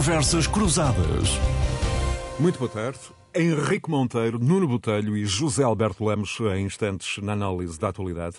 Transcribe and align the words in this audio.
Conversas 0.00 0.46
Cruzadas. 0.46 1.28
Muito 2.38 2.58
boa 2.58 2.70
tarde. 2.70 2.98
Henrique 3.34 3.90
Monteiro, 3.90 4.38
Nuno 4.38 4.66
Botelho 4.66 5.14
e 5.14 5.26
José 5.26 5.62
Alberto 5.62 6.06
Lemos 6.06 6.38
em 6.56 6.64
instantes 6.64 7.22
na 7.22 7.34
análise 7.34 7.78
da 7.78 7.90
atualidade. 7.90 8.36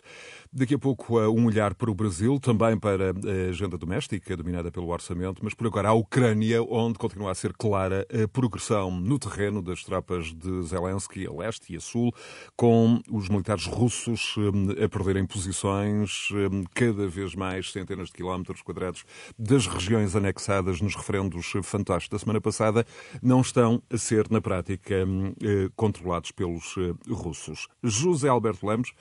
Daqui 0.53 0.75
a 0.75 0.77
pouco 0.77 1.17
um 1.17 1.45
olhar 1.45 1.73
para 1.73 1.89
o 1.89 1.95
Brasil, 1.95 2.37
também 2.37 2.77
para 2.77 3.11
a 3.11 3.49
agenda 3.49 3.77
doméstica, 3.77 4.35
dominada 4.35 4.69
pelo 4.69 4.89
orçamento, 4.89 5.39
mas 5.41 5.53
por 5.53 5.65
agora 5.65 5.87
a 5.87 5.93
Ucrânia, 5.93 6.61
onde 6.61 6.99
continua 6.99 7.31
a 7.31 7.35
ser 7.35 7.53
clara 7.53 8.05
a 8.11 8.27
progressão 8.27 8.91
no 8.91 9.17
terreno 9.17 9.61
das 9.61 9.81
tropas 9.81 10.33
de 10.33 10.63
Zelensky 10.63 11.25
a 11.25 11.31
leste 11.31 11.71
e 11.71 11.77
a 11.77 11.79
sul, 11.79 12.13
com 12.57 13.01
os 13.09 13.29
militares 13.29 13.65
russos 13.65 14.35
hum, 14.37 14.71
a 14.71 14.89
perderem 14.89 15.25
posições 15.25 16.27
cada 16.73 17.07
vez 17.07 17.33
mais 17.33 17.71
centenas 17.71 18.07
de 18.07 18.15
quilómetros 18.15 18.61
quadrados 18.61 19.05
das 19.39 19.67
regiões 19.67 20.17
anexadas 20.17 20.81
nos 20.81 20.97
referendos 20.97 21.53
fantásticos 21.63 22.19
da 22.19 22.25
semana 22.25 22.41
passada, 22.41 22.85
não 23.23 23.39
estão 23.39 23.81
a 23.89 23.97
ser, 23.97 24.29
na 24.29 24.41
prática, 24.41 24.95
eh, 24.95 25.69
controlados 25.77 26.31
pelos 26.31 26.75
eh, 26.77 26.93
russos. 27.09 27.69
José 27.81 28.27
Alberto 28.27 28.67
Lemos 28.67 28.93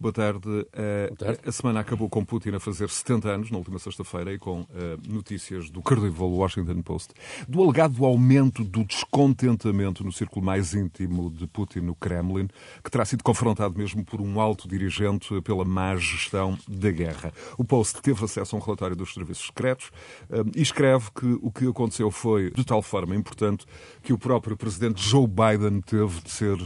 Boa 0.00 0.14
tarde. 0.14 0.48
Uh, 0.48 1.08
Boa 1.08 1.16
tarde. 1.18 1.40
A 1.44 1.52
semana 1.52 1.80
acabou 1.80 2.08
com 2.08 2.24
Putin 2.24 2.52
a 2.52 2.58
fazer 2.58 2.88
70 2.88 3.28
anos, 3.28 3.50
na 3.50 3.58
última 3.58 3.78
sexta-feira, 3.78 4.32
e 4.32 4.38
com 4.38 4.62
uh, 4.62 4.66
notícias 5.06 5.68
do 5.68 5.82
credível 5.82 6.26
Washington 6.26 6.80
Post 6.80 7.12
do 7.46 7.62
alegado 7.62 8.02
aumento 8.06 8.64
do 8.64 8.82
descontentamento 8.82 10.02
no 10.02 10.10
círculo 10.10 10.42
mais 10.42 10.72
íntimo 10.72 11.30
de 11.30 11.46
Putin 11.46 11.80
no 11.80 11.94
Kremlin, 11.94 12.48
que 12.82 12.90
terá 12.90 13.04
sido 13.04 13.22
confrontado 13.22 13.76
mesmo 13.76 14.02
por 14.02 14.22
um 14.22 14.40
alto 14.40 14.66
dirigente 14.66 15.38
pela 15.42 15.66
má 15.66 15.94
gestão 15.96 16.58
da 16.66 16.90
guerra. 16.90 17.30
O 17.58 17.64
Post 17.64 18.00
teve 18.00 18.24
acesso 18.24 18.56
a 18.56 18.58
um 18.58 18.62
relatório 18.62 18.96
dos 18.96 19.12
serviços 19.12 19.48
secretos 19.48 19.88
uh, 20.30 20.50
e 20.56 20.62
escreve 20.62 21.10
que 21.14 21.38
o 21.42 21.52
que 21.52 21.66
aconteceu 21.66 22.10
foi 22.10 22.50
de 22.52 22.64
tal 22.64 22.80
forma 22.80 23.14
importante 23.14 23.66
que 24.02 24.14
o 24.14 24.18
próprio 24.18 24.56
presidente 24.56 25.06
Joe 25.06 25.26
Biden 25.26 25.82
teve 25.82 26.22
de 26.22 26.30
ser 26.30 26.56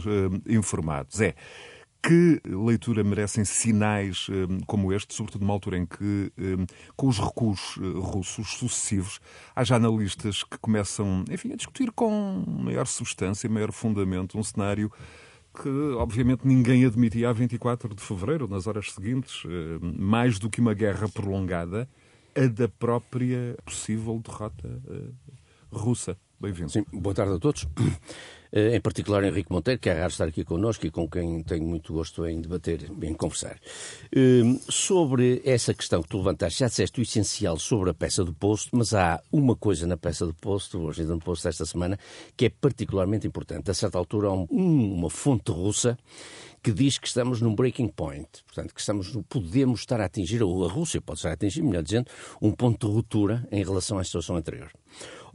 informado. 0.47 1.09
Zé, 1.13 1.35
que 2.07 2.39
leitura 2.45 3.03
merecem 3.03 3.43
sinais 3.43 4.27
um, 4.29 4.59
como 4.67 4.93
este, 4.93 5.15
sobretudo 5.15 5.41
numa 5.41 5.53
altura 5.53 5.79
em 5.79 5.87
que, 5.87 6.31
um, 6.37 6.65
com 6.95 7.07
os 7.07 7.17
recuos 7.17 7.77
uh, 7.77 7.99
russos 7.99 8.57
sucessivos, 8.57 9.19
há 9.55 9.63
já 9.63 9.77
analistas 9.77 10.43
que 10.43 10.57
começam, 10.59 11.25
enfim, 11.31 11.53
a 11.53 11.55
discutir 11.55 11.91
com 11.91 12.43
maior 12.47 12.85
substância, 12.85 13.49
maior 13.49 13.71
fundamento, 13.71 14.37
um 14.37 14.43
cenário 14.43 14.91
que, 15.59 15.69
obviamente, 15.97 16.45
ninguém 16.45 16.85
admitia 16.85 17.29
a 17.29 17.33
24 17.33 17.95
de 17.95 18.03
fevereiro, 18.03 18.47
nas 18.47 18.67
horas 18.67 18.91
seguintes, 18.91 19.43
uh, 19.45 19.49
mais 19.81 20.37
do 20.37 20.47
que 20.47 20.61
uma 20.61 20.75
guerra 20.75 21.09
prolongada, 21.09 21.89
a 22.35 22.45
da 22.45 22.67
própria 22.67 23.57
possível 23.65 24.21
derrota 24.23 24.67
uh, 24.67 25.75
russa. 25.75 26.15
Bem-vindo. 26.39 26.69
Sim, 26.69 26.85
boa 26.93 27.15
tarde 27.15 27.33
a 27.33 27.39
todos. 27.39 27.65
Eh, 28.55 28.77
em 28.77 28.79
particular 28.79 29.21
Henrique 29.25 29.51
Monteiro, 29.51 29.81
que 29.81 29.89
é 29.89 29.93
raro 29.93 30.07
estar 30.07 30.29
aqui 30.29 30.45
connosco 30.45 30.85
e 30.85 30.89
com 30.89 31.09
quem 31.09 31.43
tenho 31.43 31.67
muito 31.67 31.91
gosto 31.91 32.25
em 32.25 32.39
debater, 32.39 32.89
em 33.01 33.13
conversar. 33.13 33.59
Ehm, 34.15 34.57
sobre 34.69 35.41
essa 35.43 35.73
questão 35.73 36.01
que 36.01 36.07
tu 36.07 36.19
levantaste, 36.19 36.59
já 36.59 36.67
disseste 36.67 37.01
o 37.01 37.03
essencial 37.03 37.59
sobre 37.59 37.89
a 37.89 37.93
peça 37.93 38.23
do 38.23 38.33
posto, 38.33 38.69
mas 38.71 38.93
há 38.93 39.21
uma 39.29 39.57
coisa 39.57 39.85
na 39.85 39.97
peça 39.97 40.25
do 40.25 40.33
posto, 40.33 40.79
hoje 40.79 41.01
ainda 41.01 41.15
no 41.15 41.19
posto 41.19 41.43
desta 41.43 41.65
semana, 41.65 41.99
que 42.37 42.45
é 42.45 42.49
particularmente 42.49 43.27
importante. 43.27 43.69
A 43.69 43.73
certa 43.73 43.97
altura 43.97 44.29
há 44.29 44.33
um, 44.33 44.45
uma 44.49 45.09
fonte 45.09 45.51
russa 45.51 45.97
que 46.63 46.71
diz 46.71 46.97
que 46.97 47.07
estamos 47.07 47.41
num 47.41 47.53
breaking 47.53 47.89
point, 47.89 48.27
portanto, 48.47 48.73
que 48.73 48.79
estamos, 48.79 49.15
podemos 49.27 49.81
estar 49.81 49.99
a 49.99 50.05
atingir, 50.05 50.41
ou 50.41 50.65
a 50.65 50.71
Rússia 50.71 51.01
pode 51.01 51.19
estar 51.19 51.29
a 51.29 51.33
atingir, 51.33 51.61
melhor 51.61 51.83
dizendo, 51.83 52.09
um 52.41 52.51
ponto 52.51 52.87
de 52.87 52.93
ruptura 52.93 53.45
em 53.51 53.63
relação 53.63 53.99
à 53.99 54.03
situação 54.03 54.37
anterior. 54.37 54.71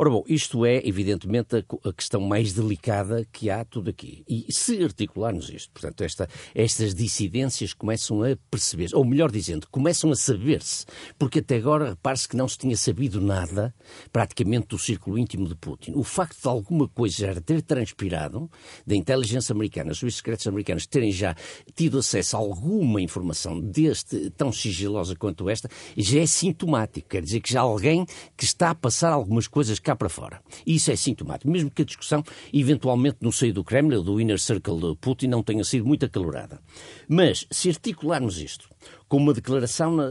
Ora 0.00 0.08
bom, 0.08 0.24
isto 0.26 0.64
é 0.64 0.80
evidentemente 0.82 1.56
a, 1.56 1.92
questão 1.92 2.22
mais 2.22 2.54
delicada 2.54 3.28
que 3.30 3.50
há 3.50 3.62
tudo 3.66 3.90
aqui. 3.90 4.24
E 4.26 4.50
se 4.50 4.82
articularmos 4.82 5.50
isto, 5.50 5.70
portanto, 5.72 6.00
esta, 6.02 6.26
estas 6.54 6.94
dissidências 6.94 7.74
começam 7.74 8.22
a 8.22 8.34
perceber, 8.50 8.88
ou 8.94 9.04
melhor 9.04 9.30
dizendo, 9.30 9.68
começam 9.70 10.10
a 10.10 10.16
saber-se, 10.16 10.86
porque 11.18 11.40
até 11.40 11.56
agora 11.56 11.90
repare-se 11.90 12.26
que 12.26 12.34
não 12.34 12.48
se 12.48 12.56
tinha 12.56 12.78
sabido 12.78 13.20
nada 13.20 13.74
praticamente 14.10 14.68
do 14.68 14.78
círculo 14.78 15.18
íntimo 15.18 15.46
de 15.46 15.54
Putin. 15.54 15.92
O 15.94 16.02
facto 16.02 16.40
de 16.40 16.48
alguma 16.48 16.88
coisa 16.88 17.34
já 17.34 17.38
ter 17.38 17.60
transpirado, 17.60 18.50
da 18.86 18.96
inteligência 18.96 19.52
americana, 19.52 19.92
os 19.92 20.16
secretos 20.16 20.46
americanos 20.46 20.86
terem 20.86 21.12
já 21.12 21.36
tido 21.74 21.98
acesso 21.98 22.38
a 22.38 22.40
alguma 22.40 23.02
informação 23.02 23.60
deste 23.60 24.30
tão 24.30 24.50
sigilosa 24.50 25.14
quanto 25.14 25.50
esta, 25.50 25.68
já 25.94 26.20
é 26.20 26.26
sintomático. 26.26 27.10
Quer 27.10 27.20
dizer 27.22 27.40
que 27.40 27.52
já 27.52 27.60
alguém 27.60 28.06
que 28.34 28.44
está 28.44 28.70
a 28.70 28.74
passar 28.74 29.12
algumas 29.12 29.46
coisas 29.46 29.78
cá 29.90 29.96
para 29.96 30.08
fora. 30.08 30.40
E 30.64 30.76
isso 30.76 30.90
é 30.90 30.96
sintomático, 30.96 31.50
mesmo 31.50 31.70
que 31.70 31.82
a 31.82 31.84
discussão, 31.84 32.22
eventualmente 32.52 33.18
no 33.20 33.32
seio 33.32 33.52
do 33.52 33.64
Kremlin, 33.64 34.02
do 34.02 34.20
inner 34.20 34.38
circle 34.38 34.80
de 34.80 34.96
Putin, 34.96 35.26
não 35.26 35.42
tenha 35.42 35.64
sido 35.64 35.84
muito 35.84 36.04
acalorada. 36.06 36.60
Mas, 37.08 37.46
se 37.50 37.68
articularmos 37.68 38.38
isto 38.38 38.68
com 39.08 39.16
uma 39.16 39.34
declaração 39.34 39.96
na 39.96 40.10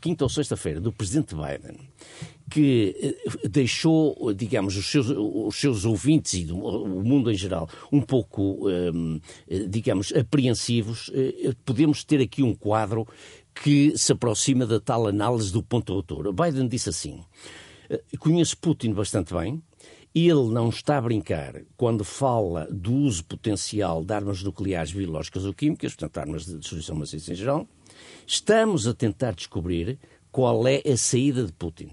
quinta 0.00 0.24
ou 0.24 0.28
sexta-feira 0.30 0.80
do 0.80 0.92
presidente 0.92 1.34
Biden, 1.34 1.78
que 2.48 2.96
eh, 3.02 3.48
deixou, 3.48 4.32
digamos, 4.32 4.76
os 4.76 4.86
seus, 4.86 5.08
os 5.10 5.56
seus 5.56 5.84
ouvintes 5.84 6.34
e 6.34 6.50
o 6.50 7.02
mundo 7.02 7.30
em 7.30 7.34
geral 7.34 7.68
um 7.92 8.00
pouco, 8.00 8.70
ehm, 8.70 9.18
eh, 9.50 9.66
digamos, 9.68 10.12
apreensivos, 10.14 11.10
eh, 11.12 11.52
podemos 11.64 12.04
ter 12.04 12.20
aqui 12.20 12.42
um 12.42 12.54
quadro 12.54 13.06
que 13.62 13.92
se 13.98 14.12
aproxima 14.12 14.64
da 14.64 14.80
tal 14.80 15.08
análise 15.08 15.52
do 15.52 15.62
ponto 15.62 15.92
de 15.92 15.96
ruptura. 15.96 16.32
Biden 16.32 16.68
disse 16.68 16.88
assim: 16.88 17.20
eh, 17.20 17.67
conheço 18.18 18.56
Putin 18.58 18.92
bastante 18.92 19.32
bem. 19.34 19.62
Ele 20.14 20.48
não 20.50 20.68
está 20.68 20.96
a 20.96 21.00
brincar 21.02 21.62
quando 21.76 22.02
fala 22.02 22.66
do 22.70 22.92
uso 22.92 23.24
potencial 23.24 24.04
de 24.04 24.12
armas 24.12 24.42
nucleares, 24.42 24.92
biológicas 24.92 25.44
ou 25.44 25.54
químicas, 25.54 25.94
portanto, 25.94 26.18
armas 26.18 26.46
de 26.46 26.58
destruição 26.58 26.96
maciça 26.96 27.32
em 27.32 27.36
geral. 27.36 27.68
Estamos 28.26 28.86
a 28.86 28.94
tentar 28.94 29.34
descobrir 29.34 29.98
qual 30.32 30.66
é 30.66 30.82
a 30.86 30.96
saída 30.96 31.44
de 31.44 31.52
Putin. 31.52 31.90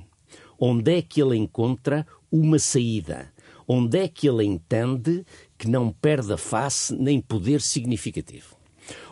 Onde 0.58 0.96
é 0.96 1.02
que 1.02 1.22
ele 1.22 1.36
encontra 1.36 2.08
uma 2.32 2.58
saída? 2.58 3.32
Onde 3.68 4.00
é 4.00 4.08
que 4.08 4.28
ele 4.28 4.46
entende 4.46 5.26
que 5.58 5.68
não 5.68 5.92
perde 5.92 6.32
a 6.32 6.38
face 6.38 6.96
nem 6.96 7.20
poder 7.20 7.62
significativo? 7.62 8.56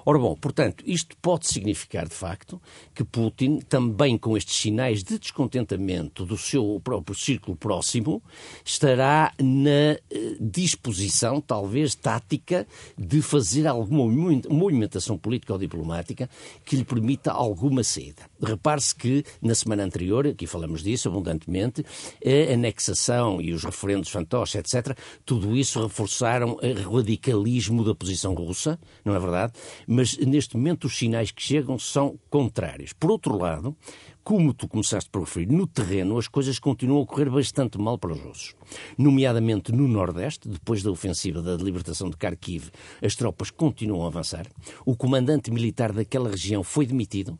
Ora 0.05 0.19
bom, 0.19 0.35
portanto, 0.35 0.83
isto 0.85 1.15
pode 1.21 1.47
significar, 1.47 2.07
de 2.07 2.13
facto, 2.13 2.61
que 2.93 3.03
Putin, 3.03 3.59
também 3.59 4.17
com 4.17 4.35
estes 4.35 4.55
sinais 4.55 5.03
de 5.03 5.17
descontentamento 5.17 6.25
do 6.25 6.37
seu 6.37 6.81
próprio 6.83 7.15
círculo 7.15 7.55
próximo, 7.55 8.21
estará 8.65 9.33
na 9.39 9.69
eh, 9.69 9.99
disposição, 10.39 11.39
talvez 11.39 11.95
tática, 11.95 12.67
de 12.97 13.21
fazer 13.21 13.67
alguma 13.67 14.03
movimentação 14.49 15.17
política 15.17 15.53
ou 15.53 15.59
diplomática 15.59 16.29
que 16.65 16.75
lhe 16.75 16.83
permita 16.83 17.31
alguma 17.31 17.83
saída. 17.83 18.23
Repare-se 18.41 18.93
que, 18.95 19.23
na 19.41 19.55
semana 19.55 19.83
anterior, 19.83 20.27
aqui 20.27 20.45
falamos 20.45 20.83
disso 20.83 21.07
abundantemente, 21.07 21.85
a 22.25 22.53
anexação 22.53 23.41
e 23.41 23.53
os 23.53 23.63
referendos 23.63 24.09
fantoches, 24.09 24.55
etc., 24.55 24.97
tudo 25.25 25.55
isso 25.55 25.81
reforçaram 25.81 26.57
o 26.89 26.97
radicalismo 26.97 27.83
da 27.83 27.95
posição 27.95 28.33
russa, 28.33 28.79
não 29.05 29.15
é 29.15 29.19
verdade? 29.19 29.53
Mas 29.93 30.17
neste 30.17 30.57
momento 30.57 30.85
os 30.85 30.97
sinais 30.97 31.29
que 31.29 31.41
chegam 31.41 31.77
são 31.77 32.19
contrários. 32.29 32.93
Por 32.93 33.11
outro 33.11 33.37
lado, 33.37 33.77
como 34.23 34.53
tu 34.53 34.67
começaste 34.67 35.09
por 35.09 35.21
referir, 35.21 35.47
no 35.47 35.67
terreno 35.67 36.17
as 36.17 36.27
coisas 36.27 36.57
continuam 36.57 37.03
a 37.03 37.05
correr 37.05 37.29
bastante 37.29 37.77
mal 37.77 37.97
para 37.97 38.13
os 38.13 38.19
russos. 38.19 38.55
Nomeadamente 38.97 39.71
no 39.71 39.87
Nordeste, 39.87 40.49
depois 40.49 40.81
da 40.81 40.89
ofensiva 40.89 41.41
da 41.41 41.55
libertação 41.55 42.09
de 42.09 42.17
Kharkiv, 42.17 42.71
as 43.03 43.15
tropas 43.15 43.51
continuam 43.51 44.03
a 44.03 44.07
avançar. 44.07 44.47
O 44.83 44.95
comandante 44.95 45.51
militar 45.51 45.93
daquela 45.93 46.29
região 46.29 46.63
foi 46.63 46.87
demitido, 46.87 47.37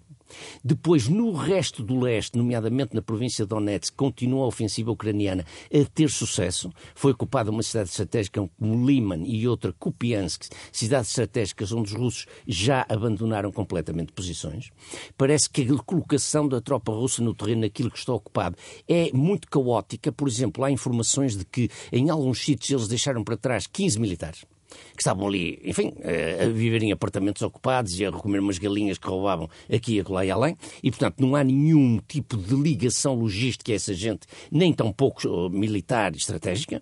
depois, 0.64 1.08
no 1.08 1.32
resto 1.32 1.84
do 1.84 2.00
leste, 2.00 2.38
nomeadamente 2.38 2.96
na 2.96 3.02
província 3.02 3.46
de 3.46 3.50
Donetsk, 3.50 3.96
continua 3.96 4.44
a 4.44 4.48
ofensiva 4.48 4.92
ucraniana 4.92 5.46
a 5.74 5.86
ter 5.94 6.10
sucesso. 6.10 6.72
Foi 6.96 7.12
ocupada 7.12 7.52
uma 7.52 7.64
cidade 7.64 7.90
estratégica 7.90 8.48
como 8.60 8.86
Liman 8.86 9.24
e 9.26 9.48
outra 9.48 9.74
Kupiansk, 9.74 10.46
cidades 10.72 11.10
estratégicas 11.10 11.72
onde 11.72 11.94
os 11.94 12.00
russos 12.00 12.26
já 12.48 12.86
abandonaram 12.90 13.52
completamente 13.52 14.12
posições. 14.12 14.72
Parece 15.18 15.50
que 15.50 15.62
a 15.62 15.78
colocação 15.84 16.48
da 16.48 16.62
tropa 16.62 16.92
russa 16.92 17.22
no 17.22 17.34
terreno 17.34 17.62
naquilo 17.62 17.92
que 17.92 17.98
está 17.98 18.14
ocupado 18.14 18.56
é 18.88 19.12
muito 19.14 19.48
caótica. 19.48 20.12
Por 20.12 20.28
exemplo, 20.28 20.64
há 20.64 20.72
informações 20.72 21.38
de 21.38 21.46
que 21.46 21.70
em 21.92 22.10
alguns 22.10 22.44
sítios 22.44 22.72
eles 22.72 22.88
deixaram 22.88 23.24
para 23.24 23.38
trás 23.38 23.68
15 23.68 24.00
militares 24.00 24.53
que 24.96 25.02
estavam 25.02 25.28
ali, 25.28 25.60
enfim, 25.64 25.94
a 26.42 26.48
viver 26.50 26.84
em 26.84 26.92
apartamentos 26.92 27.42
ocupados 27.42 28.00
e 28.00 28.06
a 28.06 28.12
comer 28.12 28.40
umas 28.40 28.58
galinhas 28.58 28.98
que 28.98 29.08
roubavam 29.08 29.50
aqui, 29.72 30.00
acolá 30.00 30.26
e 30.26 30.32
além, 30.32 30.58
e 30.82 30.92
portanto 30.92 31.20
não 31.20 31.36
há 31.36 31.44
nenhum 31.44 32.00
tipo 32.08 32.38
de 32.38 32.56
ligação 32.56 33.16
logística 33.16 33.72
a 33.72 33.76
essa 33.76 33.94
gente, 33.94 34.28
nem 34.52 34.74
tão 34.74 34.92
pouco 34.92 35.50
militar 35.50 36.14
e 36.14 36.18
estratégica. 36.18 36.82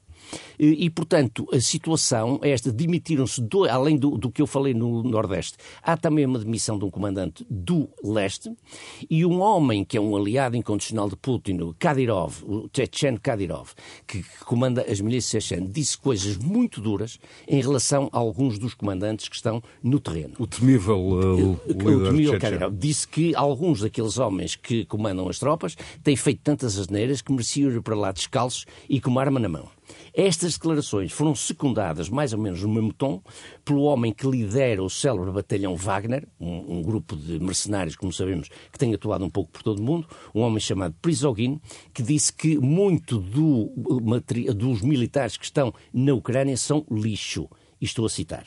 E, 0.59 0.89
portanto, 0.89 1.47
a 1.51 1.59
situação 1.59 2.39
é 2.41 2.51
esta: 2.51 2.71
demitiram-se, 2.71 3.41
além 3.69 3.97
do, 3.97 4.17
do, 4.17 4.31
que 4.31 4.41
eu 4.41 4.47
falei 4.47 4.73
no 4.73 5.03
Nordeste, 5.03 5.57
há 5.81 5.97
também 5.97 6.25
uma 6.25 6.39
demissão 6.39 6.77
de 6.77 6.85
um 6.85 6.89
comandante 6.89 7.45
do 7.49 7.89
Leste 8.03 8.51
e 9.09 9.25
um 9.25 9.41
homem 9.41 9.83
que 9.83 9.97
é 9.97 10.01
um 10.01 10.15
aliado 10.15 10.55
incondicional 10.55 11.09
de 11.09 11.15
Putin, 11.15 11.59
o 11.61 11.75
Kadyrov, 11.77 12.43
o 12.43 12.69
Chechen 12.73 13.17
Kadyrov, 13.17 13.71
que, 14.07 14.21
que 14.21 14.45
comanda 14.45 14.85
as 14.89 15.01
milícias 15.01 15.43
chechen, 15.43 15.67
disse 15.67 15.97
coisas 15.97 16.37
muito 16.37 16.81
duras 16.81 17.19
em 17.47 17.61
relação 17.61 18.09
a 18.11 18.17
alguns 18.17 18.59
dos 18.59 18.73
comandantes 18.73 19.27
que 19.29 19.35
estão 19.35 19.61
no 19.81 19.99
terreno. 19.99 20.33
O 20.37 20.47
temível 20.47 20.99
uh, 20.99 21.41
o, 21.41 21.51
o 21.53 22.03
temível 22.03 22.39
Kadyrov 22.39 22.75
disse 22.75 23.07
que 23.07 23.35
alguns 23.35 23.81
daqueles 23.81 24.17
homens 24.17 24.55
que 24.55 24.85
comandam 24.85 25.27
as 25.27 25.39
tropas 25.39 25.75
têm 26.03 26.15
feito 26.15 26.41
tantas 26.43 26.77
asneiras 26.77 27.21
que 27.21 27.31
mereciam 27.31 27.71
ir 27.71 27.81
para 27.81 27.95
lá 27.95 28.11
descalços 28.11 28.65
e 28.89 28.99
com 28.99 29.09
uma 29.09 29.21
arma 29.21 29.39
na 29.39 29.49
mão. 29.49 29.69
Estas 30.13 30.53
declarações 30.53 31.11
foram 31.11 31.33
secundadas, 31.35 32.09
mais 32.09 32.33
ou 32.33 32.39
menos 32.39 32.61
no 32.61 32.69
mesmo 32.69 32.93
tom, 32.93 33.21
pelo 33.63 33.83
homem 33.83 34.13
que 34.13 34.27
lidera 34.27 34.83
o 34.83 34.89
célebre 34.89 35.31
batalhão 35.31 35.75
Wagner, 35.75 36.27
um, 36.39 36.77
um, 36.77 36.81
grupo 36.81 37.15
de 37.15 37.39
mercenários, 37.39 37.95
como 37.95 38.11
sabemos, 38.11 38.49
que 38.71 38.77
tem 38.77 38.93
atuado 38.93 39.23
um 39.23 39.29
pouco 39.29 39.51
por 39.51 39.63
todo 39.63 39.79
o 39.79 39.83
mundo, 39.83 40.07
um 40.33 40.41
homem 40.41 40.59
chamado 40.59 40.95
Prisogin, 41.01 41.59
que 41.93 42.03
disse 42.03 42.33
que 42.33 42.57
muito 42.57 43.19
do, 43.19 43.71
dos 44.55 44.81
militares 44.81 45.37
que 45.37 45.45
estão 45.45 45.73
na 45.93 46.13
Ucrânia 46.13 46.57
são 46.57 46.85
lixo 46.89 47.47
e 47.81 47.85
estou 47.85 48.05
a 48.05 48.09
citar. 48.09 48.45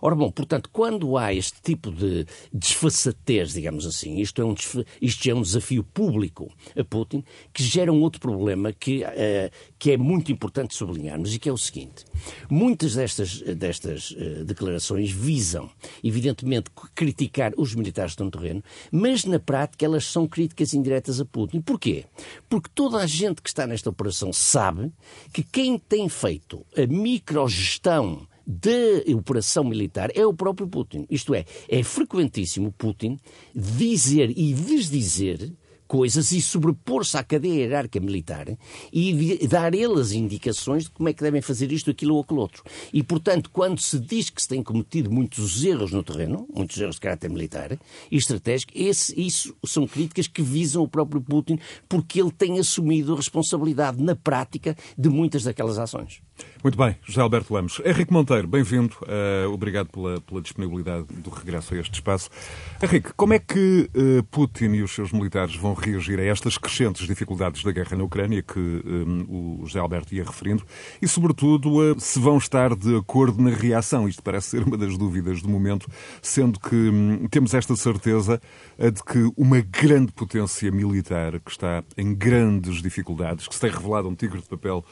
Ora 0.00 0.14
bom, 0.14 0.30
portanto, 0.30 0.68
quando 0.70 1.16
há 1.16 1.32
este 1.32 1.60
tipo 1.62 1.90
de 1.90 2.26
desfaçatez, 2.52 3.54
digamos 3.54 3.86
assim, 3.86 4.18
isto 4.20 4.42
é 4.42 4.44
um, 4.44 4.54
isto 5.00 5.30
é 5.30 5.34
um 5.34 5.40
desafio 5.40 5.82
público 5.82 6.52
a 6.78 6.84
Putin, 6.84 7.24
que 7.52 7.62
gera 7.62 7.90
um 7.90 8.02
outro 8.02 8.20
problema 8.20 8.72
que, 8.72 9.02
uh, 9.02 9.50
que 9.78 9.92
é 9.92 9.96
muito 9.96 10.30
importante 10.30 10.74
sublinharmos 10.74 11.34
e 11.34 11.38
que 11.38 11.48
é 11.48 11.52
o 11.52 11.56
seguinte. 11.56 12.04
Muitas 12.50 12.94
destas, 12.94 13.40
destas 13.40 14.10
uh, 14.10 14.44
declarações 14.44 15.10
visam, 15.10 15.70
evidentemente, 16.02 16.70
criticar 16.94 17.54
os 17.56 17.74
militares 17.74 18.12
que 18.12 18.14
estão 18.14 18.26
no 18.26 18.32
terreno, 18.32 18.62
mas 18.92 19.24
na 19.24 19.38
prática 19.38 19.86
elas 19.86 20.04
são 20.04 20.26
críticas 20.26 20.74
indiretas 20.74 21.20
a 21.20 21.24
Putin. 21.24 21.62
Porquê? 21.62 22.04
Porque 22.50 22.68
toda 22.74 22.98
a 22.98 23.06
gente 23.06 23.40
que 23.40 23.48
está 23.48 23.66
nesta 23.66 23.88
operação 23.88 24.32
sabe 24.32 24.92
que 25.32 25.42
quem 25.42 25.78
tem 25.78 26.08
feito 26.08 26.64
a 26.76 26.86
microgestão 26.86 28.26
da 28.46 29.14
operação 29.16 29.64
militar 29.64 30.10
é 30.14 30.26
o 30.26 30.34
próprio 30.34 30.68
Putin. 30.68 31.06
Isto 31.10 31.34
é, 31.34 31.44
é 31.68 31.82
frequentíssimo 31.82 32.72
Putin 32.72 33.18
dizer 33.54 34.30
e 34.36 34.52
desdizer 34.52 35.52
coisas 35.86 36.32
e 36.32 36.40
sobrepor-se 36.40 37.16
à 37.16 37.22
cadeia 37.22 37.54
hierárquica 37.54 38.04
militar 38.04 38.46
e 38.92 39.46
dar 39.46 39.74
ele 39.74 40.00
as 40.00 40.12
indicações 40.12 40.84
de 40.84 40.90
como 40.90 41.08
é 41.08 41.12
que 41.12 41.22
devem 41.22 41.42
fazer 41.42 41.70
isto, 41.70 41.90
aquilo 41.90 42.16
ou 42.16 42.22
aquilo 42.22 42.40
outro. 42.40 42.64
E, 42.92 43.02
portanto, 43.02 43.50
quando 43.50 43.80
se 43.80 43.98
diz 44.00 44.30
que 44.30 44.42
se 44.42 44.48
têm 44.48 44.62
cometido 44.62 45.10
muitos 45.10 45.64
erros 45.64 45.92
no 45.92 46.02
terreno, 46.02 46.48
muitos 46.52 46.80
erros 46.80 46.96
de 46.96 47.00
caráter 47.00 47.30
militar 47.30 47.78
e 48.10 48.16
estratégico, 48.16 48.72
esse, 48.74 49.18
isso 49.20 49.54
são 49.64 49.86
críticas 49.86 50.26
que 50.26 50.42
visam 50.42 50.82
o 50.82 50.88
próprio 50.88 51.20
Putin 51.20 51.58
porque 51.88 52.20
ele 52.20 52.32
tem 52.32 52.58
assumido 52.58 53.12
a 53.12 53.16
responsabilidade 53.16 54.02
na 54.02 54.16
prática 54.16 54.76
de 54.98 55.08
muitas 55.08 55.44
daquelas 55.44 55.78
ações. 55.78 56.20
Muito 56.64 56.78
bem, 56.78 56.96
José 57.02 57.20
Alberto 57.20 57.52
Lemos. 57.52 57.78
Henrique 57.84 58.10
Monteiro, 58.10 58.48
bem-vindo. 58.48 58.96
Uh, 59.02 59.52
obrigado 59.52 59.90
pela, 59.90 60.18
pela, 60.22 60.40
disponibilidade 60.40 61.04
do 61.10 61.28
regresso 61.28 61.74
a 61.74 61.76
este 61.76 61.92
espaço. 61.92 62.30
Henrique, 62.82 63.12
como 63.14 63.34
é 63.34 63.38
que 63.38 63.90
uh, 63.94 64.22
Putin 64.30 64.72
e 64.72 64.82
os 64.82 64.90
seus 64.90 65.12
militares 65.12 65.54
vão 65.56 65.74
reagir 65.74 66.18
a 66.18 66.24
estas 66.24 66.56
crescentes 66.56 67.06
dificuldades 67.06 67.62
da 67.62 67.70
guerra 67.70 67.98
na 67.98 68.04
Ucrânia 68.04 68.42
que 68.42 68.58
um, 68.58 69.60
o 69.60 69.66
José 69.66 69.78
Alberto 69.78 70.14
ia 70.14 70.24
referindo 70.24 70.64
e, 71.02 71.06
sobretudo, 71.06 71.80
uh, 71.80 72.00
se 72.00 72.18
vão 72.18 72.38
estar 72.38 72.74
de 72.74 72.96
acordo 72.96 73.42
na 73.42 73.50
reação? 73.50 74.08
Isto 74.08 74.22
parece 74.22 74.48
ser 74.48 74.62
uma 74.62 74.78
das 74.78 74.96
dúvidas 74.96 75.42
do 75.42 75.50
momento, 75.50 75.86
sendo 76.22 76.58
que 76.58 76.74
um, 76.74 77.28
temos 77.28 77.52
esta 77.52 77.76
certeza 77.76 78.40
de 78.78 79.04
que 79.04 79.30
uma 79.36 79.60
grande 79.60 80.12
potência 80.12 80.72
militar 80.72 81.38
que 81.40 81.50
está 81.50 81.84
em 81.94 82.14
grandes 82.14 82.80
dificuldades, 82.80 83.46
que 83.46 83.54
se 83.54 83.60
tem 83.60 83.70
revelado 83.70 84.08
um 84.08 84.14
tigre 84.14 84.40
de 84.40 84.48
papel 84.48 84.82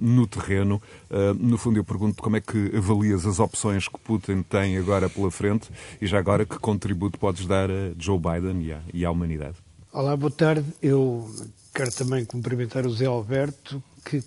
no 0.00 0.26
terreno, 0.26 0.73
Uh, 1.10 1.34
no 1.38 1.58
fundo, 1.58 1.78
eu 1.78 1.84
pergunto 1.84 2.22
como 2.22 2.36
é 2.36 2.40
que 2.40 2.72
avalias 2.76 3.26
as 3.26 3.38
opções 3.38 3.88
que 3.88 3.98
Putin 3.98 4.42
tem 4.42 4.76
agora 4.76 5.08
pela 5.08 5.30
frente 5.30 5.70
e 6.00 6.06
já 6.06 6.18
agora 6.18 6.44
que 6.44 6.58
contributo 6.58 7.18
podes 7.18 7.46
dar 7.46 7.70
a 7.70 7.92
Joe 7.98 8.18
Biden 8.18 8.62
e 8.62 8.72
à, 8.72 8.80
e 8.92 9.04
à 9.04 9.10
humanidade? 9.10 9.56
Olá, 9.92 10.16
boa 10.16 10.30
tarde. 10.30 10.64
Eu 10.82 11.30
quero 11.72 11.92
também 11.92 12.24
cumprimentar 12.24 12.86
o 12.86 12.92
Zé 12.92 13.06
Alberto, 13.06 13.82
que, 14.04 14.22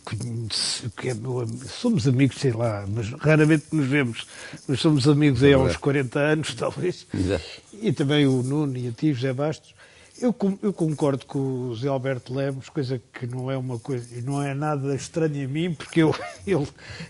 que 0.97 1.09
é 1.09 1.13
meu 1.13 1.41
amigo. 1.41 1.67
Somos 1.67 2.07
amigos, 2.07 2.37
sei 2.37 2.51
lá, 2.51 2.85
mas 2.87 3.09
raramente 3.11 3.65
nos 3.71 3.85
vemos. 3.85 4.27
Mas 4.67 4.79
somos 4.79 5.07
amigos 5.07 5.43
aí 5.43 5.53
há 5.53 5.59
uns 5.59 5.77
40 5.77 6.19
anos, 6.19 6.55
talvez. 6.55 7.05
Exato. 7.13 7.43
E 7.81 7.91
também 7.93 8.25
o 8.25 8.41
Nuno 8.41 8.77
e 8.77 8.87
a 8.87 8.91
ti, 8.91 9.13
José 9.13 9.33
Bastos. 9.33 9.75
Eu, 10.19 10.35
eu, 10.63 10.73
concordo 10.73 11.27
com 11.27 11.69
o 11.69 11.75
Zé 11.75 11.87
Alberto 11.87 12.33
Lemos, 12.33 12.69
coisa 12.69 12.99
que 13.13 13.27
não 13.27 13.51
é 13.51 13.57
uma 13.57 13.77
coisa, 13.77 14.19
não 14.21 14.41
é 14.41 14.51
nada 14.53 14.95
estranho 14.95 15.45
a 15.45 15.47
mim, 15.47 15.75
porque 15.75 16.01
eu, 16.01 16.15
ele, 16.45 16.67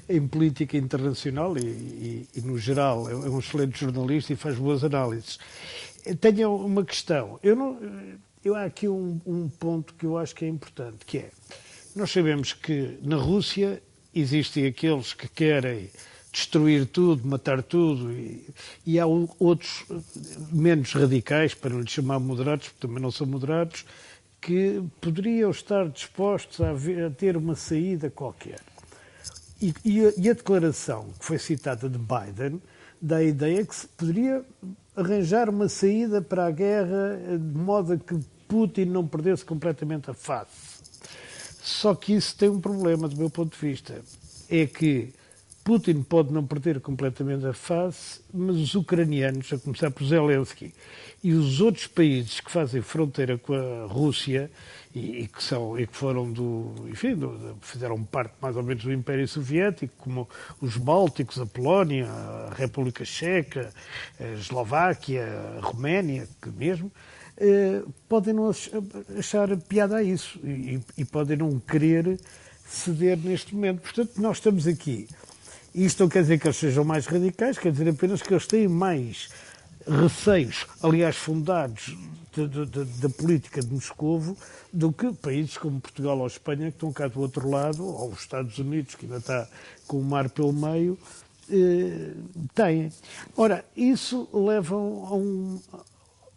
em 0.09 0.27
política 0.27 0.75
internacional 0.77 1.57
e, 1.57 1.61
e, 1.61 2.27
e, 2.35 2.41
no 2.41 2.57
geral, 2.57 3.09
é 3.09 3.15
um 3.15 3.39
excelente 3.39 3.79
jornalista 3.79 4.33
e 4.33 4.35
faz 4.35 4.57
boas 4.57 4.83
análises. 4.83 5.39
Tenho 6.19 6.53
uma 6.55 6.83
questão. 6.83 7.39
Eu 7.41 7.55
não, 7.55 7.79
eu 8.43 8.55
há 8.55 8.65
aqui 8.65 8.89
um, 8.89 9.21
um 9.25 9.47
ponto 9.47 9.93
que 9.93 10.05
eu 10.05 10.17
acho 10.17 10.35
que 10.35 10.43
é 10.43 10.49
importante, 10.49 11.05
que 11.05 11.19
é, 11.19 11.29
nós 11.95 12.11
sabemos 12.11 12.51
que 12.51 12.99
na 13.01 13.15
Rússia 13.15 13.81
existem 14.13 14.65
aqueles 14.65 15.13
que 15.13 15.29
querem 15.29 15.89
destruir 16.37 16.85
tudo, 16.85 17.27
matar 17.27 17.63
tudo, 17.63 18.11
e, 18.11 18.47
e, 18.85 18.99
há 18.99 19.07
outros 19.07 19.85
menos 20.51 20.93
radicais, 20.93 21.55
para 21.55 21.75
lhes 21.75 21.89
chamar 21.89 22.19
moderados, 22.19 22.67
porque 22.67 22.87
também 22.87 23.01
não 23.01 23.09
são 23.09 23.25
moderados, 23.25 23.83
que 24.39 24.83
poderiam 25.01 25.49
estar 25.49 25.89
dispostos 25.89 26.61
a, 26.61 26.73
ver, 26.73 27.05
a 27.05 27.09
ter 27.09 27.35
uma 27.35 27.55
saída 27.55 28.11
qualquer. 28.11 28.59
E, 29.59 29.73
e, 29.83 30.05
a, 30.05 30.13
e, 30.15 30.29
a, 30.29 30.33
declaração 30.33 31.07
que 31.17 31.25
foi 31.25 31.39
citada 31.39 31.89
de 31.89 31.97
Biden 31.97 32.61
dá 33.01 33.17
a 33.17 33.23
ideia 33.23 33.65
que 33.65 33.75
se 33.75 33.87
poderia 33.87 34.45
arranjar 34.95 35.49
uma 35.49 35.67
saída 35.67 36.21
para 36.21 36.45
a 36.45 36.51
guerra 36.51 37.19
de 37.39 37.57
modo 37.57 37.93
a 37.93 37.97
que 37.97 38.15
Putin 38.47 38.85
não 38.85 39.07
perdesse 39.07 39.43
completamente 39.43 40.11
a 40.11 40.13
face. 40.13 40.77
Só 41.63 41.95
que 41.95 42.13
isso 42.13 42.35
tem 42.37 42.47
um 42.47 42.61
problema, 42.61 43.09
do 43.09 43.17
meu 43.17 43.29
ponto 43.29 43.59
de 43.59 43.67
vista. 43.67 44.01
É 44.47 44.67
que 44.67 45.11
Putin 45.67 46.01
pode 46.01 46.31
não 46.31 46.47
perder 46.47 46.79
completamente 46.79 47.45
a 47.45 47.51
face, 47.51 48.21
mas 48.33 48.55
os 48.55 48.73
ucranianos, 48.73 49.51
a 49.51 49.57
começar 49.57 49.91
por 49.91 50.05
Zelensky, 50.05 50.73
e 51.21 51.33
os 51.33 51.59
outros 51.59 51.87
países 51.87 52.39
que 52.39 52.49
fazem 52.49 52.81
fronteira 52.81 53.37
com 53.37 53.53
a 53.53 53.85
Rússia 53.85 54.49
e, 54.95 55.23
e 55.23 55.27
que 55.27 55.43
são 55.43 55.77
e 55.77 55.85
que 55.85 55.93
foram 55.93 56.31
do, 56.31 56.73
enfim, 56.87 57.15
do, 57.15 57.57
fizeram 57.59 58.01
parte 58.01 58.33
mais 58.41 58.55
ou 58.55 58.63
menos 58.63 58.81
do 58.81 58.93
Império 58.93 59.27
Soviético, 59.27 59.93
como 59.97 60.29
os 60.61 60.77
Bálticos, 60.77 61.37
a 61.37 61.45
Polónia, 61.45 62.07
a 62.09 62.53
República 62.55 63.03
Checa, 63.03 63.73
a 64.21 64.39
Eslováquia, 64.39 65.27
a 65.57 65.59
Roménia, 65.59 66.29
que 66.41 66.49
mesmo, 66.49 66.89
eh, 67.35 67.83
podem 68.07 68.33
não 68.33 68.49
achar 69.19 69.57
piada 69.67 69.97
a 69.97 70.03
isso 70.03 70.39
e, 70.45 70.79
e 70.97 71.03
podem 71.03 71.35
não 71.35 71.59
querer 71.59 72.17
ceder 72.65 73.17
neste 73.17 73.53
momento. 73.53 73.81
Portanto, 73.81 74.13
nós 74.21 74.37
estamos 74.37 74.65
aqui 74.65 75.09
isto 75.85 76.03
não 76.03 76.09
quer 76.09 76.23
dizer 76.23 76.39
que 76.39 76.47
eles 76.47 76.57
sejam 76.57 76.83
mais 76.83 77.05
radicais, 77.05 77.57
quer 77.57 77.71
dizer 77.71 77.89
apenas 77.89 78.21
que 78.21 78.33
eles 78.33 78.47
têm 78.47 78.67
mais 78.67 79.29
receios, 79.87 80.65
aliás, 80.81 81.15
fundados 81.15 81.95
da 82.99 83.09
política 83.09 83.61
de 83.61 83.73
Moscovo, 83.73 84.37
do 84.71 84.91
que 84.91 85.11
países 85.13 85.57
como 85.57 85.79
Portugal 85.79 86.19
ou 86.19 86.27
Espanha, 86.27 86.69
que 86.69 86.77
estão 86.77 86.91
cá 86.91 87.07
do 87.07 87.19
outro 87.19 87.49
lado, 87.49 87.85
ou 87.85 88.09
os 88.09 88.19
Estados 88.19 88.57
Unidos, 88.59 88.95
que 88.95 89.05
ainda 89.05 89.17
está 89.17 89.47
com 89.87 89.99
o 89.99 90.03
mar 90.03 90.29
pelo 90.29 90.53
meio, 90.53 90.97
eh, 91.49 92.13
têm. 92.53 92.91
Ora, 93.35 93.65
isso 93.75 94.27
leva 94.33 94.75
a, 94.75 95.15
um, 95.15 95.59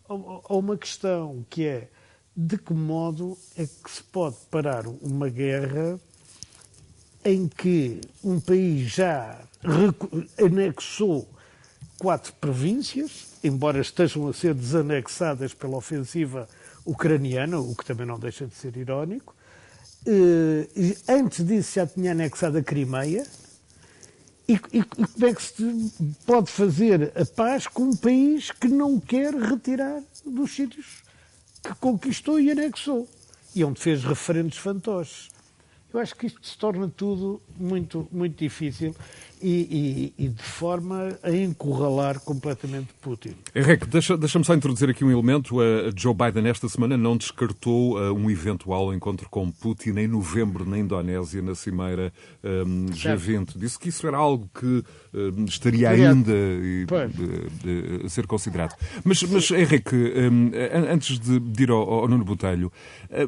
a 0.08 0.54
uma 0.54 0.76
questão 0.76 1.44
que 1.50 1.66
é 1.66 1.88
de 2.36 2.56
que 2.56 2.72
modo 2.72 3.36
é 3.56 3.66
que 3.66 3.90
se 3.90 4.02
pode 4.04 4.36
parar 4.50 4.86
uma 4.86 5.28
guerra 5.28 6.00
em 7.24 7.48
que 7.48 8.00
um 8.24 8.40
país 8.40 8.90
já 8.92 9.38
anexou 10.38 11.28
quatro 11.98 12.32
províncias, 12.34 13.26
embora 13.44 13.80
estejam 13.80 14.26
a 14.28 14.32
ser 14.32 14.54
desanexadas 14.54 15.52
pela 15.52 15.76
ofensiva 15.76 16.48
ucraniana, 16.84 17.60
o 17.60 17.74
que 17.74 17.84
também 17.84 18.06
não 18.06 18.18
deixa 18.18 18.46
de 18.46 18.54
ser 18.54 18.76
irónico. 18.76 19.34
Eh, 20.06 20.66
antes 21.08 21.44
disso 21.44 21.74
já 21.74 21.86
tinha 21.86 22.12
anexado 22.12 22.58
a 22.58 22.62
Crimeia. 22.62 23.26
E, 24.48 24.54
e, 24.72 24.82
como 24.82 25.26
é 25.26 25.34
que 25.34 25.42
se 25.42 25.92
pode 26.26 26.50
fazer 26.50 27.12
a 27.14 27.24
paz 27.24 27.68
com 27.68 27.84
um 27.84 27.96
país 27.96 28.50
que 28.50 28.66
não 28.66 28.98
quer 28.98 29.32
retirar 29.32 30.02
dos 30.26 30.52
sítios 30.52 31.02
que 31.62 31.72
conquistou 31.76 32.40
e 32.40 32.50
anexou? 32.50 33.08
E 33.54 33.62
onde 33.62 33.78
fez 33.78 34.02
referentes 34.02 34.58
fantoches. 34.58 35.28
Eu 35.92 36.00
acho 36.00 36.14
que 36.14 36.26
isto 36.26 36.40
se 36.46 36.56
torna 36.56 36.88
tudo 36.88 37.42
muito, 37.58 38.08
muito 38.12 38.38
difícil 38.38 38.94
e, 39.42 40.12
e, 40.18 40.24
e, 40.24 40.28
de 40.28 40.42
forma 40.42 41.18
a 41.22 41.30
encurralar 41.30 42.20
completamente 42.20 42.88
Putin. 43.00 43.34
Henrique, 43.54 43.86
deixa-me 43.86 44.20
deixa 44.20 44.42
só 44.44 44.54
introduzir 44.54 44.90
aqui 44.90 45.04
um 45.04 45.10
elemento. 45.10 45.60
Uh, 45.60 45.90
Joe 45.96 46.14
Biden, 46.14 46.48
esta 46.48 46.68
semana, 46.68 46.96
não 46.96 47.16
descartou 47.16 47.98
uh, 47.98 48.12
um 48.12 48.30
eventual 48.30 48.92
encontro 48.92 49.28
com 49.30 49.50
Putin 49.50 49.90
em 49.96 50.06
novembro 50.06 50.68
na 50.68 50.78
Indonésia, 50.78 51.40
na 51.40 51.54
Cimeira 51.54 52.12
um, 52.44 52.86
G20. 52.86 53.58
Disse 53.58 53.78
que 53.78 53.88
isso 53.88 54.06
era 54.06 54.18
algo 54.18 54.48
que 54.54 54.66
uh, 54.66 55.44
estaria 55.46 55.88
ainda 55.88 56.32
a 58.04 58.08
ser 58.08 58.26
considerado. 58.26 58.76
Mas, 59.02 59.22
mas 59.22 59.50
Henrique, 59.50 59.96
um, 59.96 60.50
antes 60.92 61.18
de, 61.18 61.40
de 61.40 61.62
ir 61.62 61.70
ao, 61.70 61.80
ao 61.80 62.08
Nuno 62.08 62.24
Botelho, 62.24 62.70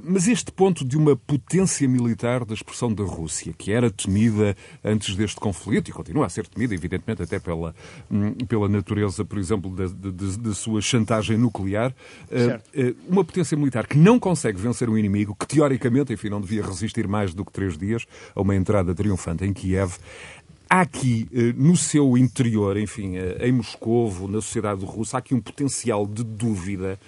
mas 0.05 0.29
este 0.29 0.53
ponto 0.53 0.85
de 0.85 0.97
uma 0.97 1.17
potência 1.17 1.89
militar 1.89 2.45
da 2.45 2.55
expressão 2.55 2.93
da 2.93 3.03
Rússia, 3.03 3.53
que 3.57 3.73
era 3.73 3.91
temida 3.91 4.57
antes 4.85 5.17
deste 5.17 5.41
conflito, 5.41 5.91
e 5.91 5.93
continua 5.93 6.27
a 6.27 6.29
ser 6.29 6.47
temida, 6.47 6.75
evidentemente, 6.75 7.23
até 7.23 7.41
pela, 7.41 7.75
hum, 8.11 8.33
pela 8.47 8.69
natureza, 8.69 9.25
por 9.25 9.39
exemplo, 9.39 9.75
da, 9.75 9.87
da 9.89 10.55
sua 10.55 10.81
chantagem 10.81 11.37
nuclear. 11.37 11.93
Eh, 12.31 12.47
certo. 12.47 12.71
Eh, 12.75 12.95
uma 13.09 13.25
potência 13.25 13.57
militar 13.57 13.87
que 13.87 13.99
não 13.99 14.21
consegue 14.21 14.59
vencer 14.59 14.89
um 14.89 14.97
inimigo, 14.97 15.35
que 15.35 15.47
teoricamente, 15.47 16.13
enfim, 16.13 16.29
não 16.29 16.41
devia 16.41 16.65
resistir 16.65 17.09
mais 17.09 17.35
do 17.35 17.45
que 17.45 17.53
três 17.53 17.77
dias 17.77 18.07
a 18.35 18.41
uma 18.41 18.55
entrada 18.55 18.95
triunfante 18.95 19.45
em 19.45 19.53
Kiev. 19.53 19.97
Há 20.71 20.83
aqui, 20.83 21.29
eh, 21.35 21.53
no 21.57 21.77
seu 21.77 22.17
interior, 22.17 22.77
enfim, 22.77 23.15
em 23.41 23.53
Moscovo, 23.53 24.29
na 24.29 24.41
sociedade 24.41 24.85
russa, 24.85 25.17
há 25.17 25.19
aqui 25.19 25.35
um 25.35 25.41
potencial 25.41 26.07
de 26.07 26.23
dúvida 26.23 26.99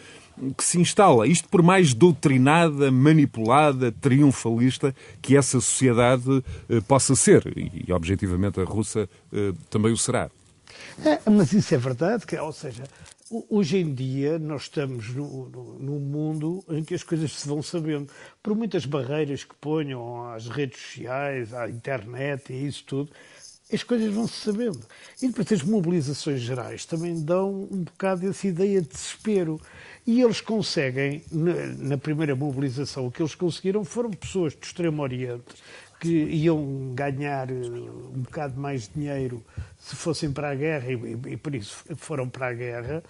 que 0.56 0.64
se 0.64 0.80
instala. 0.80 1.26
Isto 1.26 1.48
por 1.48 1.62
mais 1.62 1.94
doutrinada, 1.94 2.90
manipulada, 2.90 3.92
triunfalista 3.92 4.94
que 5.20 5.36
essa 5.36 5.60
sociedade 5.60 6.44
eh, 6.68 6.80
possa 6.80 7.14
ser. 7.14 7.52
E, 7.56 7.92
objetivamente, 7.92 8.60
a 8.60 8.64
russa 8.64 9.08
eh, 9.32 9.52
também 9.70 9.92
o 9.92 9.96
será. 9.96 10.30
É, 11.04 11.30
mas 11.30 11.52
isso 11.52 11.74
é 11.74 11.78
verdade, 11.78 12.26
que, 12.26 12.36
ou 12.36 12.52
seja, 12.52 12.84
hoje 13.50 13.78
em 13.78 13.94
dia 13.94 14.38
nós 14.38 14.62
estamos 14.62 15.08
no, 15.14 15.78
num 15.80 15.98
mundo 15.98 16.64
em 16.68 16.84
que 16.84 16.94
as 16.94 17.02
coisas 17.02 17.32
se 17.32 17.48
vão 17.48 17.62
sabendo. 17.62 18.08
Por 18.42 18.54
muitas 18.54 18.86
barreiras 18.86 19.44
que 19.44 19.54
ponham 19.60 20.26
às 20.30 20.48
redes 20.48 20.80
sociais, 20.80 21.52
à 21.52 21.68
internet 21.68 22.52
e 22.52 22.66
isso 22.66 22.84
tudo, 22.84 23.10
as 23.72 23.82
coisas 23.82 24.12
vão 24.12 24.26
se 24.26 24.40
sabendo. 24.40 24.80
E 25.20 25.28
depois 25.28 25.50
as 25.52 25.62
mobilizações 25.62 26.40
gerais 26.40 26.84
também 26.84 27.20
dão 27.22 27.68
um 27.70 27.82
bocado 27.84 28.28
essa 28.28 28.46
ideia 28.46 28.80
de 28.80 28.88
desespero. 28.88 29.60
E 30.06 30.20
eles 30.20 30.40
conseguem, 30.40 31.22
na, 31.30 31.96
primeira 31.96 32.36
mobilização, 32.36 33.06
o 33.06 33.10
que 33.10 33.22
eles 33.22 33.34
conseguiram 33.34 33.84
foram 33.84 34.10
pessoas 34.10 34.54
do 34.54 34.62
Extremo 34.62 35.02
Oriente 35.02 35.54
que 35.98 36.08
iam 36.08 36.92
ganhar 36.94 37.50
eh, 37.50 37.54
um 37.54 38.20
bocado 38.20 38.60
mais 38.60 38.90
dinheiro 38.94 39.42
se 39.80 39.96
fossem 39.96 40.30
para 40.30 40.50
a 40.50 40.54
guerra 40.54 40.92
e, 40.92 41.32
e, 41.32 41.36
por 41.38 41.54
isso 41.54 41.82
foram 41.96 42.28
para 42.28 42.48
a 42.48 42.52
guerra, 42.52 43.02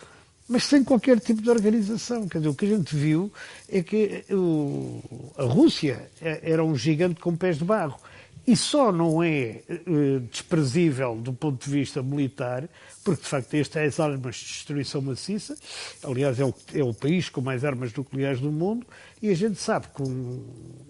mas 0.48 0.64
sem 0.64 0.84
qualquer 0.84 1.18
tipo 1.18 1.42
de 1.42 1.50
organização. 1.50 2.28
Quer 2.28 2.38
dizer, 2.38 2.50
o 2.50 2.54
que 2.54 2.66
a 2.66 2.68
gente 2.68 2.94
viu 2.94 3.32
é 3.68 3.82
que 3.82 4.24
o, 4.30 5.02
a 5.36 5.42
Rússia 5.42 6.08
é, 6.20 6.52
era 6.52 6.64
um 6.64 6.76
gigante 6.76 7.20
com 7.20 7.34
pés 7.34 7.58
de 7.58 7.64
barro 7.64 7.98
e 8.46 8.54
só 8.56 8.92
não 8.92 9.22
é 9.22 9.62
uh, 9.68 10.20
desprezível 10.20 11.16
do 11.16 11.32
ponto 11.32 11.64
de 11.64 11.70
vista 11.70 12.02
militar, 12.02 12.68
porque 13.02 13.22
de 13.22 13.28
facto 13.28 13.54
este 13.54 13.78
é 13.78 13.84
as 13.84 13.98
armas 13.98 14.36
de 14.36 14.44
destruição 14.44 15.00
maciça, 15.00 15.56
aliás 16.02 16.38
é 16.38 16.44
o, 16.44 16.54
é 16.74 16.82
o 16.82 16.92
país 16.92 17.28
com 17.28 17.40
mais 17.40 17.64
armas 17.64 17.92
nucleares 17.94 18.40
do 18.40 18.52
mundo, 18.52 18.86
e 19.22 19.30
a 19.30 19.34
gente 19.34 19.58
sabe 19.58 19.86
que 19.94 20.02
um, 20.02 20.44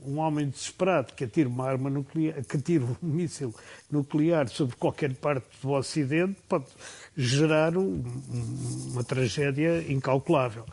um 0.04 0.18
homem 0.18 0.48
desesperado 0.48 1.12
que 1.12 1.24
atira 1.24 1.48
uma 1.48 1.64
arma 1.68 1.88
nuclear, 1.88 2.44
que 2.44 2.56
atira 2.56 2.84
um 2.84 2.96
míssil 3.06 3.54
nuclear 3.90 4.48
sobre 4.48 4.74
qualquer 4.74 5.14
parte 5.14 5.46
do 5.62 5.70
Ocidente 5.70 6.36
pode 6.48 6.66
gerar 7.16 7.76
um, 7.76 8.02
uma 8.90 9.04
tragédia 9.04 9.84
incalculável. 9.88 10.64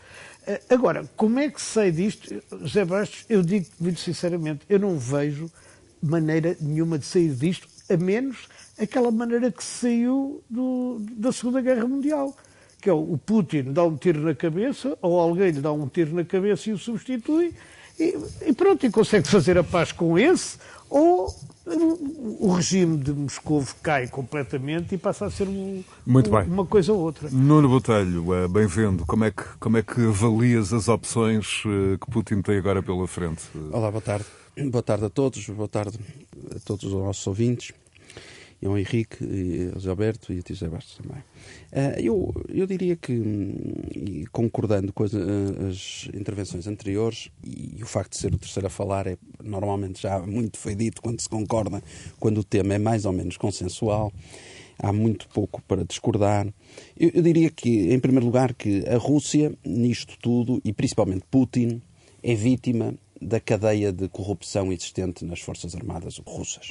Uh, 0.48 0.74
agora, 0.74 1.08
como 1.16 1.40
é 1.40 1.50
que 1.52 1.62
sei 1.62 1.92
disto? 1.92 2.42
José 2.62 2.84
Bastos, 2.84 3.26
eu 3.30 3.44
digo 3.44 3.68
muito 3.80 4.00
sinceramente, 4.00 4.62
eu 4.68 4.80
não 4.80 4.98
vejo 4.98 5.52
maneira 6.02 6.56
nenhuma 6.60 6.98
de 6.98 7.06
sair 7.06 7.30
disto, 7.30 7.68
a 7.90 7.98
menos 7.98 8.48
aquela 8.80 9.12
maneira 9.12 9.52
que 9.52 9.64
saiu 9.64 10.44
do, 10.50 10.98
da 11.18 11.32
Segunda 11.32 11.62
Guerra 11.62 11.88
Mundial, 11.88 12.36
que 12.82 12.90
é 12.90 12.94
o 12.94 13.18
Putin 13.24 13.72
dá 13.72 13.84
um 13.84 13.96
tiro 13.96 14.22
na 14.22 14.34
cabeça, 14.34 14.98
ou 15.02 15.20
alguém 15.20 15.52
lhe 15.52 15.62
dá 15.62 15.72
um 15.72 15.88
tiro 15.88 16.16
na 16.16 16.26
cabeça 16.26 16.70
e 16.70 16.74
o 16.74 16.78
substitui, 16.78 17.54
e, 18.00 18.18
e 18.48 18.54
pronto, 18.54 18.86
e 18.86 18.90
consegue 18.90 19.28
fazer 19.28 19.58
a 19.58 19.64
paz 19.64 19.92
com 19.92 20.18
esse, 20.18 20.58
ou 20.90 21.34
o 21.66 22.54
regime 22.54 22.98
de 22.98 23.14
Moscou 23.14 23.64
cai 23.84 24.08
completamente 24.08 24.96
e 24.96 24.98
passa 24.98 25.28
a 25.28 25.32
ser 25.32 25.48
um, 25.48 25.84
Muito 26.06 26.36
um, 26.36 26.40
uma 26.42 26.66
coisa 26.66 26.92
ou 26.92 27.00
outra. 27.00 27.30
Nuno 27.32 27.70
Botelho, 27.70 28.34
eh, 28.34 28.48
bem-vindo. 28.48 29.06
Como, 29.06 29.24
é 29.24 29.32
que, 29.32 29.44
como 29.60 29.78
é 29.78 29.84
que 29.84 30.08
avalias 30.08 30.74
as 30.74 30.90
opções 30.90 31.64
eh, 31.66 31.98
que 31.98 32.12
Putin 32.12 32.42
tem 32.42 32.58
agora 32.58 32.82
pela 32.82 33.08
frente? 33.08 33.44
Olá, 33.72 33.92
boa 33.92 34.02
tarde. 34.02 34.26
Boa 34.70 34.84
tarde 34.84 35.06
a 35.06 35.10
todos, 35.10 35.48
boa 35.50 35.68
tarde 35.68 35.98
a 36.56 36.60
todos 36.60 36.84
os 36.84 36.94
nossos 36.94 37.26
ouvintes, 37.26 37.74
e 38.62 38.68
ao 38.68 38.78
Henrique, 38.78 39.24
e 39.24 39.70
ao 39.70 39.76
José 39.76 39.90
Alberto 39.90 40.34
e 40.34 40.40
a 40.40 40.42
José 40.48 40.68
Bastos 40.68 40.98
também. 40.98 41.20
Uh, 41.72 42.00
eu, 42.00 42.46
eu 42.50 42.68
diria 42.68 42.96
que, 42.96 44.26
concordando 44.32 44.94
com 44.94 45.04
as, 45.04 45.14
as, 45.16 46.10
intervenções 46.14 46.68
anteriores, 46.68 47.32
e, 47.44 47.80
e, 47.80 47.84
o 47.84 47.88
facto 47.88 48.12
de 48.12 48.18
ser 48.18 48.34
o 48.34 48.38
terceiro 48.38 48.68
a 48.68 48.70
falar 48.70 49.08
é 49.08 49.18
normalmente 49.44 50.02
já 50.02 50.20
muito 50.20 50.58
foi 50.58 50.76
dito 50.76 51.02
quando 51.02 51.20
se 51.22 51.30
concorda, 51.30 51.82
quando 52.20 52.40
o 52.40 52.44
tema 52.44 52.76
é 52.76 52.78
mais 52.78 53.06
ou 53.06 53.14
menos 53.14 53.38
consensual, 53.38 54.12
há 54.78 54.94
muito 54.94 55.28
pouco 55.30 55.62
para 55.64 55.84
discordar. 55.84 56.46
Eu, 56.96 57.10
eu 57.16 57.22
diria 57.24 57.50
que, 57.50 57.92
em 57.92 58.00
primeiro 58.00 58.26
lugar, 58.26 58.54
que 58.54 58.86
a 58.88 58.98
Rússia, 58.98 59.54
nisto 59.66 60.18
tudo, 60.22 60.62
e 60.64 60.72
principalmente 60.72 61.24
Putin, 61.32 61.82
é 62.22 62.36
vítima 62.36 62.94
da 63.22 63.40
cadeia 63.40 63.92
de 63.92 64.08
corrupção 64.08 64.72
existente 64.74 65.24
nas 65.24 65.40
Forças 65.40 65.76
Armadas 65.76 66.20
russas. 66.26 66.68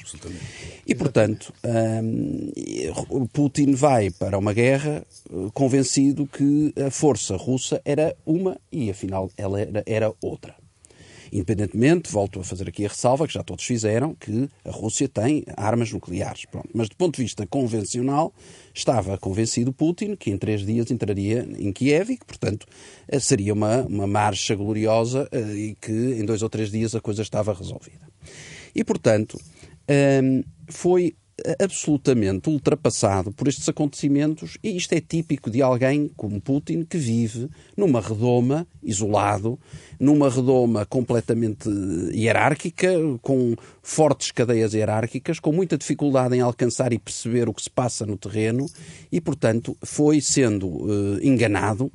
E, 0.87 0.95
portanto, 0.95 1.53
um, 1.65 3.27
Putin 3.27 3.73
vai 3.73 4.11
para 4.11 4.37
uma 4.37 4.53
guerra 4.53 5.05
eh, 5.31 5.35
convencido 5.55 6.27
que 6.27 6.75
a 6.85 6.91
força 6.91 7.37
russa 7.37 7.81
era 7.85 8.17
uma 8.27 8.61
e, 8.73 8.91
afinal, 8.91 9.31
ela 9.37 9.61
era, 9.61 9.83
era 9.87 10.13
outra. 10.21 10.60
Independentemente, 11.33 12.11
volto 12.11 12.41
a 12.41 12.45
fazer 12.45 12.69
aqui 12.69 12.85
a 12.85 12.89
ressalva, 12.89 13.27
que 13.27 13.35
já 13.35 13.43
todos 13.43 13.65
fizeram, 13.65 14.15
que 14.15 14.49
a 14.65 14.71
Rússia 14.71 15.09
tem 15.09 15.45
armas 15.57 15.93
nucleares. 15.93 16.45
Pronto. 16.47 16.69
Mas 16.75 16.89
do 16.89 16.97
ponto 16.97 17.17
de 17.17 17.23
vista 17.23 17.47
convencional, 17.47 18.33
estava 18.75 19.17
convencido 19.17 19.73
Putin 19.73 20.17
que 20.17 20.31
em 20.31 20.39
três 20.39 20.65
dias 20.65 20.91
entraria 20.91 21.49
em 21.59 21.73
Kiev 21.73 22.11
e 22.11 22.17
que, 22.17 22.25
portanto, 22.25 22.67
eh, 23.09 23.21
seria 23.21 23.53
uma, 23.53 23.83
uma 23.83 24.07
marcha 24.07 24.55
gloriosa 24.55 25.29
eh, 25.31 25.55
e 25.55 25.77
que 25.81 25.93
em 25.93 26.25
dois 26.25 26.43
ou 26.43 26.49
três 26.49 26.71
dias 26.71 26.95
a 26.95 27.01
coisa 27.01 27.23
estava 27.23 27.55
resolvida. 27.55 28.09
E, 28.75 28.83
portanto, 28.85 29.41
ehm, 29.89 30.43
foi 30.69 31.15
absolutamente 31.59 32.49
ultrapassado 32.49 33.33
por 33.33 33.49
estes 33.49 33.69
acontecimentos, 33.69 34.59
e 34.63 34.77
isto 34.77 34.93
é 34.93 35.01
típico 35.01 35.51
de 35.51 35.63
alguém 35.63 36.11
como 36.17 36.41
Putin 36.41 36.85
que 36.85 36.99
vive 36.99 37.49
numa 37.77 38.01
redoma, 38.01 38.67
isolado, 38.83 39.59
numa 39.99 40.29
redoma 40.29 40.85
completamente 40.87 41.69
hierárquica, 42.13 42.91
com 43.23 43.55
fortes 43.83 44.31
cadeias 44.31 44.75
hierárquicas, 44.75 45.39
com 45.39 45.53
muita 45.53 45.77
dificuldade 45.77 46.37
em 46.37 46.41
alcançar 46.41 46.93
e 46.93 46.99
perceber 46.99 47.49
o 47.49 47.55
que 47.55 47.63
se 47.63 47.71
passa 47.71 48.07
no 48.07 48.17
terreno, 48.17 48.67
e, 49.11 49.21
portanto, 49.21 49.77
foi 49.83 50.21
sendo 50.21 50.67
uh, 50.67 51.19
enganado 51.23 51.91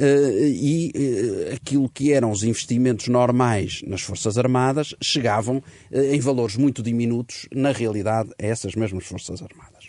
e 0.00 0.92
eh, 0.94 1.54
aquilo 1.54 1.88
que 1.88 2.12
eram 2.12 2.30
os 2.30 2.44
investimentos 2.44 3.08
normais 3.08 3.82
nas 3.84 4.00
Forças 4.00 4.38
Armadas 4.38 4.94
chegavam 5.02 5.62
eh, 5.90 6.14
em 6.14 6.20
valores 6.20 6.56
muito 6.56 6.82
diminutos, 6.82 7.48
na 7.52 7.72
realidade, 7.72 8.30
a 8.40 8.46
essas 8.46 8.76
mesmas 8.76 9.04
Forças 9.04 9.42
Armadas. 9.42 9.88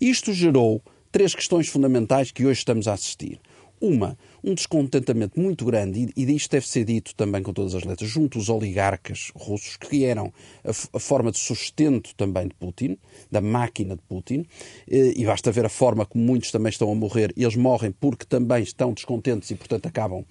Isto 0.00 0.32
gerou 0.32 0.82
três 1.10 1.34
questões 1.34 1.68
fundamentais 1.68 2.32
que 2.32 2.46
hoje 2.46 2.60
estamos 2.60 2.88
a 2.88 2.94
assistir. 2.94 3.38
Uma, 3.84 4.16
um 4.44 4.54
descontentamento 4.54 5.40
muito 5.40 5.64
grande, 5.64 6.12
e, 6.16 6.24
e 6.24 6.36
isto 6.36 6.52
deve 6.52 6.68
ser 6.68 6.84
dito 6.84 7.16
também 7.16 7.42
com 7.42 7.52
todas 7.52 7.74
as 7.74 7.82
letras, 7.82 8.08
junto 8.08 8.38
aos 8.38 8.48
oligarcas 8.48 9.32
russos, 9.34 9.76
que 9.76 10.04
eram 10.04 10.32
a, 10.64 10.70
a 10.70 11.00
forma 11.00 11.32
de 11.32 11.38
sustento 11.40 12.14
também 12.14 12.46
de 12.46 12.54
Putin, 12.54 12.96
da 13.28 13.40
máquina 13.40 13.96
de 13.96 14.02
Putin, 14.02 14.46
e, 14.86 15.20
e 15.20 15.26
basta 15.26 15.50
ver 15.50 15.66
a 15.66 15.68
forma 15.68 16.06
como 16.06 16.24
muitos 16.24 16.52
também 16.52 16.70
estão 16.70 16.92
a 16.92 16.94
morrer. 16.94 17.34
Eles 17.36 17.56
morrem 17.56 17.90
porque 17.90 18.24
também 18.24 18.62
estão 18.62 18.92
descontentes 18.92 19.50
e, 19.50 19.56
portanto, 19.56 19.86
acabam 19.86 20.24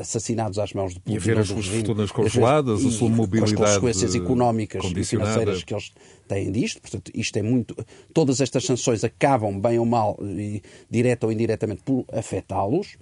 assassinados 0.00 0.58
às 0.58 0.72
mãos 0.72 0.94
de 0.94 1.00
Putin. 1.00 1.28
E 1.28 1.32
as 1.32 1.48
suas 1.48 1.66
fortunas 1.66 2.10
congeladas, 2.10 2.84
a 2.84 2.90
sua 2.90 3.08
mobilidade. 3.08 3.54
As 3.54 3.60
consequências 3.60 4.14
económicas 4.14 4.84
e 4.84 5.04
financeiras 5.04 5.62
que 5.62 5.74
eles 5.74 5.92
têm 6.26 6.50
disto. 6.50 6.80
Portanto, 6.80 7.10
isto 7.14 7.36
é 7.36 7.42
muito. 7.42 7.76
Todas 8.14 8.40
estas 8.40 8.64
sanções 8.64 9.04
acabam, 9.04 9.60
bem 9.60 9.78
ou 9.78 9.86
mal, 9.86 10.18
e, 10.22 10.62
direta 10.90 11.26
ou 11.26 11.32
indiretamente, 11.32 11.82
por 11.82 12.04
afetá-los. 12.12 12.96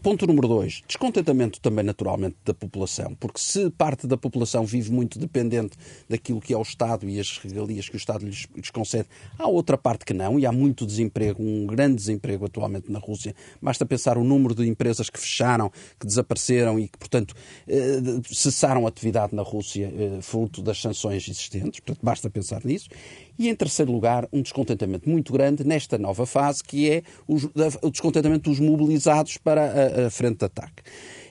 Ponto 0.00 0.26
número 0.26 0.48
dois, 0.48 0.82
descontentamento 0.88 1.60
também 1.60 1.84
naturalmente 1.84 2.36
da 2.46 2.54
população, 2.54 3.14
porque 3.20 3.38
se 3.38 3.68
parte 3.68 4.06
da 4.06 4.16
população 4.16 4.64
vive 4.64 4.90
muito 4.90 5.18
dependente 5.18 5.76
daquilo 6.08 6.40
que 6.40 6.54
é 6.54 6.56
o 6.56 6.62
Estado 6.62 7.06
e 7.06 7.20
as 7.20 7.36
regalias 7.36 7.90
que 7.90 7.96
o 7.96 7.98
Estado 7.98 8.24
lhes, 8.24 8.48
concede, 8.72 9.06
há 9.38 9.46
outra 9.46 9.76
parte 9.76 10.06
que 10.06 10.14
não, 10.14 10.38
e 10.38 10.46
há 10.46 10.50
muito 10.50 10.86
desemprego, 10.86 11.42
um 11.42 11.66
grande 11.66 11.96
desemprego 11.96 12.46
atualmente 12.46 12.90
na 12.90 12.98
Rússia. 12.98 13.34
Basta 13.60 13.84
pensar 13.84 14.16
o 14.16 14.24
número 14.24 14.54
de 14.54 14.66
empresas 14.66 15.10
que 15.10 15.20
fecharam, 15.20 15.70
que 16.00 16.06
desapareceram 16.06 16.80
e 16.80 16.88
que, 16.88 16.96
portanto, 16.96 17.34
eh, 17.68 18.00
cessaram 18.24 18.86
atividade 18.86 19.34
na 19.34 19.42
Rússia 19.42 19.92
eh, 19.94 20.22
fruto 20.22 20.62
das 20.62 20.80
sanções 20.80 21.28
existentes, 21.28 21.80
portanto, 21.80 22.02
basta 22.02 22.30
pensar 22.30 22.64
nisso. 22.64 22.88
E, 23.38 23.48
em 23.48 23.54
terceiro 23.54 23.90
lugar, 23.90 24.28
um 24.32 24.42
descontentamento 24.42 25.08
muito 25.08 25.32
grande 25.32 25.64
nesta 25.64 25.98
nova 25.98 26.26
fase, 26.26 26.62
que 26.62 26.90
é 26.90 27.02
o 27.26 27.90
descontentamento 27.90 28.50
dos 28.50 28.60
mobilizados 28.60 29.36
para 29.38 30.06
a, 30.06 30.10
frente 30.10 30.38
de 30.38 30.44
ataque. 30.44 30.82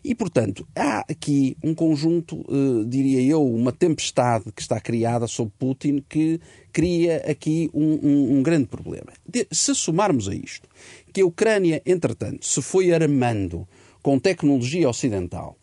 E, 0.04 0.16
portanto, 0.16 0.68
há 0.76 1.00
aqui 1.02 1.56
um 1.64 1.76
conjunto, 1.76 2.44
eh, 2.50 2.86
diria 2.88 3.22
eu, 3.22 3.46
uma 3.46 3.72
tempestade 3.72 4.46
que 4.52 4.62
está 4.62 4.80
criada 4.80 5.28
sob 5.28 5.52
Putin 5.60 6.04
que 6.10 6.40
cria 6.74 7.18
aqui 7.18 7.70
um, 7.72 8.00
um, 8.02 8.38
um 8.38 8.44
grande 8.44 8.68
problema. 8.68 9.14
De, 9.28 9.48
se 9.52 9.76
somarmos 9.76 10.28
a 10.28 10.34
isto 10.34 10.68
que 11.14 11.22
a 11.22 11.26
Ucrânia, 11.26 11.84
entretanto, 11.86 12.46
se 12.46 12.62
foi 12.64 12.92
armando 12.92 13.68
com 14.02 14.18
tecnologia 14.18 14.90
ocidental 14.90 15.56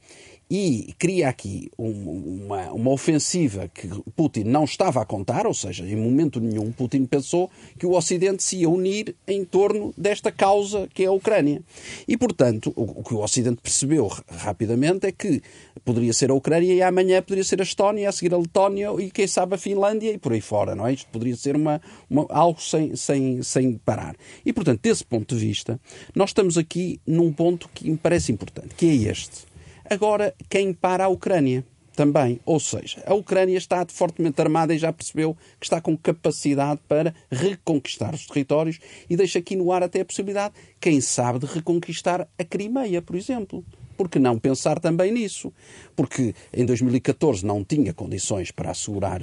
e 0.50 0.94
cria 0.98 1.28
aqui 1.28 1.70
um, 1.78 2.44
uma, 2.44 2.72
uma 2.72 2.90
ofensiva 2.90 3.68
que 3.68 3.88
Putin 4.16 4.44
não 4.44 4.64
estava 4.64 5.02
a 5.02 5.04
contar, 5.04 5.46
ou 5.46 5.54
seja, 5.54 5.86
em 5.86 5.96
momento 5.96 6.40
nenhum 6.40 6.72
Putin 6.72 7.04
pensou 7.04 7.50
que 7.78 7.84
o 7.84 7.92
Ocidente 7.92 8.42
se 8.42 8.58
ia 8.58 8.68
unir 8.68 9.14
em 9.26 9.44
torno 9.44 9.92
desta 9.96 10.32
causa 10.32 10.88
que 10.94 11.04
é 11.04 11.06
a 11.06 11.12
Ucrânia. 11.12 11.62
E, 12.06 12.16
portanto, 12.16 12.72
o, 12.74 13.00
o 13.00 13.04
que 13.04 13.14
o 13.14 13.18
Ocidente 13.18 13.60
percebeu 13.62 14.10
rapidamente 14.28 15.06
é 15.06 15.12
que 15.12 15.42
poderia 15.84 16.12
ser 16.12 16.30
a 16.30 16.34
Ucrânia 16.34 16.72
e 16.72 16.82
amanhã 16.82 17.20
poderia 17.20 17.44
ser 17.44 17.60
a 17.60 17.64
Estónia, 17.64 18.08
a 18.08 18.12
seguir 18.12 18.32
a 18.32 18.38
Letónia 18.38 18.88
e, 18.98 19.10
quem 19.10 19.26
sabe, 19.26 19.54
a 19.54 19.58
Finlândia 19.58 20.12
e 20.12 20.18
por 20.18 20.32
aí 20.32 20.40
fora, 20.40 20.74
não 20.74 20.86
é? 20.86 20.94
Isto 20.94 21.08
poderia 21.10 21.36
ser 21.36 21.56
uma, 21.56 21.80
uma, 22.08 22.26
algo 22.30 22.60
sem, 22.60 22.96
sem, 22.96 23.42
sem 23.42 23.74
parar. 23.76 24.16
E, 24.44 24.52
portanto, 24.52 24.80
desse 24.80 25.04
ponto 25.04 25.34
de 25.34 25.46
vista, 25.46 25.78
nós 26.14 26.30
estamos 26.30 26.56
aqui 26.56 27.00
num 27.06 27.32
ponto 27.32 27.68
que 27.74 27.90
me 27.90 27.96
parece 27.96 28.32
importante, 28.32 28.74
que 28.74 28.86
é 28.86 29.10
este 29.10 29.47
Agora, 29.90 30.34
quem 30.50 30.72
para 30.72 31.04
a 31.04 31.08
Ucrânia? 31.08 31.64
Também. 31.96 32.38
Ou 32.44 32.60
seja, 32.60 33.02
a 33.06 33.14
Ucrânia 33.14 33.56
está 33.56 33.84
fortemente 33.88 34.40
armada 34.40 34.72
e 34.72 34.78
já 34.78 34.92
percebeu 34.92 35.36
que 35.58 35.66
está 35.66 35.80
com 35.80 35.96
capacidade 35.96 36.80
para 36.86 37.12
reconquistar 37.30 38.14
os 38.14 38.24
territórios 38.26 38.78
e 39.10 39.16
deixa 39.16 39.40
aqui 39.40 39.56
no 39.56 39.72
ar 39.72 39.82
até 39.82 40.02
a 40.02 40.04
possibilidade, 40.04 40.54
quem 40.80 41.00
sabe, 41.00 41.40
de 41.40 41.46
reconquistar 41.46 42.28
a 42.38 42.44
Crimeia, 42.44 43.02
por 43.02 43.16
exemplo 43.16 43.64
por 43.98 44.08
que 44.08 44.20
não 44.20 44.38
pensar 44.38 44.78
também 44.78 45.10
nisso? 45.10 45.52
Porque 45.96 46.32
em 46.54 46.64
2014 46.64 47.44
não 47.44 47.64
tinha 47.64 47.92
condições 47.92 48.52
para 48.52 48.70
assegurar 48.70 49.20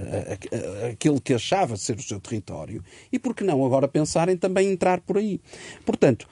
aquele 0.92 1.22
que 1.22 1.34
achava 1.34 1.78
ser 1.78 1.96
o 1.96 2.04
seu 2.04 2.20
território 2.20 2.84
e 3.10 3.18
por 3.18 3.34
que 3.34 3.46
não 3.46 3.66
agora 3.66 3.88
pensar 3.88 4.28
em 4.28 4.36
também 4.36 4.70
entrar 4.70 5.00
por 5.00 5.18
aí? 5.18 5.40
Portanto, 5.86 6.28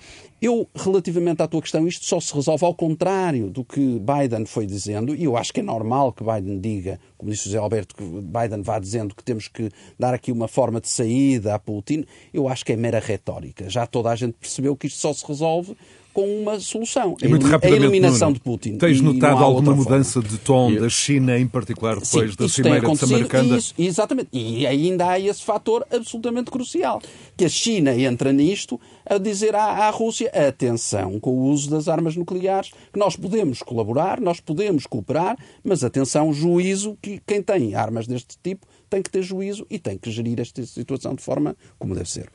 eu, 0.46 0.70
relativamente 0.76 1.42
à 1.42 1.48
tua 1.48 1.62
questão, 1.62 1.88
isto 1.88 2.06
só 2.06 2.20
se 2.20 2.34
resolve 2.34 2.66
ao 2.66 2.76
contrário 2.76 3.50
do 3.50 3.64
que 3.64 3.80
Biden 4.00 4.46
foi 4.46 4.66
dizendo, 4.66 5.16
e 5.16 5.24
eu 5.24 5.38
acho 5.38 5.54
que 5.54 5.62
é 5.62 5.64
normal 5.64 6.12
que 6.12 6.22
Biden 6.22 6.60
diga, 6.60 7.00
como 7.18 7.32
disse 7.32 7.46
José 7.46 7.58
Alberto, 7.58 7.96
que 7.96 8.04
Biden 8.04 8.62
vá 8.62 8.78
dizendo 8.78 9.16
que 9.16 9.24
temos 9.24 9.48
que 9.48 9.70
dar 9.98 10.14
aqui 10.14 10.34
uma 10.34 10.50
forma 10.50 10.82
de 10.82 10.90
saída 10.90 11.56
a 11.56 11.60
Putin. 11.60 12.04
Eu 12.34 12.50
acho 12.50 12.66
que 12.66 12.74
é 12.74 12.76
mera 12.76 13.00
retórica. 13.00 13.70
Já 13.70 13.88
toda 13.88 14.10
a 14.10 14.16
gente 14.16 14.34
percebeu 14.34 14.76
que 14.76 14.88
isto 14.88 15.00
só 15.00 15.14
se 15.14 15.26
resolve 15.26 15.78
com 16.14 16.26
uma 16.42 16.60
solução. 16.60 17.18
E 17.22 17.28
muito 17.28 17.46
a 17.48 17.68
eliminação 17.68 18.30
Nuno, 18.30 18.36
de 18.36 18.40
Putin. 18.42 18.78
Tens 18.78 19.02
notado 19.02 19.44
alguma 19.44 19.76
mudança 19.76 20.22
forma. 20.22 20.30
de 20.30 20.38
tom 20.38 20.76
da 20.76 20.88
China, 20.88 21.38
em 21.38 21.48
particular 21.48 22.00
depois 22.00 22.32
Sim, 22.32 22.38
da 22.38 22.50
Cimeira 22.50 22.88
de 22.88 22.98
Samarcanda? 22.98 23.58
Isso, 23.58 23.74
exatamente. 23.78 24.30
E 24.32 24.68
ainda 24.68 25.10
há 25.10 25.20
esse 25.20 25.44
fator 25.44 25.86
absolutamente 25.92 26.52
crucial, 26.52 27.02
que 27.36 27.46
a 27.46 27.50
China 27.50 27.96
entra 27.96 28.32
nisto 28.32 28.80
a 29.06 29.18
dizer 29.18 29.56
à, 29.56 29.88
à 29.88 29.90
Rússia 29.90 30.30
atenção 30.30 31.20
com 31.20 31.32
o 31.32 31.46
uso 31.50 31.70
das 31.70 31.88
armas 31.88 32.16
nucleares, 32.16 32.72
que 32.92 33.00
nós 33.00 33.16
podemos 33.16 33.62
colaborar, 33.62 34.22
nós 34.22 34.40
podemos 34.40 34.86
cooperar, 34.86 35.38
mas 35.64 35.84
atenção, 35.84 36.32
juízo, 36.32 36.98
que 37.02 37.20
quem 37.26 37.42
tem 37.42 37.74
armas 37.76 38.08
deste 38.08 38.38
tipo 38.42 38.68
tem 38.94 39.02
que 39.02 39.10
ter 39.10 39.24
juízo 39.24 39.66
e 39.72 39.80
tem 39.80 39.98
que 39.98 40.12
gerir 40.12 40.40
esta 40.40 40.64
situação 40.64 41.16
de 41.16 41.24
forma 41.24 41.58
como 41.80 41.96
deve 41.96 42.08
ser. 42.08 42.30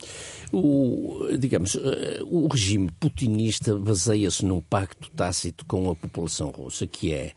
O, 0.52 1.28
digamos, 1.38 1.76
eh, 1.76 2.20
o 2.26 2.48
regime 2.48 2.90
putinista 2.98 3.76
baseia-se 3.76 4.44
num 4.44 4.60
pacto 4.60 5.08
tácito 5.12 5.64
com 5.66 5.88
a 5.88 5.94
população 5.94 6.50
russa, 6.50 6.84
que 6.84 7.12
é 7.12 7.32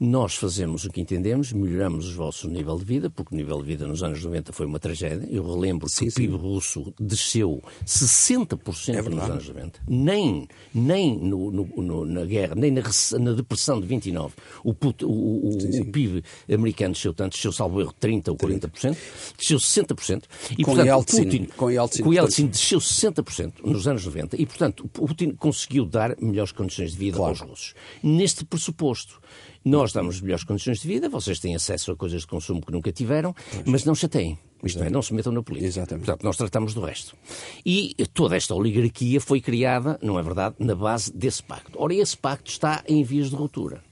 nós 0.00 0.34
fazemos 0.34 0.86
o 0.86 0.90
que 0.90 0.98
entendemos, 0.98 1.52
melhoramos 1.52 2.10
o 2.10 2.16
vosso 2.16 2.48
nível 2.48 2.78
de 2.78 2.86
vida, 2.86 3.10
porque 3.10 3.34
o 3.34 3.36
nível 3.36 3.58
de 3.58 3.66
vida 3.66 3.86
nos 3.86 4.02
anos 4.02 4.24
90 4.24 4.50
foi 4.50 4.64
uma 4.64 4.78
tragédia. 4.78 5.28
Eu 5.30 5.46
relembro 5.46 5.90
sim, 5.90 6.06
que 6.06 6.12
o 6.12 6.14
PIB 6.14 6.36
russo 6.36 6.94
desceu 6.98 7.62
60% 7.84 8.94
é 8.94 9.02
nos 9.02 9.22
anos 9.22 9.48
90. 9.48 9.80
Nem, 9.86 10.48
nem 10.72 11.18
no, 11.18 11.50
no, 11.50 11.66
no, 11.76 12.06
na 12.06 12.24
guerra, 12.24 12.54
nem 12.54 12.70
na, 12.70 12.80
na, 13.18 13.32
depressão 13.32 13.78
de 13.78 13.86
29, 13.86 14.32
o, 14.64 14.70
o, 14.70 15.48
o, 15.48 15.60
sim, 15.60 15.82
o 15.82 15.92
PIB 15.92 16.24
americano 16.50 16.94
desceu 16.94 17.12
tanto, 17.12 17.32
desceu 17.32 17.52
salvo 17.52 17.78
erro 17.82 17.92
30% 18.00 18.28
ou 18.28 18.36
40%, 18.36 18.96
desceu 19.36 19.58
60%. 19.58 20.22
E, 20.52 20.64
com 20.64 20.70
portanto, 20.70 20.86
Yeltsin, 20.86 21.24
Putin, 21.24 21.44
com 21.44 21.70
Yeltsin, 21.70 22.02
com 22.02 22.14
Yeltsin 22.14 22.46
desceu 22.46 22.78
60% 22.78 23.52
nos 23.66 23.86
anos 23.86 24.06
90 24.06 24.40
e, 24.40 24.46
portanto, 24.46 24.88
Putin 24.88 25.32
conseguiu 25.32 25.84
dar 25.84 26.16
melhores 26.18 26.52
condições 26.52 26.92
de 26.92 26.96
vida 26.96 27.18
claro. 27.18 27.32
aos 27.32 27.40
russos. 27.40 27.74
Neste 28.02 28.46
pressuposto, 28.46 29.20
nós 29.64 29.92
damos 29.92 30.20
melhores 30.20 30.44
condições 30.44 30.80
de 30.80 30.88
vida, 30.88 31.08
vocês 31.08 31.38
têm 31.38 31.54
acesso 31.54 31.92
a 31.92 31.96
coisas 31.96 32.22
de 32.22 32.26
consumo 32.26 32.60
que 32.60 32.72
nunca 32.72 32.92
tiveram, 32.92 33.34
pois. 33.34 33.64
mas 33.66 33.84
não 33.84 33.94
chateiem. 33.94 34.38
Isto 34.62 34.82
é, 34.82 34.90
não 34.90 35.00
se 35.00 35.14
metam 35.14 35.32
na 35.32 35.42
política. 35.42 35.68
Exatamente. 35.68 36.04
Portanto, 36.04 36.22
nós 36.22 36.36
tratamos 36.36 36.74
do 36.74 36.82
resto. 36.82 37.16
E 37.64 37.94
toda 38.12 38.36
esta 38.36 38.54
oligarquia 38.54 39.20
foi 39.20 39.40
criada, 39.40 39.98
não 40.02 40.18
é 40.18 40.22
verdade, 40.22 40.56
na 40.58 40.74
base 40.74 41.10
desse 41.12 41.42
pacto. 41.42 41.72
Ora, 41.76 41.94
esse 41.94 42.16
pacto 42.16 42.50
está 42.50 42.82
em 42.86 43.02
vias 43.02 43.30
de 43.30 43.36
ruptura 43.36 43.82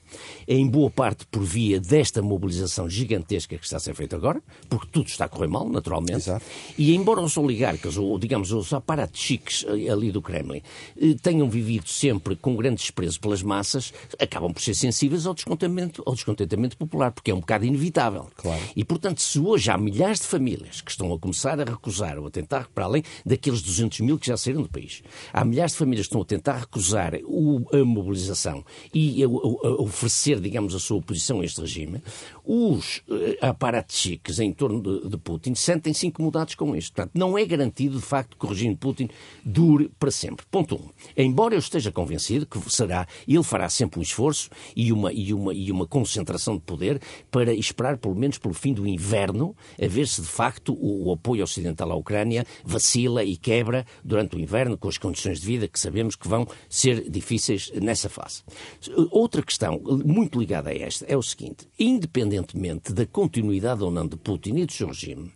em 0.47 0.67
boa 0.67 0.91
parte 0.91 1.27
por 1.27 1.43
via 1.43 1.81
desta 1.81 2.23
mobilização 2.23 2.89
gigantesca 2.89 3.57
que 3.57 3.65
está 3.65 3.77
a 3.77 3.81
ser 3.81 3.95
feita 3.95 4.17
agora, 4.17 4.43
porque 4.69 4.89
tudo 4.91 5.09
está 5.09 5.25
a 5.27 5.29
correr 5.29 5.49
mal, 5.49 5.69
naturalmente. 5.69 6.17
Exato. 6.17 6.45
E 6.77 6.95
embora 6.95 7.21
os 7.21 7.37
oligarcas, 7.37 7.97
ou 7.97 8.19
digamos 8.19 8.53
os 8.53 8.73
aparatos 8.73 9.21
chiques 9.21 9.65
ali 9.91 10.11
do 10.11 10.23
Kremlin, 10.23 10.63
eh, 11.01 11.15
tenham 11.23 11.49
vivido 11.49 11.89
sempre 11.89 12.37
com 12.37 12.57
grande 12.57 12.77
desprezo 12.77 13.21
pelas 13.21 13.43
massas, 13.43 13.93
acabam 14.19 14.53
por 14.53 14.63
ser 14.63 14.75
sensíveis 14.75 15.27
ao 15.27 15.35
descontentamento, 15.35 16.03
ao 16.07 16.15
descontentamento 16.15 16.77
popular, 16.77 17.13
porque 17.13 17.31
é 17.31 17.35
um 17.35 17.41
bocado 17.41 17.65
inevitável. 17.65 18.27
Claro. 18.37 18.63
E, 18.75 18.85
portanto, 18.85 19.21
se 19.23 19.39
hoje 19.39 19.71
há 19.71 19.79
milhares 19.79 20.21
de 20.21 20.27
famílias 20.27 20.81
que 20.81 20.91
estão 20.91 21.13
a 21.13 21.19
começar 21.19 21.61
a 21.61 21.65
recusar 21.65 22.19
ou 22.19 22.27
a 22.27 22.31
tentar, 22.31 22.69
para 22.75 22.85
além 22.85 23.03
daqueles 23.25 23.63
200 23.63 24.01
mil 24.01 24.19
que 24.19 24.27
já 24.27 24.37
saíram 24.37 24.63
do 24.63 24.69
país, 24.69 25.03
há 25.33 25.45
milhares 25.45 25.73
de 25.73 25.79
famílias 25.79 26.07
que 26.07 26.11
estão 26.11 26.23
a 26.23 26.25
tentar 26.25 26.59
recusar 26.59 27.15
a 27.15 27.85
mobilização 27.85 28.65
e 28.95 29.23
a 29.23 29.29
oferecer, 29.99 30.41
digamos, 30.41 30.75
a 30.75 30.79
sua 30.79 30.99
oposição 30.99 31.41
a 31.41 31.45
este 31.45 31.61
regime, 31.61 32.01
os 32.45 33.03
aparatos 33.41 33.97
chiques 33.97 34.39
em 34.39 34.53
torno 34.53 34.81
de, 34.81 35.09
de 35.09 35.17
Putin 35.19 35.55
sentem-se 35.55 36.07
incomodados 36.07 36.55
com 36.55 36.75
isto. 36.77 36.95
Portanto, 36.95 37.13
não 37.15 37.37
é 37.37 37.45
garantido, 37.45 37.97
de 37.97 38.05
facto, 38.05 38.37
que 38.37 38.47
o 38.47 38.49
regime 38.49 38.75
de 38.75 38.81
Putin 38.81 39.09
dure 39.45 39.91
para 39.99 40.11
sempre. 40.11 40.47
Ponto 40.51 40.77
1. 40.77 40.79
Um. 40.79 40.89
Embora 41.17 41.55
eu 41.55 41.59
esteja 41.59 41.91
convencido 41.91 42.47
que 42.47 42.59
será, 42.71 43.07
ele 43.27 43.43
fará 43.43 43.69
sempre 43.69 43.99
um 43.99 44.03
esforço 44.03 44.49
e 44.77 44.93
uma, 44.93 45.13
e, 45.13 45.35
uma, 45.35 45.53
e 45.53 45.73
uma 45.73 45.87
concentração 45.87 46.55
de 46.55 46.63
poder 46.63 47.01
para 47.31 47.53
esperar, 47.53 47.99
pelo 47.99 48.15
menos, 48.15 48.39
pelo 48.39 48.55
fim 48.55 48.73
do 48.73 48.87
inverno, 48.87 49.57
a 49.81 49.87
ver 49.89 50.07
se, 50.07 50.23
de 50.23 50.29
facto, 50.29 50.73
o, 50.75 51.09
o 51.09 51.13
apoio 51.13 51.43
ocidental 51.43 51.91
à 51.91 51.97
Ucrânia 51.97 52.47
vacila 52.65 53.25
e 53.25 53.37
quebra 53.37 53.85
durante 54.05 54.37
o 54.37 54.39
inverno, 54.39 54.79
com 54.79 54.89
as 54.89 54.97
condições 54.97 55.41
de 55.41 55.47
vida 55.47 55.67
que 55.67 55.79
sabemos 55.79 56.15
que 56.15 56.29
vão 56.29 56.47
ser 56.69 57.11
difíceis 57.11 57.73
nessa 57.75 58.09
fase. 58.09 58.43
Outra 59.11 59.43
questão 59.43 59.81
muito 60.05 60.39
ligada 60.39 60.71
a 60.71 60.75
esta 60.75 61.05
é 61.07 61.17
o 61.17 61.23
seguinte: 61.23 61.67
independentemente 61.79 62.93
da 62.93 63.07
continuidade 63.07 63.83
ou 63.83 63.91
não 63.91 64.07
de 64.07 64.17
Putin 64.17 64.57
e 64.57 64.67
do 64.67 64.73
seu 64.73 64.89
regime, 64.89 65.33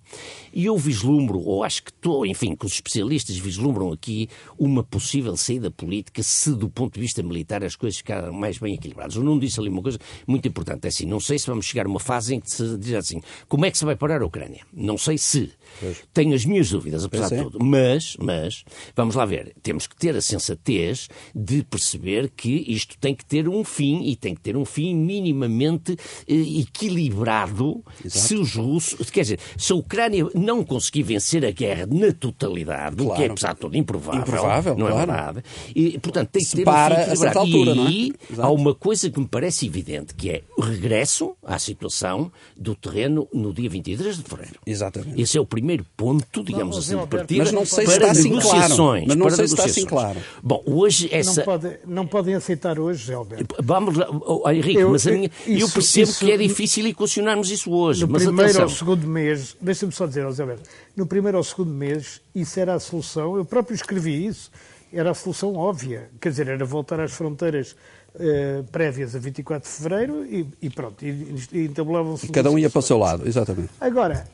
e 0.53 0.67
eu 0.67 0.77
vislumbro, 0.77 1.41
ou 1.41 1.65
acho 1.65 1.83
que 1.83 1.91
estou, 1.91 2.27
enfim, 2.27 2.55
que 2.55 2.67
os 2.67 2.73
especialistas 2.73 3.37
vislumbram 3.39 3.91
aqui 3.91 4.29
uma 4.59 4.85
possível 4.85 5.37
saída 5.37 5.71
política 5.71 6.23
se, 6.23 6.55
do 6.55 6.69
ponto 6.69 6.95
de 6.95 7.01
vista 7.01 7.23
militar, 7.23 7.65
as 7.65 7.75
coisas 7.75 7.97
ficarem 7.97 8.33
mais 8.33 8.59
bem 8.59 8.75
equilibradas. 8.75 9.17
Eu 9.17 9.25
não 9.25 9.39
disse 9.39 9.59
ali 9.59 9.69
uma 9.69 9.83
coisa 9.83 9.99
muito 10.27 10.47
importante: 10.47 10.85
é 10.85 10.89
assim, 10.89 11.07
não 11.07 11.21
sei 11.21 11.39
se 11.39 11.47
vamos 11.47 11.65
chegar 11.65 11.87
a 11.87 11.89
uma 11.89 12.01
fase 12.01 12.35
em 12.35 12.41
que 12.41 12.51
se 12.51 12.77
diz 12.77 12.95
assim, 12.95 13.23
como 13.49 13.65
é 13.65 13.71
que 13.71 13.79
se 13.79 13.85
vai 13.85 13.97
parar 13.97 14.21
a 14.21 14.27
Ucrânia? 14.27 14.61
Não 14.73 14.99
sei 14.99 15.17
se. 15.17 15.51
Pois. 15.81 16.03
Tenho 16.13 16.35
as 16.35 16.45
minhas 16.45 16.69
dúvidas, 16.69 17.05
apesar 17.05 17.31
de 17.31 17.43
tudo. 17.43 17.59
Mas, 17.65 18.17
mas, 18.19 18.65
vamos 18.95 19.15
lá 19.15 19.25
ver, 19.25 19.55
temos 19.63 19.87
que 19.87 19.97
ter 19.97 20.15
a 20.15 20.21
sensatez 20.21 21.09
de 21.35 21.63
perceber 21.63 22.31
que 22.37 22.65
isto 22.69 22.99
tem 22.99 23.15
que 23.15 23.25
ter 23.25 23.49
um 23.49 23.65
fim 23.65 24.03
e 24.05 24.15
tem 24.15 24.35
que 24.35 24.42
que 24.42 24.42
ter 24.43 24.57
um 24.57 24.65
fim 24.65 24.95
minimamente 24.95 25.97
eh, 26.29 26.61
equilibrado 26.61 27.83
Exato. 28.05 28.27
se 28.27 28.35
os 28.35 28.55
russos. 28.55 29.11
Quer 29.11 29.23
dizer, 29.23 29.41
se 29.57 29.73
a 29.73 29.77
Ucrânia 29.77 30.27
não 30.35 30.65
conseguir 30.65 31.03
vencer 31.03 31.45
a 31.45 31.51
guerra 31.51 31.87
na 31.91 32.13
totalidade, 32.13 32.97
claro. 32.97 33.13
o 33.13 33.17
que 33.17 33.23
é, 33.23 33.27
apesar 33.27 33.55
de 33.55 33.61
tudo, 33.61 33.77
improvável. 33.77 34.21
Improvável, 34.21 34.77
não 34.77 34.89
é 34.89 34.91
claro. 34.91 35.11
é 35.11 35.15
verdade? 35.15 35.45
E, 35.75 35.99
portanto, 35.99 36.31
tem 36.31 36.43
que 36.43 36.49
se 36.49 36.57
ter 36.57 36.65
para 36.65 36.95
um 36.95 36.97
fim 36.97 37.03
equilibrado. 37.03 37.39
Altura, 37.39 37.71
e 37.73 37.87
aí 37.87 38.13
é? 38.39 38.43
há 38.43 38.51
uma 38.51 38.75
coisa 38.75 39.11
que 39.11 39.19
me 39.19 39.27
parece 39.27 39.67
evidente, 39.67 40.15
que 40.15 40.31
é 40.31 40.43
o 40.57 40.61
regresso 40.61 41.35
à 41.45 41.59
situação 41.59 42.31
do 42.57 42.75
terreno 42.75 43.29
no 43.33 43.53
dia 43.53 43.69
23 43.69 44.17
de 44.17 44.23
fevereiro. 44.23 44.59
Exatamente. 44.67 45.21
Esse 45.21 45.39
é 45.39 45.41
o 45.41 45.47
primeiro 45.47 45.85
ponto, 45.97 46.43
digamos 46.43 46.77
assim, 46.77 46.99
de 46.99 47.07
partida 47.07 47.43
mas 47.43 47.53
não 47.53 47.65
sei 47.65 47.85
para 47.85 47.95
se 47.95 48.01
está 48.01 48.11
assim 48.11 48.29
negociações. 48.31 49.05
Claro. 49.05 49.07
Mas 49.07 49.17
não 49.17 49.27
para 49.27 49.37
sei 49.37 49.47
se 49.49 49.55
está 49.55 49.65
assim 49.65 49.85
claro. 49.85 50.21
Bom, 50.43 50.63
hoje 50.67 51.09
essa... 51.11 51.41
Não, 51.41 51.45
pode, 51.45 51.79
não 51.87 52.07
podem 52.07 52.35
aceitar 52.35 52.79
hoje, 52.79 53.07
Zé 53.07 53.15
Alberto. 53.15 53.55
Vamos 53.63 53.97
lá, 53.97 54.07
oh, 54.45 54.51
Henrique, 54.51 54.81
eu, 54.81 54.91
mas 54.91 55.07
a 55.07 55.11
minha, 55.13 55.31
isso, 55.47 55.65
eu 55.65 55.69
percebo 55.69 56.11
isso, 56.11 56.25
que 56.25 56.33
é 56.33 56.37
difícil 56.37 56.87
equacionarmos 56.87 57.51
isso 57.51 57.71
hoje. 57.71 58.07
No 58.07 58.13
primeiro 58.13 58.43
atenção. 58.43 58.63
ou 58.63 58.69
segundo 58.69 59.07
mês, 59.07 59.57
deixa-me 59.61 59.93
só 59.93 60.07
dizer, 60.07 60.31
Zé 60.33 60.43
Alberto, 60.43 60.69
no 60.97 61.07
primeiro 61.07 61.39
ou 61.39 61.45
segundo 61.45 61.71
mês, 61.71 62.21
isso 62.35 62.59
era 62.59 62.75
a 62.75 62.81
solução, 62.81 63.37
eu 63.37 63.45
próprio 63.45 63.75
escrevi 63.75 64.27
isso, 64.27 64.51
era 64.93 65.11
a 65.11 65.15
solução 65.15 65.55
óbvia. 65.57 66.11
Quer 66.21 66.31
dizer, 66.31 66.49
era 66.49 66.65
voltar 66.65 67.01
às 67.01 67.13
fronteiras 67.13 67.75
uh, 68.15 68.65
prévias 68.71 69.15
a 69.15 69.19
24 69.19 69.69
de 69.69 69.77
fevereiro 69.77 70.27
e, 70.27 70.47
e 70.61 70.71
pronto, 70.71 71.05
e, 71.05 71.35
e 71.53 71.65
entabulavam-se. 71.65 72.29
Cada 72.29 72.51
um 72.51 72.59
ia 72.59 72.71
para 72.71 72.79
o 72.79 72.83
seu 72.83 72.99
lado, 72.99 73.27
exatamente. 73.27 73.71
Agora, 73.81 74.27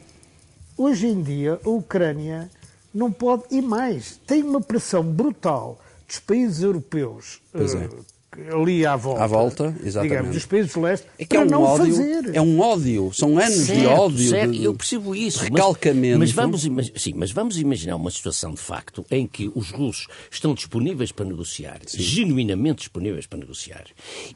hoje 0.77 1.07
em 1.07 1.23
dia, 1.23 1.61
a 1.65 1.69
Ucrânia 1.69 2.51
não 2.93 3.13
pode, 3.13 3.45
e 3.51 3.61
mais, 3.61 4.21
tem 4.27 4.43
uma 4.43 4.61
pressão 4.61 5.03
brutal 5.03 5.79
dos 6.07 6.19
países 6.19 6.63
europeus. 6.63 7.41
Pois 7.53 7.75
é. 7.75 7.89
Ali 8.55 8.85
à 8.85 8.95
volta, 8.95 9.25
à 9.25 9.27
volta 9.27 9.77
exatamente. 9.83 10.11
digamos, 10.11 10.35
dos 10.35 10.47
países 10.47 10.73
do 10.75 10.81
leste, 10.83 11.07
é 11.19 11.25
que 11.25 11.35
é 11.35 11.41
um 11.41 11.47
não 11.47 11.63
ódio, 11.63 11.87
fazer. 11.87 12.37
É 12.37 12.41
um 12.41 12.61
ódio, 12.61 13.11
são 13.15 13.39
anos 13.39 13.55
certo, 13.55 13.81
de 13.81 13.87
ódio. 13.87 14.29
Certo, 14.29 14.53
de, 14.53 14.65
eu 14.65 14.75
percebo 14.75 15.15
isso. 15.15 15.45
Recalcamento. 15.45 16.19
Mas, 16.19 16.35
mas, 16.35 16.65
vamos, 16.65 16.93
sim, 16.95 17.15
mas 17.17 17.33
vamos 17.33 17.59
imaginar 17.59 17.97
uma 17.97 18.11
situação 18.11 18.53
de 18.53 18.61
facto 18.61 19.05
em 19.11 19.27
que 19.27 19.51
os 19.55 19.71
russos 19.71 20.09
estão 20.31 20.53
disponíveis 20.53 21.11
para 21.11 21.25
negociar, 21.25 21.81
sim. 21.87 22.03
genuinamente 22.03 22.81
disponíveis 22.81 23.27
para 23.27 23.39
negociar, 23.39 23.87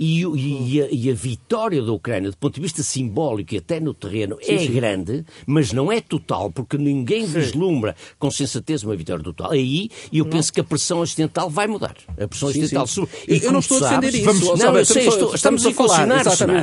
e, 0.01 0.23
e, 0.23 0.83
a, 0.83 0.89
e, 0.91 1.11
a, 1.11 1.15
vitória 1.15 1.83
da 1.83 1.93
Ucrânia, 1.93 2.31
do 2.31 2.37
ponto 2.39 2.55
de 2.55 2.63
vista 2.63 2.83
simbólico 2.83 3.55
e 3.55 3.59
até 3.59 3.79
no 3.79 3.93
terreno, 3.93 4.39
sim, 4.43 4.55
é 4.55 4.67
grande, 4.69 5.25
mas 5.47 5.71
não 5.71 5.93
é 5.93 6.01
total, 6.01 6.51
porque 6.51 6.79
ninguém 6.79 7.27
vislumbra 7.27 7.95
com 8.19 8.31
sensatez 8.31 8.83
uma 8.83 8.97
vitória 8.97 9.23
total. 9.23 9.51
Aí 9.51 9.91
eu 10.11 10.25
não. 10.25 10.31
penso 10.31 10.51
que 10.51 10.61
a 10.61 10.65
pressão 10.65 11.01
ocidental 11.01 11.51
vai 11.51 11.67
mudar. 11.67 11.95
A 12.19 12.27
pressão 12.27 12.49
ocidental. 12.49 12.87
E, 13.29 13.45
eu 13.45 13.53
não 13.53 13.61
estou 13.61 13.82
isso. 13.83 14.25
Vamos, 14.25 14.59
não, 14.59 14.79
eu 14.79 14.85
sei, 14.85 15.09
estou, 15.09 15.35
estamos, 15.35 15.67
a 15.67 15.73
falar. 15.73 16.07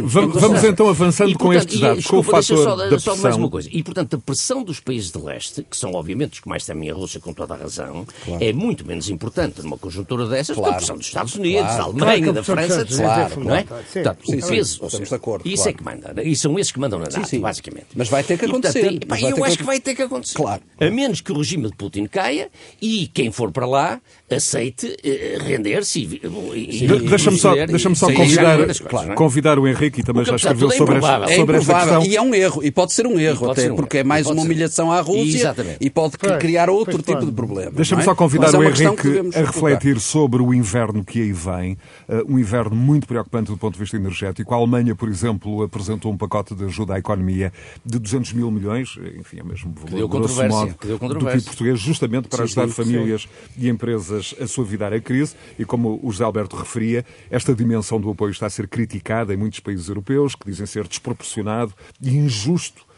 Vamos, 0.04 0.42
vamos 0.42 0.64
então 0.64 0.90
avançando 0.90 1.30
e, 1.30 1.34
portanto, 1.34 1.48
com 1.48 1.54
estes 1.54 1.80
dados, 1.80 2.06
e, 2.06 2.08
com 2.08 2.18
o 2.18 2.24
fator 2.24 2.44
só, 2.44 2.76
da 2.76 2.88
pressão. 2.88 3.16
Só 3.16 3.22
mais 3.22 3.36
uma 3.36 3.50
coisa. 3.50 3.70
E, 3.72 3.84
portanto, 3.84 4.16
a 4.16 4.20
pressão 4.20 4.64
dos 4.64 4.80
países 4.80 5.12
de 5.12 5.20
leste, 5.20 5.66
que 5.70 5.78
são 5.78 5.92
obviamente 5.94 6.34
os 6.34 6.40
que 6.40 6.48
mais 6.48 6.66
temem 6.66 6.90
a 6.90 6.94
Rússia 6.94 7.20
com 7.20 7.34
toda 7.34 7.54
a 7.54 7.58
razão, 7.58 8.06
claro. 8.26 8.44
é 8.44 8.54
muito 8.54 8.86
menos 8.86 9.10
importante 9.10 9.62
numa 9.62 9.78
conjuntura 9.78 10.28
dessas 10.28 10.56
claro. 10.56 10.72
que 10.72 10.76
a 10.76 10.78
pressão 10.78 10.98
dos 10.98 11.08
Estados 11.08 11.36
Unidos, 11.36 11.62
claro. 11.62 11.78
da 11.78 11.84
Alemanha, 11.84 12.18
claro 12.20 12.34
da 12.34 12.44
França, 12.44 12.82
etc. 12.82 12.98
Claro, 12.98 13.44
não 13.44 13.56
é? 13.56 13.64
Portanto, 13.64 14.20
sim, 14.26 14.38
o 14.38 14.48
peso, 14.48 14.86
estamos 14.86 15.10
de 15.10 15.16
acordo. 15.16 15.48
Isso 15.48 15.70
é 15.70 15.74
que 15.74 15.84
manda. 15.84 16.14
E 16.24 16.36
são 16.36 16.58
esses 16.60 16.72
que 16.72 16.80
mandam 16.80 17.00
na 17.00 17.06
NATO, 17.06 17.16
sim, 17.16 17.26
sim. 17.26 17.40
basicamente. 17.40 17.88
Mas 17.96 18.10
vai 18.10 18.24
ter 18.24 18.38
que 18.38 18.46
acontecer. 18.46 18.92
E, 18.92 19.00
portanto, 19.00 19.38
eu 19.38 19.44
acho 19.44 19.58
que 19.58 19.64
vai 19.64 19.80
ter 19.80 19.96
que 19.96 20.02
acontecer. 20.02 20.36
Claro. 20.36 20.62
A 20.80 20.90
menos 20.90 21.22
que 21.22 21.32
o 21.32 21.38
regime 21.38 21.68
de 21.68 21.76
Putin 21.76 22.06
caia 22.06 22.50
e 22.82 23.08
quem 23.08 23.32
for 23.32 23.52
para 23.52 23.66
lá 23.66 24.02
aceite 24.30 24.96
render-se 25.42 26.00
e, 26.00 26.88
Deixa-me 27.10 27.38
só, 27.38 27.54
deixa 27.54 27.96
só 27.96 28.12
convidar, 28.12 28.58
claro, 28.88 29.16
convidar 29.16 29.60
o 29.60 29.68
Henrique 29.68 30.02
e 30.02 30.04
também 30.04 30.26
já 30.26 30.36
escreveu 30.36 30.72
sobre, 30.72 30.98
esta, 30.98 31.36
sobre 31.36 31.56
é 31.56 31.60
esta 31.60 31.74
questão. 31.74 32.04
E 32.06 32.16
é 32.16 32.22
um 32.22 32.34
erro, 32.34 32.64
e 32.64 32.72
pode 32.72 32.94
ser 32.94 33.06
um 33.08 33.20
erro 33.20 33.52
até, 33.52 33.70
porque 33.74 34.00
é 34.00 34.04
mais 34.04 34.28
uma 34.28 34.42
humilhação 34.42 34.92
à 34.92 35.02
Rússia 35.02 35.56
e 35.80 35.90
pode 35.90 36.18
criar 36.18 36.70
outro 36.70 37.02
tipo 37.02 37.26
de 37.26 37.32
problema. 37.32 37.72
Deixa-me 37.72 38.02
é? 38.02 38.06
só 38.06 38.16
convidar 38.16 38.56
o 38.56 38.64
Henrique 38.64 39.08
a 39.36 39.40
refletir 39.40 40.00
sobre 40.00 40.42
o 40.42 40.54
inverno 40.54 41.04
que 41.04 41.22
aí 41.22 41.32
vem, 41.32 41.78
uh, 42.08 42.34
um 42.34 42.38
inverno 42.38 42.76
muito 42.76 43.08
preocupante 43.08 43.52
do 43.52 43.58
ponto 43.58 43.74
de 43.74 43.80
vista 43.80 43.96
energético. 43.96 44.54
A 44.54 44.58
Alemanha, 44.58 44.96
por 44.96 45.10
exemplo, 45.10 45.64
apresentou 45.64 46.12
um 46.12 46.18
pacote 46.18 46.56
de 46.56 46.66
ajuda 46.66 46.96
à 46.96 47.00
economia 47.00 47.52
de 47.86 48.00
200 48.00 48.34
mil 48.34 48.52
milhões, 48.52 48.98
enfim, 49.18 49.40
é 49.40 49.44
mesmo 49.44 49.74
valor, 49.74 50.08
grosso 50.08 50.44
modo, 50.48 50.76
do 50.80 51.26
PIB 51.26 51.42
português, 51.44 51.80
justamente 51.80 52.28
para 52.28 52.40
sim, 52.40 52.44
ajudar 52.44 52.68
sim, 52.68 52.74
famílias 52.74 53.22
sim. 53.22 53.28
e 53.66 53.70
empresas 53.70 54.36
a 54.40 54.48
suavidar 54.48 54.94
a 54.94 55.00
crise. 55.00 55.36
E 55.58 55.66
como 55.66 56.00
o 56.04 56.12
José 56.12 56.24
Alberto 56.24 56.56
referia, 56.56 56.99
esta 57.30 57.54
dimensão 57.54 58.00
do 58.00 58.10
apoio 58.10 58.32
está 58.32 58.46
a 58.46 58.50
ser 58.50 58.68
criticada 58.68 59.34
em 59.34 59.38
muitos 59.38 59.60
países 59.60 59.88
europeus, 59.88 60.36
que 60.36 60.46
dizem 60.46 60.66
ser 60.66 60.88
desproporcionado 60.88 61.74
e 62.02 62.16
injusto 62.16 62.89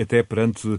até 0.00 0.22
perante 0.22 0.78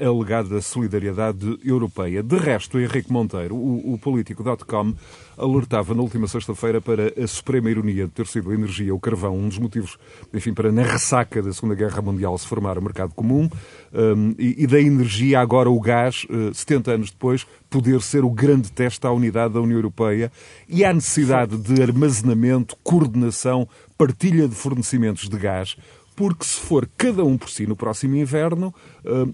a 0.00 0.06
alegada 0.06 0.60
solidariedade 0.60 1.58
europeia. 1.64 2.22
De 2.22 2.36
resto, 2.36 2.78
Henrique 2.78 3.12
Monteiro, 3.12 3.54
o, 3.54 3.94
o 3.94 3.98
político.com, 3.98 4.94
alertava 5.36 5.94
na 5.94 6.02
última 6.02 6.26
sexta-feira 6.26 6.80
para 6.80 7.12
a 7.22 7.26
suprema 7.26 7.70
ironia 7.70 8.06
de 8.06 8.12
ter 8.12 8.26
sido 8.26 8.50
a 8.50 8.54
energia, 8.54 8.94
o 8.94 9.00
carvão, 9.00 9.36
um 9.36 9.48
dos 9.48 9.58
motivos, 9.58 9.98
enfim, 10.32 10.54
para 10.54 10.70
na 10.70 10.82
ressaca 10.82 11.42
da 11.42 11.52
Segunda 11.52 11.74
Guerra 11.74 12.00
Mundial 12.00 12.36
se 12.38 12.46
formar 12.46 12.78
o 12.78 12.82
mercado 12.82 13.12
comum 13.14 13.48
um, 13.92 14.34
e, 14.38 14.66
da 14.66 14.80
energia 14.80 15.40
agora 15.40 15.70
o 15.70 15.80
gás, 15.80 16.26
uh, 16.30 16.54
70 16.54 16.92
anos 16.92 17.10
depois, 17.10 17.46
poder 17.68 18.00
ser 18.02 18.24
o 18.24 18.30
grande 18.30 18.70
teste 18.70 19.06
à 19.06 19.10
unidade 19.10 19.54
da 19.54 19.60
União 19.60 19.78
Europeia 19.78 20.30
e 20.68 20.84
à 20.84 20.92
necessidade 20.92 21.56
de 21.56 21.82
armazenamento, 21.82 22.76
coordenação, 22.82 23.68
partilha 23.98 24.48
de 24.48 24.54
fornecimentos 24.54 25.28
de 25.28 25.36
gás, 25.36 25.76
porque 26.16 26.44
se 26.44 26.60
for 26.60 26.88
cada 26.96 27.24
um 27.24 27.36
por 27.36 27.48
si 27.48 27.66
no 27.66 27.74
próximo 27.74 28.16
inverno, 28.16 28.74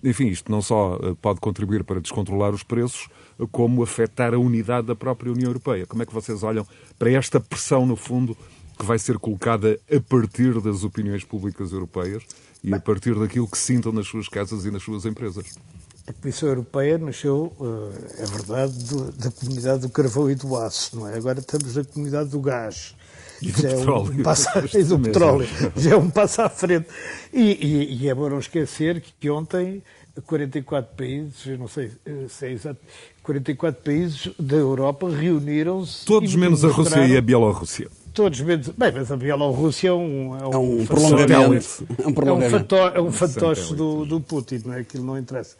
enfim, 0.03 0.29
isto 0.29 0.51
não 0.51 0.63
só 0.63 0.99
pode 1.21 1.41
contribuir 1.41 1.85
para 1.85 2.01
descontrolar 2.01 2.55
os 2.55 2.63
preços, 2.63 3.09
como 3.51 3.83
afetar 3.83 4.35
a 4.35 4.39
unidade 4.39 4.87
da 4.87 4.95
própria 4.95 5.33
União 5.33 5.49
Europeia. 5.49 5.87
Como 5.87 6.03
é 6.03 6.07
que 6.07 6.13
vocês 6.13 6.43
olham 6.43 6.67
para 6.99 7.11
esta 7.11 7.41
pressão, 7.41 7.87
no 7.87 7.97
fundo, 7.97 8.37
que 8.79 8.85
vai 8.85 8.99
ser 8.99 9.19
colocada 9.19 9.79
a 9.95 10.01
partir 10.01 10.61
das 10.61 10.85
opiniões 10.85 11.25
públicas 11.25 11.73
europeias 11.73 12.23
e 12.65 12.75
a 12.75 12.81
partir 12.81 13.15
daquilo 13.19 13.47
que 13.47 13.59
sintam 13.59 13.93
nas 13.93 14.07
suas 14.07 14.29
casas 14.29 14.65
e 14.65 14.71
nas 14.71 14.83
suas 14.83 15.05
empresas? 15.05 15.59
A 16.07 16.13
Comissão 16.15 16.49
Europeia 16.49 16.99
nasceu, 16.99 17.53
é 18.19 18.27
verdade, 18.27 18.75
da 19.19 19.31
comunidade 19.31 19.83
do 19.83 19.91
carvão 19.91 20.31
e 20.31 20.35
do 20.35 20.57
aço, 20.57 20.97
não 20.97 21.07
é? 21.07 21.15
Agora 21.17 21.39
estamos 21.41 21.77
na 21.77 21.85
comunidade 21.85 22.31
do 22.31 22.41
gás. 22.41 22.97
E 23.43 23.51
do 23.51 23.63
petróleo. 23.63 24.13
Um 24.21 24.23
passo, 24.23 24.49
e 24.77 24.85
do 24.85 24.99
petróleo. 24.99 25.49
Já 25.77 25.93
é 25.93 25.97
um 25.97 26.11
passo 26.11 26.43
à 26.43 26.49
frente. 26.49 26.87
E, 27.33 27.41
e, 27.41 28.03
e 28.03 28.09
é 28.09 28.15
bom 28.15 28.29
não 28.29 28.39
esquecer 28.39 29.03
que 29.19 29.31
ontem 29.31 29.83
44 30.27 30.97
países, 30.97 31.47
eu 31.47 31.59
não 31.59 31.69
sei 31.69 31.91
se 32.29 32.47
é 32.47 32.53
exato, 32.53 32.81
44 33.23 33.83
países 33.83 34.31
da 34.39 34.57
Europa 34.57 35.09
reuniram-se. 35.09 36.05
Todos 36.05 36.35
menos 36.35 36.65
a 36.65 36.69
Rússia 36.69 37.07
e 37.07 37.17
a 37.17 37.21
Bielorrússia. 37.21 37.89
todos 38.13 38.41
menos. 38.41 38.69
Bem, 38.69 38.93
mas 38.93 39.11
a 39.11 39.17
Bielorrússia 39.17 39.89
é 39.89 39.93
um, 39.93 40.37
é 40.37 40.47
um, 40.47 40.53
é 40.53 40.59
um 40.59 40.87
prolongamento. 40.87 42.77
É 42.77 43.01
um, 43.01 43.07
é 43.07 43.09
um 43.09 43.13
fantoche 43.13 43.75
do, 43.75 44.05
do 44.05 44.21
Putin, 44.21 44.63
não 44.67 44.75
é? 44.75 44.81
Aquilo 44.81 45.05
não 45.05 45.19
interessa. 45.19 45.57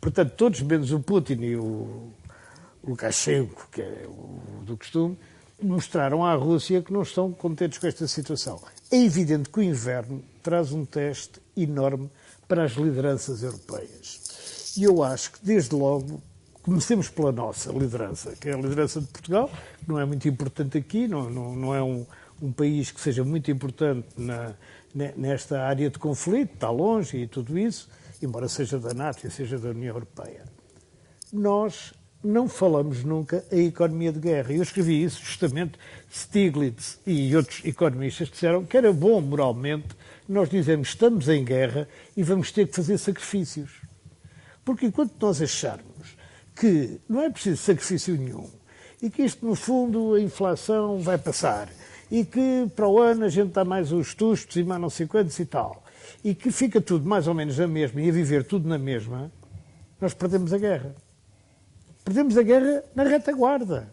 Portanto, 0.00 0.32
todos 0.36 0.60
menos 0.60 0.92
o 0.92 1.00
Putin 1.00 1.38
e 1.40 1.56
o 1.56 2.10
Lukashenko, 2.86 3.68
que 3.72 3.80
é 3.80 4.06
o 4.06 4.64
do 4.64 4.76
costume, 4.76 5.16
mostraram 5.62 6.24
à 6.24 6.34
Rússia 6.34 6.82
que 6.82 6.92
não 6.92 7.02
estão 7.02 7.32
contentes 7.32 7.78
com 7.78 7.86
esta 7.86 8.06
situação. 8.06 8.60
É 8.90 8.96
evidente 8.96 9.48
que 9.48 9.58
o 9.58 9.62
inverno 9.62 10.22
traz 10.42 10.72
um 10.72 10.84
teste 10.84 11.40
enorme 11.56 12.10
para 12.46 12.64
as 12.64 12.72
lideranças 12.72 13.42
europeias. 13.42 14.74
E 14.76 14.84
eu 14.84 15.02
acho 15.02 15.32
que, 15.32 15.44
desde 15.44 15.74
logo, 15.74 16.22
comecemos 16.62 17.08
pela 17.08 17.30
nossa 17.30 17.70
liderança, 17.70 18.34
que 18.40 18.48
é 18.48 18.54
a 18.54 18.56
liderança 18.56 19.00
de 19.00 19.06
Portugal, 19.06 19.50
que 19.78 19.88
não 19.88 19.98
é 19.98 20.04
muito 20.04 20.26
importante 20.28 20.78
aqui, 20.78 21.06
não, 21.06 21.30
não, 21.30 21.54
não 21.54 21.74
é 21.74 21.82
um, 21.82 22.06
um, 22.42 22.52
país 22.52 22.90
que 22.90 23.00
seja 23.00 23.22
muito 23.22 23.50
importante 23.50 24.06
na, 24.16 24.54
nesta 25.16 25.62
área 25.62 25.90
de 25.90 25.98
conflito, 25.98 26.54
está 26.54 26.70
longe 26.70 27.18
e 27.18 27.26
tudo 27.26 27.58
isso, 27.58 27.88
embora 28.22 28.48
seja 28.48 28.78
da 28.78 28.94
NATO 28.94 29.26
e 29.26 29.30
seja 29.30 29.58
da 29.58 29.68
União 29.68 29.94
Europeia. 29.94 30.44
Nós 31.32 31.92
não 32.24 32.48
falamos 32.48 33.04
nunca 33.04 33.44
a 33.52 33.56
economia 33.56 34.10
de 34.10 34.18
guerra. 34.18 34.52
Eu 34.52 34.62
escrevi 34.62 35.02
isso 35.02 35.22
justamente, 35.22 35.78
Stiglitz 36.12 36.98
e 37.06 37.36
outros 37.36 37.62
economistas 37.64 38.30
disseram 38.30 38.64
que 38.64 38.76
era 38.76 38.92
bom 38.92 39.20
moralmente 39.20 39.88
nós 40.28 40.48
dizemos 40.48 40.88
estamos 40.88 41.28
em 41.28 41.44
guerra 41.44 41.86
e 42.16 42.22
vamos 42.22 42.50
ter 42.50 42.66
que 42.66 42.74
fazer 42.74 42.96
sacrifícios. 42.98 43.70
Porque 44.64 44.86
enquanto 44.86 45.12
nós 45.20 45.42
acharmos 45.42 46.16
que 46.56 46.98
não 47.08 47.20
é 47.20 47.28
preciso 47.28 47.58
sacrifício 47.58 48.16
nenhum 48.16 48.48
e 49.02 49.10
que 49.10 49.22
isto, 49.22 49.44
no 49.44 49.54
fundo, 49.54 50.14
a 50.14 50.20
inflação 50.20 50.98
vai 50.98 51.18
passar 51.18 51.68
e 52.10 52.24
que 52.24 52.66
para 52.74 52.88
o 52.88 52.98
ano 52.98 53.26
a 53.26 53.28
gente 53.28 53.52
dá 53.52 53.64
mais 53.64 53.92
os 53.92 54.14
tustos 54.14 54.56
e 54.56 54.64
mais 54.64 54.80
não 54.80 54.88
sei 54.88 55.06
quantos 55.06 55.38
e 55.38 55.44
tal 55.44 55.84
e 56.22 56.34
que 56.34 56.50
fica 56.50 56.80
tudo 56.80 57.06
mais 57.06 57.28
ou 57.28 57.34
menos 57.34 57.60
a 57.60 57.66
mesma 57.66 58.00
e 58.00 58.08
a 58.08 58.12
viver 58.12 58.44
tudo 58.44 58.68
na 58.68 58.78
mesma, 58.78 59.30
nós 60.00 60.14
perdemos 60.14 60.52
a 60.52 60.58
guerra. 60.58 60.94
Perdemos 62.04 62.36
a 62.36 62.42
guerra 62.42 62.84
na 62.94 63.02
retaguarda. 63.02 63.88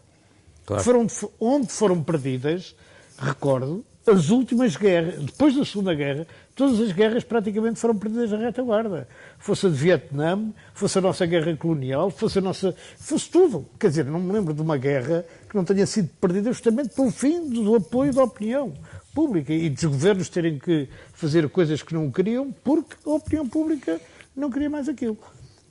Claro. 0.66 0.82
Foram, 0.82 1.06
onde 1.40 1.72
foram 1.72 2.02
perdidas, 2.02 2.76
recordo, 3.18 3.84
as 4.06 4.30
últimas 4.30 4.76
guerras, 4.76 5.22
depois 5.24 5.54
da 5.54 5.64
Segunda 5.64 5.94
Guerra, 5.94 6.26
todas 6.54 6.80
as 6.80 6.92
guerras 6.92 7.22
praticamente 7.22 7.78
foram 7.78 7.96
perdidas 7.96 8.30
na 8.32 8.38
retaguarda. 8.38 9.08
Fosse 9.38 9.66
a 9.66 9.68
de 9.68 9.76
Vietnã, 9.76 10.52
fosse 10.74 10.98
a 10.98 11.00
nossa 11.00 11.24
guerra 11.24 11.56
colonial, 11.56 12.10
fosse 12.10 12.38
a 12.38 12.42
nossa. 12.42 12.74
fosse 12.96 13.30
tudo. 13.30 13.66
Quer 13.78 13.88
dizer, 13.88 14.04
não 14.04 14.20
me 14.20 14.32
lembro 14.32 14.52
de 14.52 14.60
uma 14.60 14.76
guerra 14.76 15.24
que 15.48 15.54
não 15.54 15.64
tenha 15.64 15.86
sido 15.86 16.10
perdida 16.20 16.52
justamente 16.52 16.94
pelo 16.94 17.10
fim 17.10 17.48
do 17.48 17.76
apoio 17.76 18.12
da 18.12 18.24
opinião 18.24 18.72
pública 19.14 19.52
e 19.52 19.70
dos 19.70 19.84
governos 19.84 20.28
terem 20.28 20.58
que 20.58 20.88
fazer 21.12 21.48
coisas 21.48 21.82
que 21.82 21.94
não 21.94 22.10
queriam 22.10 22.50
porque 22.64 22.96
a 23.06 23.10
opinião 23.10 23.46
pública 23.48 24.00
não 24.34 24.50
queria 24.50 24.70
mais 24.70 24.88
aquilo. 24.88 25.16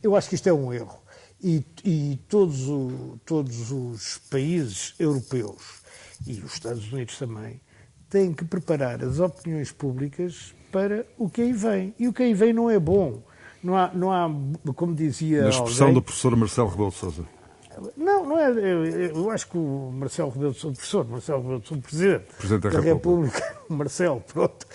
Eu 0.01 0.15
acho 0.15 0.29
que 0.29 0.35
isto 0.35 0.47
é 0.47 0.53
um 0.53 0.71
erro. 0.71 1.00
E, 1.43 1.65
e 1.83 2.19
todos, 2.29 2.67
o, 2.67 3.19
todos 3.25 3.71
os 3.71 4.19
países 4.29 4.93
europeus 4.99 5.81
e 6.27 6.33
os 6.33 6.53
Estados 6.53 6.91
Unidos 6.91 7.17
também 7.17 7.59
têm 8.09 8.33
que 8.33 8.45
preparar 8.45 9.03
as 9.03 9.19
opiniões 9.19 9.71
públicas 9.71 10.53
para 10.71 11.05
o 11.17 11.29
que 11.29 11.41
aí 11.41 11.53
vem. 11.53 11.95
E 11.97 12.07
o 12.07 12.13
que 12.13 12.23
aí 12.23 12.33
vem 12.33 12.53
não 12.53 12.69
é 12.69 12.79
bom. 12.79 13.23
Não 13.63 13.75
há, 13.75 13.91
não 13.93 14.11
há 14.11 14.29
como 14.75 14.93
dizia. 14.93 15.43
Na 15.43 15.49
expressão 15.49 15.87
alguém, 15.87 15.93
do 15.95 16.01
professor 16.01 16.35
Marcelo 16.35 16.69
Rebelo 16.69 16.89
de 16.89 16.95
Souza. 16.95 17.25
Não, 17.97 18.25
não 18.25 18.39
é. 18.39 18.49
Eu, 18.49 18.85
eu 18.85 19.29
acho 19.31 19.47
que 19.47 19.57
o 19.57 19.91
Marcelo 19.93 20.29
Rebelo 20.29 20.51
de 20.53 20.59
Sousa, 20.59 20.75
professor 20.75 21.07
Marcelo 21.07 21.41
Rebelo 21.41 21.59
de 21.61 21.67
Sousa, 21.67 21.81
presidente, 21.81 22.25
presidente 22.37 22.63
da, 22.63 22.69
da 22.69 22.79
República, 22.81 23.37
República 23.39 23.61
Marcelo, 23.69 24.21
pronto, 24.21 24.67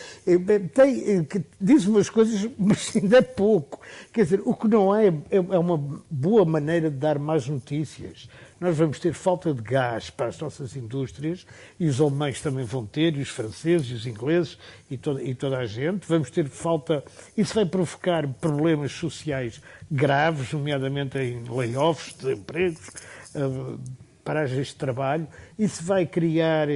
tem, 0.75 1.25
que 1.25 1.45
diz 1.61 1.87
umas 1.87 2.09
coisas, 2.11 2.51
mas 2.59 2.95
ainda 2.97 3.19
é 3.19 3.23
pouco. 3.23 3.81
Quer 4.12 4.25
dizer, 4.25 4.42
o 4.45 4.55
que 4.55 4.69
não 4.69 4.95
é, 4.95 5.09
é, 5.09 5.37
é 5.37 5.59
uma 5.59 5.77
boa 6.11 6.45
maneira 6.45 6.90
de 6.90 6.97
dar 6.97 7.19
mais 7.19 7.49
notícias 7.49 8.29
nós 8.59 8.77
vamos 8.77 8.99
ter 8.99 9.12
falta 9.12 9.53
de 9.53 9.61
gás 9.61 10.09
para 10.09 10.27
as 10.27 10.38
nossas 10.38 10.77
indústrias 10.77 11.47
e 11.79 11.87
os 11.87 12.01
alemães 12.01 12.40
também 12.40 12.64
vão 12.64 12.87
ter, 12.87 13.16
e 13.16 13.21
os 13.21 13.29
franceses, 13.29 13.90
e 13.90 13.95
os 13.95 14.07
ingleses 14.07 14.59
e 14.90 14.97
toda, 14.97 15.23
e 15.23 15.35
toda 15.35 15.59
a 15.59 15.66
gente. 15.66 16.07
Vamos 16.07 16.31
ter 16.31 16.49
falta. 16.49 17.05
Isso 17.37 17.55
vai 17.55 17.66
provocar 17.66 18.27
problemas 18.27 18.92
sociais 18.92 19.61
graves, 19.90 20.53
nomeadamente 20.53 21.19
em 21.19 21.45
layoffs 21.45 22.14
de 22.14 22.33
empregos, 22.33 22.88
uh, 23.35 23.79
paragens 24.25 24.69
de 24.69 24.75
trabalho. 24.75 25.27
Isso 25.59 25.85
vai 25.85 26.07
criar 26.07 26.69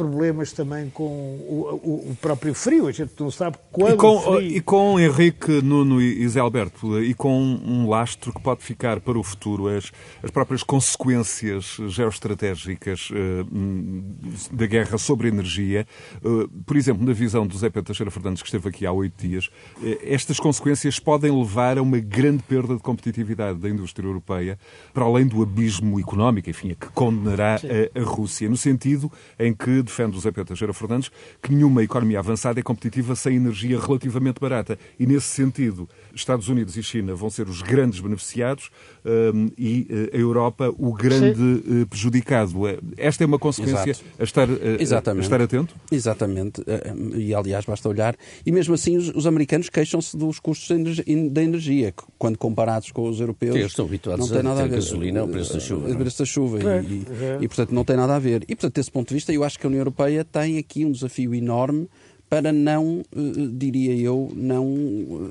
problemas 0.00 0.50
também 0.52 0.88
com 0.88 1.04
o, 1.04 1.80
o, 1.82 2.10
o, 2.10 2.16
próprio 2.16 2.54
frio. 2.54 2.86
A 2.86 2.92
gente 2.92 3.12
não 3.20 3.30
sabe 3.30 3.58
quando. 3.70 3.92
E 3.92 3.96
com, 3.98 4.20
frio... 4.20 4.40
e 4.40 4.60
com 4.62 4.98
Henrique, 4.98 5.60
Nuno 5.62 6.00
e 6.00 6.26
Zé 6.26 6.40
Alberto, 6.40 7.02
e 7.02 7.12
com 7.12 7.38
um 7.38 7.86
lastro 7.86 8.32
que 8.32 8.40
pode 8.40 8.62
ficar 8.62 8.98
para 9.00 9.18
o 9.18 9.22
futuro, 9.22 9.68
as, 9.68 9.92
as 10.22 10.30
próprias 10.30 10.62
consequências 10.62 11.76
geoestratégicas 11.88 13.10
uh, 13.10 14.54
da 14.54 14.66
guerra 14.66 14.96
sobre 14.96 15.28
a 15.28 15.30
energia. 15.30 15.86
Uh, 16.24 16.48
por 16.64 16.78
exemplo, 16.78 17.06
na 17.06 17.12
visão 17.12 17.46
do 17.46 17.58
Zé 17.58 17.68
Pedro 17.68 17.88
Teixeira 17.88 18.10
Fernandes, 18.10 18.40
que 18.40 18.48
esteve 18.48 18.70
aqui 18.70 18.86
há 18.86 18.92
oito 18.92 19.20
dias, 19.20 19.50
uh, 19.82 19.98
estas 20.02 20.40
consequências 20.40 20.98
podem 20.98 21.30
levar 21.30 21.76
a 21.76 21.82
uma 21.82 21.98
grande 21.98 22.42
perda 22.42 22.74
de 22.74 22.80
competitividade 22.80 23.58
da 23.58 23.68
indústria 23.68 24.06
europeia, 24.06 24.58
para 24.94 25.04
além 25.04 25.26
do 25.26 25.42
abismo 25.42 26.00
económico, 26.00 26.48
enfim, 26.48 26.68
que 26.68 26.88
condenará 26.88 27.56
a, 27.56 28.00
a 28.00 28.02
Rússia, 28.02 28.48
no 28.48 28.56
sentido 28.56 29.12
em 29.38 29.52
que 29.52 29.82
defende 29.90 30.16
o 30.16 30.20
Zé 30.20 30.30
Pedro 30.30 30.46
Teixeira 30.46 30.72
Fernandes 30.72 31.10
que 31.42 31.52
nenhuma 31.52 31.82
economia 31.82 32.20
avançada 32.20 32.60
é 32.60 32.62
competitiva 32.62 33.16
sem 33.16 33.36
energia 33.36 33.78
relativamente 33.78 34.40
barata. 34.40 34.78
E, 34.98 35.06
nesse 35.06 35.26
sentido, 35.26 35.88
Estados 36.14 36.48
Unidos 36.48 36.76
e 36.76 36.82
China 36.82 37.14
vão 37.14 37.30
ser 37.30 37.48
os 37.48 37.62
grandes 37.62 38.00
beneficiados 38.00 38.70
um, 39.04 39.50
e 39.56 39.86
uh, 39.90 40.16
a 40.16 40.18
Europa 40.18 40.74
o 40.78 40.92
grande 40.92 41.40
uh, 41.42 41.86
prejudicado. 41.86 42.68
Eh, 42.68 42.78
esta 42.96 43.24
é 43.24 43.26
uma 43.26 43.38
consequência 43.38 43.96
a 44.18 44.22
estar, 44.22 44.48
uh, 44.48 44.58
a 44.78 45.20
estar 45.20 45.40
atento? 45.40 45.74
Exatamente. 45.90 46.62
E, 47.16 47.34
aliás, 47.34 47.64
basta 47.64 47.88
olhar. 47.88 48.16
E 48.44 48.52
mesmo 48.52 48.74
assim, 48.74 48.96
os, 48.96 49.08
os 49.08 49.26
americanos 49.26 49.68
queixam-se 49.68 50.16
dos 50.16 50.38
custos 50.38 50.68
da 51.30 51.42
energia, 51.42 51.94
quando 52.18 52.38
comparados 52.38 52.90
com 52.90 53.08
os 53.08 53.20
europeus. 53.20 53.54
Sim, 53.54 53.66
estão 53.66 53.84
habituados 53.86 54.28
não 54.28 54.36
tem 54.36 54.42
nada 54.42 54.62
a, 54.62 54.66
ver. 54.66 54.76
gasolina, 54.76 55.24
o 55.24 55.28
preço 55.28 55.54
da 55.54 55.60
chuva. 55.60 55.90
O 55.90 55.96
preço 55.96 56.18
da 56.18 56.24
chuva. 56.24 56.58
É, 56.58 56.82
e, 56.82 57.06
é. 57.22 57.38
e, 57.40 57.48
portanto, 57.48 57.72
não 57.72 57.84
tem 57.84 57.96
nada 57.96 58.16
a 58.16 58.18
ver. 58.18 58.42
E, 58.44 58.54
portanto, 58.54 58.74
desse 58.74 58.90
ponto 58.90 59.08
de 59.08 59.14
vista, 59.14 59.32
eu 59.32 59.44
acho 59.44 59.58
que 59.58 59.66
a 59.66 59.68
União 59.68 59.80
Europeia 59.80 60.24
tem 60.24 60.58
aqui 60.58 60.84
um 60.84 60.92
desafio 60.92 61.34
enorme 61.34 61.88
para 62.30 62.52
não, 62.52 63.02
diria 63.52 63.94
eu, 63.96 64.30
não, 64.34 65.30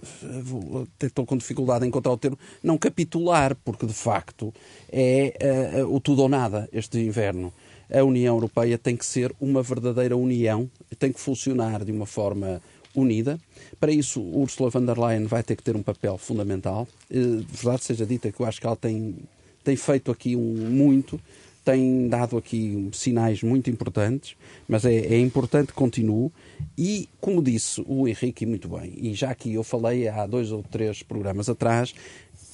estou 1.02 1.26
com 1.26 1.38
dificuldade 1.38 1.86
em 1.86 1.88
encontrar 1.88 2.12
o 2.12 2.18
termo, 2.18 2.38
não 2.62 2.78
capitular, 2.78 3.56
porque 3.64 3.86
de 3.86 3.94
facto 3.94 4.54
é 4.92 5.82
o 5.88 6.02
tudo 6.02 6.24
ou 6.24 6.30
nada 6.30 6.68
este 6.74 7.00
inverno. 7.00 7.54
A 7.92 8.04
União 8.04 8.36
Europeia 8.36 8.78
tem 8.78 8.98
que 8.98 9.06
ser 9.06 9.34
uma 9.40 9.64
verdadeira 9.64 10.16
união, 10.16 10.70
tem 11.00 11.12
que 11.12 11.20
funcionar 11.20 11.86
de 11.86 11.92
uma 11.92 12.06
forma 12.06 12.62
unida. 12.94 13.40
Para 13.80 13.92
isso, 13.92 14.22
Ursula 14.22 14.70
von 14.70 14.86
der 14.86 14.98
Leyen 15.00 15.26
vai 15.26 15.42
ter 15.42 15.56
que 15.56 15.64
ter 15.64 15.76
um 15.76 15.82
papel 15.82 16.18
fundamental. 16.18 16.88
Uh, 17.10 17.44
verdade 17.50 17.84
seja 17.84 18.06
dita 18.06 18.32
que 18.32 18.42
eu 18.42 18.46
acho 18.46 18.60
que 18.60 18.68
ela 18.68 18.76
tem, 18.76 19.16
tem 19.64 19.76
feito 19.76 20.12
aqui 20.12 20.36
um, 20.36 20.70
muito 20.70 21.20
tem 21.64 22.08
dado 22.08 22.38
aqui 22.38 22.90
sinais 22.94 23.44
muito 23.44 23.70
importantes, 23.70 24.36
mas 24.68 24.86
é, 24.86 24.96
é, 24.96 25.20
importante 25.20 25.68
que 25.68 25.74
continue. 25.74 26.32
E, 26.78 27.08
como 27.22 27.42
disse 27.44 27.84
o 27.88 28.08
Henrique 28.08 28.46
muito 28.46 28.68
bem, 28.70 28.94
e 28.98 29.14
já 29.14 29.30
aqui 29.30 29.54
eu 29.54 29.64
falei 29.64 30.08
há 30.08 30.26
dois 30.26 30.52
ou 30.52 30.64
três 30.64 31.04
programas 31.04 31.50
atrás, 31.50 31.94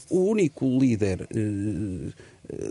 o 0.09 0.19
único 0.19 0.65
líder 0.77 1.27
eh, 1.33 2.13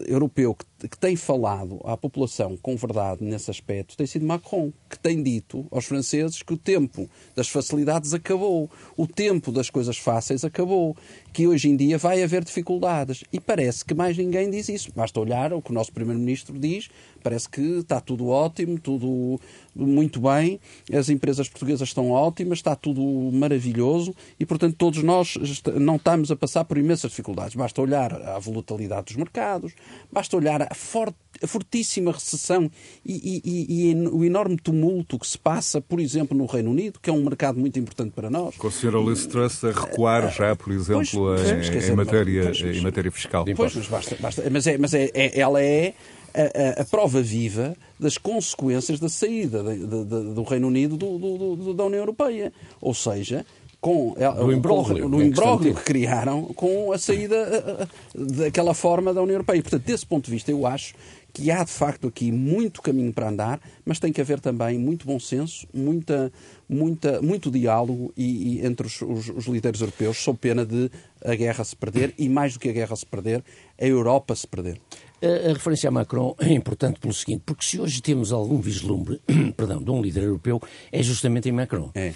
europeu 0.07 0.55
que, 0.55 0.89
que, 0.89 0.99
tem 0.99 1.17
falado 1.17 1.81
à 1.85 1.97
população 1.97 2.57
com 2.57 2.77
verdade 2.77 3.25
nesse 3.25 3.51
aspecto 3.51 3.97
tem 3.97 4.07
sido 4.07 4.27
Macron, 4.27 4.73
que 4.89 4.99
tem 4.99 5.23
dito 5.23 5.67
aos 5.71 5.85
franceses 5.85 6.43
que 6.43 6.55
o 6.55 6.57
tempo 6.57 7.09
das 7.35 7.49
facilidades 7.49 8.15
acabou, 8.15 8.71
o 8.97 9.07
tempo 9.07 9.51
das 9.51 9.71
coisas 9.71 9.99
fáceis 9.99 10.45
acabou, 10.45 10.97
que 11.33 11.47
hoje 11.47 11.69
em 11.69 11.77
dia 11.77 11.99
vai 11.99 12.23
haver 12.23 12.45
dificuldades. 12.45 13.25
E 13.33 13.41
parece 13.41 13.85
que 13.85 13.95
mais 13.95 14.17
ninguém 14.17 14.51
diz 14.51 14.69
isso. 14.69 14.93
Basta 14.95 15.19
olhar 15.21 15.53
o 15.53 15.61
que 15.61 15.71
o 15.71 15.75
nosso 15.75 15.93
Primeiro-Ministro 15.93 16.59
diz, 16.59 16.89
parece 17.25 17.49
que 17.49 17.79
está 17.79 18.01
tudo 18.01 18.29
ótimo, 18.29 18.79
tudo 18.79 19.41
muito 19.75 20.21
bem, 20.21 20.61
as 20.93 21.09
empresas 21.09 21.49
portuguesas 21.49 21.89
estão 21.89 22.11
ótimas, 22.11 22.59
está 22.59 22.77
tudo 22.77 23.03
maravilhoso 23.33 24.15
e, 24.39 24.45
portanto, 24.45 24.77
todos 24.77 25.03
nós 25.03 25.37
não 25.81 25.97
estamos 25.97 26.31
a 26.31 26.37
passar 26.37 26.65
por 26.67 26.77
imensas 26.77 27.11
dificuldades. 27.11 27.57
Basta 27.57 27.81
olhar 27.81 28.13
a 28.13 28.39
volatilidade 28.39 29.07
dos 29.07 29.17
mercados, 29.17 29.73
basta 30.13 30.37
olhar 30.37 30.63
a, 30.63 30.75
forte, 30.75 31.17
a 31.43 31.47
fortíssima 31.47 32.13
recessão 32.13 32.71
e, 33.05 33.41
e, 33.45 33.91
e, 33.91 33.95
o 34.09 34.23
enorme 34.23 34.59
tumulto 34.59 35.19
que 35.19 35.27
se 35.27 35.39
passa, 35.39 35.81
por 35.81 35.99
exemplo, 35.99 36.37
no 36.37 36.45
Reino 36.45 36.71
Unido, 36.71 37.01
que 37.01 37.09
é 37.09 37.13
um 37.13 37.25
mercado 37.25 37.59
muito 37.59 37.79
importante 37.79 38.13
para 38.13 38.29
nós. 38.29 38.57
Com 38.57 38.69
a 38.69 38.71
senhora 38.71 38.99
Liz 38.99 39.27
Truss 39.27 39.65
a 39.65 39.73
recuar 39.73 40.31
já, 40.31 40.55
por 40.55 40.73
exemplo, 40.73 41.07
pois, 41.11 41.71
em, 41.71 41.91
em, 41.91 41.97
matéria, 41.97 42.53
em 42.53 42.83
matéria 42.83 43.11
fiscal. 43.11 43.47
Pois, 43.57 43.75
mas, 43.75 43.89
basta, 43.89 44.17
basta, 44.21 44.51
mas, 44.51 44.67
é, 44.67 44.77
mas 44.77 44.93
é, 44.93 45.11
é, 45.15 45.41
ela 45.41 45.63
é 45.63 45.95
a, 46.35 46.83
a, 46.83 46.85
prova 46.85 47.23
viva 47.23 47.77
das 47.99 48.19
consequências 48.19 48.99
da 48.99 49.09
saída 49.09 49.63
de, 49.63 49.79
de, 49.79 50.05
de, 50.05 50.35
do 50.35 50.43
Reino 50.43 50.67
Unido 50.67 50.97
do, 50.97 51.19
do, 51.19 51.75
da 51.75 51.85
União 51.85 52.01
Europeia. 52.01 52.53
Ou 52.81 52.93
seja, 52.93 53.47
com 53.81 54.15
o 54.15 54.53
imbróglio, 54.53 55.09
no 55.09 55.23
imbróglio 55.23 55.75
que 55.75 55.83
criaram 55.83 56.45
com 56.55 56.91
a 56.91 56.99
saída 56.99 57.87
daquela 58.15 58.73
forma 58.73 59.13
da 59.13 59.21
União 59.21 59.35
Europeia. 59.35 59.61
Portanto, 59.61 59.83
desse 59.83 60.07
ponto 60.07 60.25
de 60.25 60.31
vista, 60.31 60.51
eu 60.51 60.67
acho 60.67 60.95
que 61.35 61.51
há 61.51 61.65
de 61.65 61.71
facto 61.73 62.07
aqui 62.07 62.31
muito 62.31 62.81
caminho 62.81 63.13
para 63.13 63.29
andar, 63.29 63.61
mas 63.85 63.99
tem 63.99 64.13
que 64.13 64.21
haver 64.21 64.39
também 64.39 64.79
muito 64.79 65.05
bom 65.05 65.19
senso, 65.19 65.67
muita, 65.75 66.33
muita, 66.69 67.21
muito 67.21 67.51
diálogo 67.51 68.13
e, 68.17 68.61
e 68.61 68.65
entre 68.67 68.87
os, 68.87 69.03
os, 69.03 69.29
os, 69.31 69.47
líderes 69.47 69.81
europeus, 69.81 70.17
sob 70.17 70.39
pena 70.39 70.65
de 70.65 70.89
a 71.25 71.35
guerra 71.35 71.65
se 71.65 71.75
perder 71.75 72.15
e, 72.17 72.29
mais 72.29 72.53
do 72.55 72.61
que 72.61 72.69
a 72.69 72.73
guerra 72.73 72.95
se 72.95 73.05
perder, 73.05 73.43
a 73.79 73.85
Europa 73.85 74.37
se 74.37 74.47
perder. 74.47 74.81
A, 75.21 75.51
a 75.51 75.53
referência 75.55 75.89
a 75.89 75.91
Macron 75.91 76.37
é 76.39 76.53
importante 76.53 77.01
pelo 77.01 77.13
seguinte, 77.13 77.43
porque 77.45 77.67
se 77.67 77.81
hoje 77.81 78.01
temos 78.01 78.33
algum 78.33 78.61
vislumbre 78.61 79.21
perdão, 79.57 79.83
de 79.83 79.91
um 79.91 80.01
líder 80.01 80.23
europeu, 80.23 80.63
é 80.93 81.03
justamente 81.03 81.49
em 81.49 81.53
Macron. 81.53 81.91
É. 81.97 82.15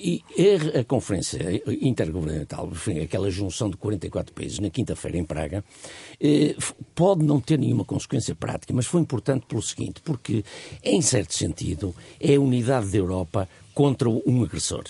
E 0.00 0.22
a, 0.76 0.80
a 0.80 0.84
Conferência 0.84 1.38
Intergovernamental, 1.82 2.68
enfim, 2.70 3.00
aquela 3.00 3.30
junção 3.30 3.68
de 3.68 3.76
44 3.76 4.32
países 4.32 4.58
na 4.60 4.70
quinta-feira 4.70 5.18
em 5.18 5.24
Praga, 5.24 5.64
eh, 6.20 6.54
pode 6.94 7.24
não 7.24 7.40
ter 7.40 7.58
nenhuma 7.58 7.84
consequência 7.84 8.34
prática, 8.34 8.72
mas 8.72 8.86
foi 8.86 9.00
importante 9.00 9.46
pelo 9.46 9.60
seguinte, 9.60 10.00
porque, 10.02 10.44
em 10.84 11.02
certo 11.02 11.34
sentido, 11.34 11.94
é 12.20 12.36
a 12.36 12.40
unidade 12.40 12.88
da 12.88 12.98
Europa 12.98 13.48
contra 13.78 14.08
um 14.08 14.42
agressor. 14.42 14.82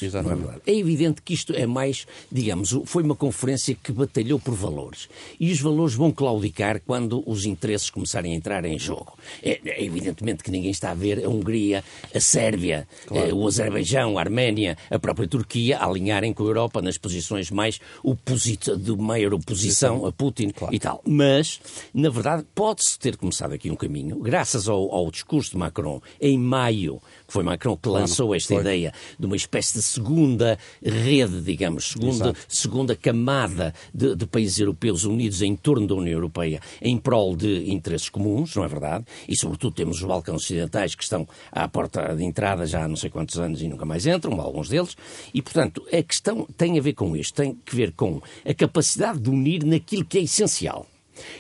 É, 0.65 0.73
é 0.73 0.75
evidente 0.75 1.21
que 1.21 1.35
isto 1.35 1.53
é 1.53 1.67
mais, 1.67 2.07
digamos, 2.33 2.75
foi 2.87 3.03
uma 3.03 3.15
conferência 3.15 3.75
que 3.75 3.93
batalhou 3.93 4.41
por 4.41 4.55
valores. 4.55 5.11
E 5.39 5.53
os 5.53 5.61
valores 5.61 5.95
vão 5.95 6.11
claudicar 6.11 6.81
quando 6.81 7.23
os 7.27 7.45
interesses 7.45 7.91
começarem 7.91 8.33
a 8.33 8.35
entrar 8.35 8.65
em 8.65 8.79
jogo. 8.79 9.13
É, 9.43 9.61
é 9.63 9.85
evidentemente 9.85 10.43
que 10.43 10.51
ninguém 10.51 10.71
está 10.71 10.93
a 10.93 10.95
ver 10.95 11.23
a 11.23 11.29
Hungria, 11.29 11.85
a 12.15 12.19
Sérvia, 12.19 12.89
claro. 13.07 13.29
eh, 13.29 13.35
o 13.35 13.47
Azerbaijão, 13.47 14.17
a 14.17 14.23
Arménia, 14.23 14.79
a 14.91 14.99
própria 14.99 15.29
Turquia 15.29 15.85
alinharem 15.85 16.33
com 16.33 16.45
a 16.45 16.47
Europa 16.47 16.81
nas 16.81 16.97
posições 16.97 17.51
mais 17.51 17.79
oposita, 18.03 18.75
de 18.75 18.97
maior 18.97 19.35
oposição 19.35 20.07
a 20.07 20.13
Putin 20.13 20.49
claro. 20.49 20.75
e 20.75 20.79
tal. 20.79 21.03
Mas, 21.05 21.61
na 21.93 22.09
verdade, 22.09 22.47
pode-se 22.55 22.99
ter 22.99 23.19
começado 23.19 23.53
aqui 23.53 23.71
um 23.71 23.77
caminho, 23.77 24.17
graças 24.19 24.67
ao, 24.67 24.91
ao 24.95 25.11
discurso 25.11 25.51
de 25.51 25.59
Macron 25.59 26.01
em 26.19 26.39
maio, 26.39 27.03
que 27.29 27.35
foi 27.35 27.45
Macron 27.45 27.77
que 27.77 27.91
lançou 27.91 28.35
esta 28.35 28.55
foi. 28.55 28.63
ideia 28.63 28.93
de 29.19 29.27
uma 29.27 29.37
espécie 29.37 29.75
de 29.75 29.83
segunda 29.83 30.59
rede, 30.83 31.43
digamos, 31.43 31.91
segunda, 31.91 32.35
segunda 32.49 32.97
camada 32.97 33.75
de, 33.93 34.17
de, 34.17 34.27
países 34.27 34.59
europeus 34.59 35.05
unidos 35.05 35.43
em 35.43 35.55
torno 35.55 35.87
da 35.87 35.95
União 35.95 36.15
Europeia 36.15 36.59
em 36.81 36.97
prol 36.97 37.37
de 37.37 37.71
interesses 37.71 38.09
comuns, 38.09 38.57
não 38.57 38.65
é 38.65 38.69
verdade? 38.69 39.05
E, 39.29 39.37
sobretudo, 39.37 39.75
temos 39.75 39.99
os 39.99 40.05
Balcãs 40.05 40.37
Ocidentais 40.37 40.95
que 40.95 41.03
estão 41.03 41.29
à 41.53 41.69
porta 41.69 42.17
de 42.17 42.25
entrada 42.25 42.65
já 42.65 42.85
há 42.85 42.89
não 42.89 42.97
sei 42.97 43.11
quantos 43.11 43.39
anos 43.39 43.61
e 43.61 43.69
nunca 43.69 43.85
mais 43.85 44.07
entram, 44.07 44.41
alguns 44.41 44.71
deles. 44.71 44.97
E, 45.35 45.43
portanto, 45.43 45.85
a 45.93 46.03
questão 46.03 46.49
tem 46.57 46.79
a 46.79 46.83
ver 46.83 46.95
com 46.95 47.15
isto, 47.15 47.35
tem 47.35 47.59
a 47.71 47.77
ver 47.77 47.93
com 47.93 48.23
a 48.47 48.55
capacidade 48.55 49.21
de 49.21 49.29
unir 49.29 49.65
naquilo 49.65 50.05
que 50.05 50.17
é 50.17 50.23
essencial. 50.23 50.87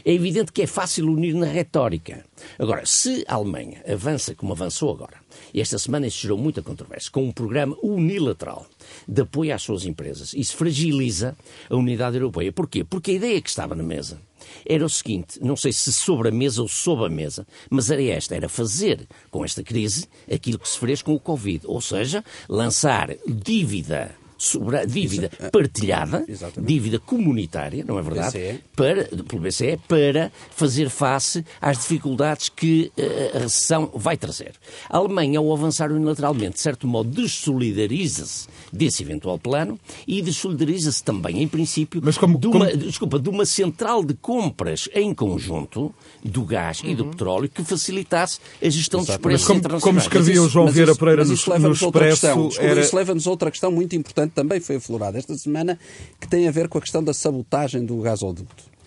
É 0.04 0.12
evidente 0.12 0.52
que 0.52 0.62
é 0.62 0.66
fácil 0.66 1.10
unir 1.10 1.34
na 1.34 1.46
retórica. 1.46 2.24
Agora, 2.58 2.84
se 2.84 3.24
a 3.26 3.34
Alemanha 3.34 3.82
avança 3.86 4.34
como 4.34 4.52
avançou 4.52 4.90
agora, 4.90 5.17
e 5.52 5.60
esta 5.60 5.78
semana 5.78 6.06
isso 6.06 6.20
gerou 6.20 6.38
muita 6.38 6.62
controvérsia, 6.62 7.10
com 7.10 7.24
um 7.24 7.32
programa 7.32 7.76
unilateral 7.82 8.66
de 9.06 9.22
apoio 9.22 9.54
às 9.54 9.62
suas 9.62 9.84
empresas, 9.84 10.32
isso 10.34 10.56
fragiliza 10.56 11.36
a 11.68 11.76
unidade 11.76 12.16
europeia. 12.16 12.52
Porquê? 12.52 12.84
Porque 12.84 13.12
a 13.12 13.14
ideia 13.14 13.40
que 13.40 13.48
estava 13.48 13.74
na 13.74 13.82
mesa 13.82 14.20
era 14.64 14.84
o 14.84 14.88
seguinte, 14.88 15.38
não 15.42 15.56
sei 15.56 15.72
se 15.72 15.92
sobre 15.92 16.28
a 16.28 16.32
mesa 16.32 16.62
ou 16.62 16.68
sob 16.68 17.04
a 17.04 17.08
mesa, 17.08 17.46
mas 17.68 17.90
era 17.90 18.02
esta, 18.02 18.34
era 18.34 18.48
fazer 18.48 19.06
com 19.30 19.44
esta 19.44 19.62
crise 19.62 20.06
aquilo 20.32 20.58
que 20.58 20.68
se 20.68 20.78
fez 20.78 21.02
com 21.02 21.14
o 21.14 21.20
Covid, 21.20 21.66
ou 21.66 21.80
seja, 21.80 22.24
lançar 22.48 23.14
dívida 23.26 24.14
sobre 24.38 24.78
a 24.78 24.84
dívida 24.84 25.28
Isso, 25.32 25.50
partilhada, 25.50 26.24
exatamente. 26.28 26.72
dívida 26.72 26.98
comunitária, 27.00 27.84
não 27.86 27.98
é 27.98 28.02
verdade? 28.02 28.38
BCE. 28.38 28.60
Para, 28.76 29.04
pelo 29.04 29.42
BCE, 29.42 29.80
para 29.88 30.30
fazer 30.54 30.88
face 30.88 31.44
às 31.60 31.78
dificuldades 31.78 32.48
que 32.48 32.92
uh, 32.96 33.36
a 33.36 33.40
recessão 33.40 33.90
vai 33.92 34.16
trazer. 34.16 34.52
A 34.88 34.96
Alemanha, 34.96 35.40
ao 35.40 35.52
avançar 35.52 35.90
unilateralmente, 35.90 36.54
de 36.54 36.60
certo 36.60 36.86
modo, 36.86 37.10
dessolidariza-se 37.10 38.46
desse 38.72 39.02
eventual 39.02 39.38
plano 39.38 39.78
e 40.06 40.22
dessolidariza-se 40.22 41.02
também, 41.02 41.42
em 41.42 41.48
princípio, 41.48 42.00
Mas 42.04 42.16
como, 42.16 42.38
de, 42.38 42.46
uma, 42.46 42.68
como... 42.68 42.76
Desculpa, 42.78 43.18
de 43.18 43.28
uma 43.28 43.44
central 43.44 44.04
de 44.04 44.14
compras 44.14 44.88
em 44.94 45.12
conjunto 45.12 45.92
do 46.24 46.44
gás 46.44 46.80
uhum. 46.80 46.90
e 46.90 46.94
do 46.94 47.04
uhum. 47.04 47.10
petróleo 47.10 47.48
que 47.48 47.64
facilitasse 47.64 48.38
a 48.62 48.68
gestão 48.68 49.00
Exato. 49.00 49.18
dos 49.18 49.22
preços 49.22 49.46
como, 49.48 49.58
internacionais. 49.58 49.82
Como 49.82 49.98
escrevia 49.98 50.42
o 50.42 50.48
João 50.48 50.68
Vieira 50.68 50.94
Pereira 50.94 51.24
no, 51.24 51.30
no 51.30 51.72
Expresso... 51.72 52.26
Era... 52.60 52.80
Isso 52.80 52.94
leva-nos 52.94 53.26
a 53.26 53.30
outra 53.30 53.50
questão 53.50 53.72
muito 53.72 53.96
importante 53.96 54.27
também 54.28 54.60
foi 54.60 54.76
aflorada 54.76 55.18
esta 55.18 55.36
semana, 55.36 55.78
que 56.20 56.28
tem 56.28 56.48
a 56.48 56.50
ver 56.50 56.68
com 56.68 56.78
a 56.78 56.80
questão 56.80 57.02
da 57.02 57.12
sabotagem 57.14 57.84
do 57.84 57.96
gasoduto 57.98 58.78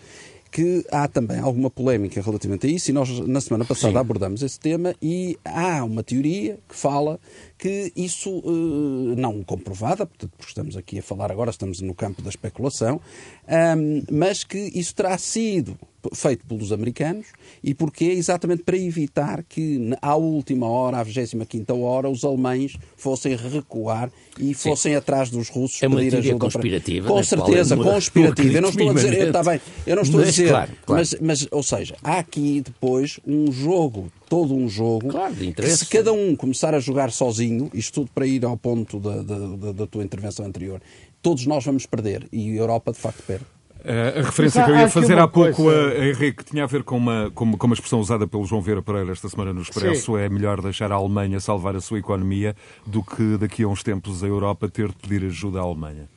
que 0.52 0.86
há 0.92 1.08
também 1.08 1.40
alguma 1.40 1.70
polémica 1.70 2.22
relativamente 2.22 2.68
a 2.68 2.70
isso, 2.70 2.92
e 2.92 2.94
nós 2.94 3.10
na 3.22 3.40
semana 3.40 3.64
passada 3.64 3.94
Sim. 3.94 4.00
abordamos 4.00 4.44
esse 4.44 4.60
tema, 4.60 4.94
e 5.02 5.40
há 5.46 5.84
uma 5.84 6.04
teoria 6.04 6.60
que 6.68 6.76
fala 6.76 7.18
que 7.62 7.94
isso, 7.96 8.40
uh, 8.40 9.16
não 9.16 9.44
comprovada, 9.44 10.04
portanto, 10.08 10.32
porque 10.36 10.50
estamos 10.50 10.76
aqui 10.76 10.98
a 10.98 11.04
falar 11.04 11.32
agora, 11.32 11.52
estamos 11.52 11.80
no 11.80 11.94
campo 11.94 12.20
da 12.20 12.30
especulação, 12.30 13.00
um, 13.48 14.02
mas 14.12 14.44
que 14.44 14.58
isso 14.74 14.96
terá 14.96 15.16
sido 15.20 15.78
feito 16.12 16.44
pelos 16.48 16.72
americanos 16.72 17.28
e 17.64 17.76
porque 17.76 18.06
é 18.06 18.14
exatamente 18.14 18.64
para 18.64 18.76
evitar 18.76 19.44
que 19.44 19.96
à 20.02 20.16
última 20.16 20.68
hora, 20.68 20.98
à 20.98 21.04
25 21.04 21.76
hora, 21.84 22.10
os 22.10 22.24
alemães 22.24 22.76
fossem 22.98 23.36
recuar 23.36 24.10
e 24.40 24.56
fossem 24.56 24.94
Sim. 24.94 24.98
atrás 24.98 25.30
dos 25.30 25.48
russos 25.50 25.84
é 25.84 25.88
uma 25.88 25.98
pedir 25.98 26.18
ajuda. 26.18 26.40
conspirativa. 26.40 27.08
Com 27.10 27.24
certeza, 27.24 27.76
é 27.76 27.78
conspirativa. 27.78 28.58
Eu 28.58 28.62
não 28.64 28.70
estou 28.70 28.90
a 28.90 28.94
dizer, 28.96 29.14
está 29.28 29.44
bem, 29.44 29.62
eu 29.86 29.96
não 29.96 30.02
estou 30.02 30.20
mas, 30.20 30.30
a 30.30 30.32
dizer, 30.32 30.50
claro, 30.50 30.72
claro. 30.84 31.00
Mas, 31.00 31.16
mas, 31.22 31.48
ou 31.52 31.62
seja, 31.62 31.96
há 32.04 32.18
aqui 32.18 32.62
depois 32.62 33.20
um 33.28 33.52
jogo, 33.52 34.12
todo 34.32 34.56
um 34.56 34.70
jogo, 34.70 35.10
claro, 35.10 35.36
de 35.36 35.52
que 35.52 35.68
se 35.68 35.86
cada 35.88 36.14
um 36.14 36.38
começar 36.38 36.74
a 36.74 36.80
jogar 36.80 37.12
sozinho, 37.12 37.70
isto 37.74 37.96
tudo 37.96 38.12
para 38.16 38.26
ir 38.26 38.46
ao 38.46 38.56
ponto 38.56 38.98
da, 38.98 39.22
da, 39.22 39.72
da, 39.74 39.86
tua 39.86 40.06
intervenção 40.06 40.46
anterior, 40.46 40.82
todos 41.22 41.46
nós 41.46 41.66
vamos 41.66 41.86
perder 41.86 42.30
e 42.32 42.54
a 42.54 42.62
Europa 42.62 42.94
de 42.94 42.98
facto 42.98 43.22
perde. 43.24 43.44
Uh, 43.82 44.20
a 44.20 44.22
referência 44.22 44.64
que 44.64 44.72
eu 44.72 44.78
ia 44.78 44.88
fazer 44.88 45.20
há 45.20 45.28
pouco, 45.28 45.70
a, 45.70 46.08
Henrique, 46.08 46.46
tinha 46.46 46.64
a 46.64 46.68
ver 46.68 46.82
com 46.82 46.96
uma, 46.96 47.30
com, 47.36 47.58
com 47.58 47.68
uma 47.68 47.74
expressão 47.74 48.00
usada 48.00 48.26
pelo 48.26 48.46
João 48.46 48.62
Vieira 48.62 48.82
Pereira 48.82 49.12
esta 49.12 49.28
semana 49.28 49.52
no 49.52 49.64
Expresso: 49.64 50.14
Sim. 50.14 50.22
é 50.22 50.30
melhor 50.30 50.62
deixar 50.62 50.94
a 50.94 50.96
Alemanha 50.96 51.38
salvar 51.42 51.76
a 51.76 51.82
sua 51.82 52.00
economia 52.00 52.56
do 52.88 53.04
que 53.04 53.36
daqui 53.38 53.64
a 53.64 53.68
uns 53.68 53.84
tempos 53.84 54.24
a 54.24 54.28
Europa 54.28 54.70
ter 54.70 54.88
de 54.88 54.96
pedir 54.96 55.26
ajuda 55.26 55.60
à 55.60 55.64
Alemanha. 55.64 56.08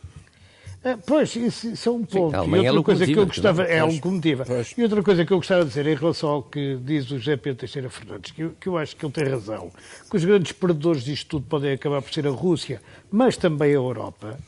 É, 0.84 0.98
pois, 0.98 1.34
isso, 1.34 1.68
isso, 1.68 1.88
é 1.88 1.92
um 1.92 2.04
ponto. 2.04 2.44
Sim, 2.44 2.50
e 2.50 2.68
outra 2.68 2.80
é 2.80 2.82
coisa 2.82 3.06
que 3.06 3.18
eu 3.18 3.26
gostava. 3.26 3.62
Não? 3.62 3.70
É 3.70 3.82
locomotiva. 3.82 4.44
Pois. 4.44 4.74
E 4.76 4.82
outra 4.82 5.02
coisa 5.02 5.24
que 5.24 5.32
eu 5.32 5.38
gostava 5.38 5.62
de 5.62 5.68
dizer 5.68 5.86
em 5.86 5.94
relação 5.94 6.28
ao 6.28 6.42
que 6.42 6.76
diz 6.76 7.10
o 7.10 7.18
José 7.18 7.38
Pedro 7.38 7.60
Teixeira 7.60 7.88
Fernandes, 7.88 8.32
que 8.32 8.42
eu, 8.42 8.50
que 8.60 8.68
eu 8.68 8.76
acho 8.76 8.94
que 8.94 9.04
ele 9.04 9.12
tem 9.12 9.24
razão, 9.24 9.72
que 10.10 10.16
os 10.16 10.24
grandes 10.24 10.52
perdedores 10.52 11.02
disto 11.02 11.26
tudo 11.26 11.46
podem 11.46 11.72
acabar 11.72 12.02
por 12.02 12.12
ser 12.12 12.26
a 12.26 12.30
Rússia, 12.30 12.82
mas 13.10 13.38
também 13.38 13.70
a 13.70 13.74
Europa. 13.74 14.38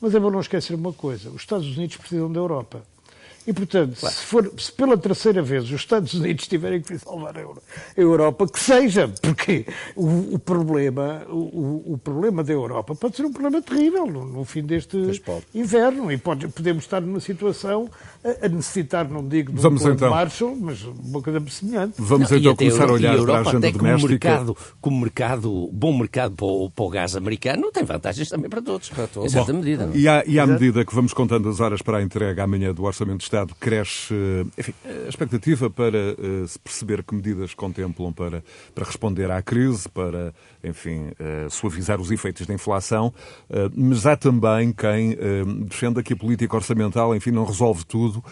Mas 0.00 0.12
é 0.12 0.18
bom 0.18 0.28
não 0.28 0.40
esquecer 0.40 0.74
uma 0.74 0.92
coisa: 0.92 1.30
os 1.30 1.42
Estados 1.42 1.76
Unidos 1.76 1.96
precisam 1.96 2.32
da 2.32 2.40
Europa. 2.40 2.82
E, 3.46 3.52
portanto, 3.52 3.96
claro. 4.00 4.14
se, 4.14 4.24
for, 4.24 4.52
se 4.58 4.72
pela 4.72 4.98
terceira 4.98 5.40
vez 5.40 5.64
os 5.64 5.70
Estados 5.70 6.12
Unidos 6.14 6.48
tiverem 6.48 6.80
que 6.80 6.98
salvar 6.98 7.36
a 7.38 8.00
Europa, 8.00 8.46
que 8.48 8.58
seja, 8.58 9.08
porque 9.22 9.66
o, 9.94 10.34
o 10.34 10.38
problema, 10.38 11.24
o, 11.28 11.94
o, 11.94 11.98
problema 11.98 12.42
da 12.42 12.52
Europa 12.52 12.94
pode 12.94 13.16
ser 13.16 13.24
um 13.24 13.32
problema 13.32 13.62
terrível 13.62 14.06
no, 14.06 14.24
no 14.24 14.44
fim 14.44 14.62
deste 14.62 14.96
inverno 15.54 16.10
e 16.10 16.18
pode, 16.18 16.48
podemos 16.48 16.84
estar 16.84 17.00
numa 17.00 17.20
situação 17.20 17.88
a, 18.24 18.46
a 18.46 18.48
necessitar, 18.48 19.08
não 19.08 19.26
digo 19.26 19.52
de 19.52 19.58
um 19.58 19.62
Vamos 19.62 19.84
então. 19.84 20.10
Marshall, 20.10 20.56
mas 20.56 20.82
uma 20.82 21.22
coisa 21.22 21.40
semelhante. 21.48 21.94
Vamos 21.98 22.30
não, 22.30 22.38
então 22.38 22.56
começar 22.56 22.88
a, 22.88 22.92
olhar 22.92 23.12
a 23.12 23.16
Europa, 23.16 23.32
para 23.32 23.38
a 23.38 23.50
agenda 23.50 23.68
até 23.68 23.78
doméstica. 23.78 24.28
Mercado, 24.28 24.56
como 24.80 25.00
mercado, 25.00 25.70
bom 25.72 25.96
mercado 25.96 26.34
para 26.34 26.46
o, 26.46 26.70
para 26.70 26.84
o 26.84 26.88
gás 26.88 27.14
americano, 27.14 27.70
tem 27.70 27.84
vantagens 27.84 28.28
também 28.28 28.50
para 28.50 28.62
todos, 28.62 28.88
para 28.88 29.06
todos. 29.06 29.32
em 29.32 29.36
certa 29.36 29.52
medida. 29.52 29.86
Não? 29.86 29.94
É? 29.94 29.96
E, 29.96 30.08
à, 30.08 30.24
e 30.26 30.38
à 30.38 30.46
medida 30.46 30.84
que 30.84 30.94
vamos 30.94 31.12
contando 31.12 31.48
as 31.48 31.60
horas 31.60 31.80
para 31.82 31.98
a 31.98 32.02
entrega 32.02 32.42
amanhã 32.42 32.74
do 32.74 32.84
Orçamento 32.84 33.18
de 33.18 33.24
Estado, 33.36 33.54
cresce 33.60 34.14
enfim, 34.56 34.72
a 34.84 35.08
expectativa 35.08 35.68
para 35.68 35.98
uh, 35.98 36.48
se 36.48 36.58
perceber 36.58 37.04
que 37.04 37.14
medidas 37.14 37.52
contemplam 37.52 38.10
para, 38.10 38.42
para 38.74 38.84
responder 38.84 39.30
à 39.30 39.42
crise, 39.42 39.88
para, 39.90 40.34
enfim, 40.64 41.08
uh, 41.08 41.50
suavizar 41.50 42.00
os 42.00 42.10
efeitos 42.10 42.46
da 42.46 42.54
inflação, 42.54 43.12
uh, 43.50 43.70
mas 43.76 44.06
há 44.06 44.16
também 44.16 44.72
quem 44.72 45.16
defenda 45.66 46.02
que 46.02 46.14
a 46.14 46.16
política 46.16 46.56
orçamental, 46.56 47.14
enfim, 47.14 47.30
não 47.30 47.44
resolve 47.44 47.84
tudo, 47.84 48.24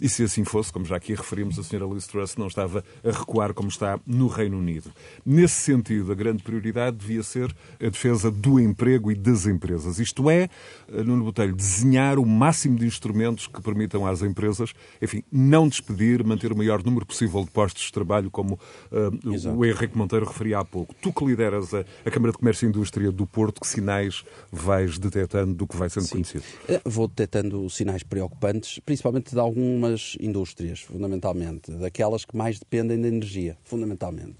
e 0.00 0.08
se 0.08 0.24
assim 0.24 0.44
fosse, 0.44 0.72
como 0.72 0.84
já 0.84 0.96
aqui 0.96 1.14
referimos, 1.14 1.58
a 1.58 1.62
senhora 1.62 1.92
Liz 1.92 2.06
Truss 2.06 2.36
não 2.36 2.46
estava 2.46 2.84
a 3.04 3.10
recuar 3.10 3.54
como 3.54 3.68
está 3.68 3.98
no 4.06 4.26
Reino 4.26 4.58
Unido. 4.58 4.90
Nesse 5.24 5.62
sentido, 5.62 6.12
a 6.12 6.14
grande 6.14 6.42
prioridade 6.42 6.96
devia 6.96 7.22
ser 7.22 7.54
a 7.80 7.88
defesa 7.88 8.30
do 8.30 8.60
emprego 8.60 9.10
e 9.10 9.14
das 9.14 9.46
empresas. 9.46 9.98
Isto 9.98 10.28
é, 10.28 10.48
Nuno 10.88 11.24
Botelho, 11.24 11.54
desenhar 11.54 12.18
o 12.18 12.26
máximo 12.26 12.78
de 12.78 12.86
instrumentos 12.86 13.46
que 13.46 13.60
permitam 13.62 14.06
às 14.06 14.22
empresas 14.22 14.33
empresas, 14.34 14.72
enfim, 15.00 15.22
não 15.30 15.68
despedir, 15.68 16.24
manter 16.24 16.52
o 16.52 16.56
maior 16.56 16.82
número 16.82 17.06
possível 17.06 17.44
de 17.44 17.50
postos 17.50 17.84
de 17.84 17.92
trabalho, 17.92 18.30
como 18.30 18.58
uh, 18.90 19.56
o 19.56 19.64
Henrique 19.64 19.96
Monteiro 19.96 20.26
referia 20.26 20.58
há 20.58 20.64
pouco. 20.64 20.92
Tu 21.00 21.12
que 21.12 21.24
lideras 21.24 21.72
a, 21.72 21.84
a, 22.04 22.10
Câmara 22.10 22.32
de 22.32 22.38
Comércio 22.38 22.66
e 22.66 22.68
Indústria 22.68 23.12
do 23.12 23.26
Porto, 23.26 23.60
que 23.60 23.66
sinais 23.66 24.24
vais 24.50 24.98
detectando 24.98 25.54
do 25.54 25.66
que 25.66 25.76
vai 25.76 25.88
sendo 25.88 26.04
Sim. 26.06 26.12
conhecido? 26.12 26.44
Eh, 26.68 26.80
vou 26.84 27.06
detectando 27.06 27.68
sinais 27.70 28.02
preocupantes, 28.02 28.80
principalmente 28.80 29.32
de 29.32 29.38
algumas 29.38 30.16
indústrias, 30.20 30.80
fundamentalmente, 30.80 31.70
daquelas 31.70 32.24
que 32.24 32.36
mais 32.36 32.58
dependem 32.58 33.00
da 33.00 33.06
energia, 33.06 33.56
fundamentalmente. 33.62 34.36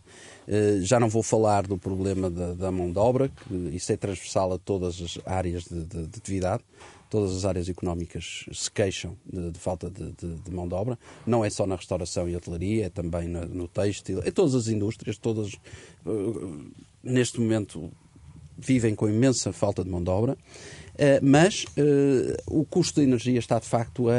Uh, 0.47 0.83
já 0.83 1.01
não 1.01 1.09
vou 1.09 1.23
falar 1.23 1.67
do 1.67 1.79
problema 1.79 2.29
da, 2.29 2.53
da, 2.53 2.71
mão 2.71 2.91
de 2.91 2.99
obra, 2.99 3.29
que 3.29 3.55
isso 3.73 3.93
é 3.93 3.97
transversal 3.97 4.53
a 4.53 4.59
todas 4.59 5.01
as 5.01 5.19
áreas 5.25 5.65
de, 5.65 5.85
de, 5.85 6.07
de 6.07 6.19
atividade 6.19 6.63
todas 7.15 7.37
as 7.37 7.45
áreas 7.45 7.69
económicas 7.69 8.45
se 8.53 8.69
queixam 8.69 9.17
de, 9.25 9.53
de 9.53 9.59
falta 9.61 9.89
de, 9.89 10.11
de, 10.15 10.35
de, 10.35 10.51
mão 10.51 10.67
de 10.67 10.75
obra. 10.75 10.99
Não 11.25 11.45
é 11.45 11.49
só 11.49 11.65
na 11.65 11.77
restauração 11.77 12.29
e 12.29 12.35
hotelaria, 12.35 12.87
é 12.87 12.89
também 12.91 13.29
no, 13.29 13.47
no 13.47 13.69
têxtil, 13.69 14.21
é 14.25 14.33
todas 14.33 14.57
as 14.57 14.67
indústrias, 14.67 15.17
todas 15.17 15.53
uh, 16.05 16.73
neste 17.05 17.39
momento 17.39 17.89
vivem 18.59 18.97
com 18.97 19.09
imensa 19.09 19.53
falta 19.53 19.85
de 19.85 19.91
mão 19.91 20.03
de 20.03 20.11
obra, 20.11 20.33
uh, 20.33 20.37
mas 21.23 21.67
uh, 21.79 22.37
o 22.49 22.65
custo 22.65 22.97
da 22.97 23.05
energia 23.05 23.39
está 23.39 23.61
de 23.61 23.67
facto 23.67 24.09
a 24.09 24.15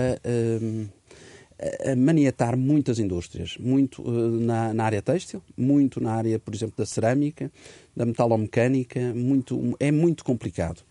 a 1.89 1.95
maniatar 1.95 2.57
muitas 2.57 2.99
indústrias, 2.99 3.55
muito 3.57 4.03
na, 4.03 4.73
na, 4.73 4.83
área 4.83 5.01
têxtil, 5.01 5.41
muito 5.55 6.01
na 6.01 6.11
área, 6.11 6.37
por 6.37 6.53
exemplo, 6.53 6.75
da 6.77 6.85
cerâmica, 6.85 7.49
da 7.95 8.05
metalomecânica, 8.05 9.13
muito, 9.13 9.75
é 9.79 9.91
muito 9.91 10.23
complicado. 10.23 10.83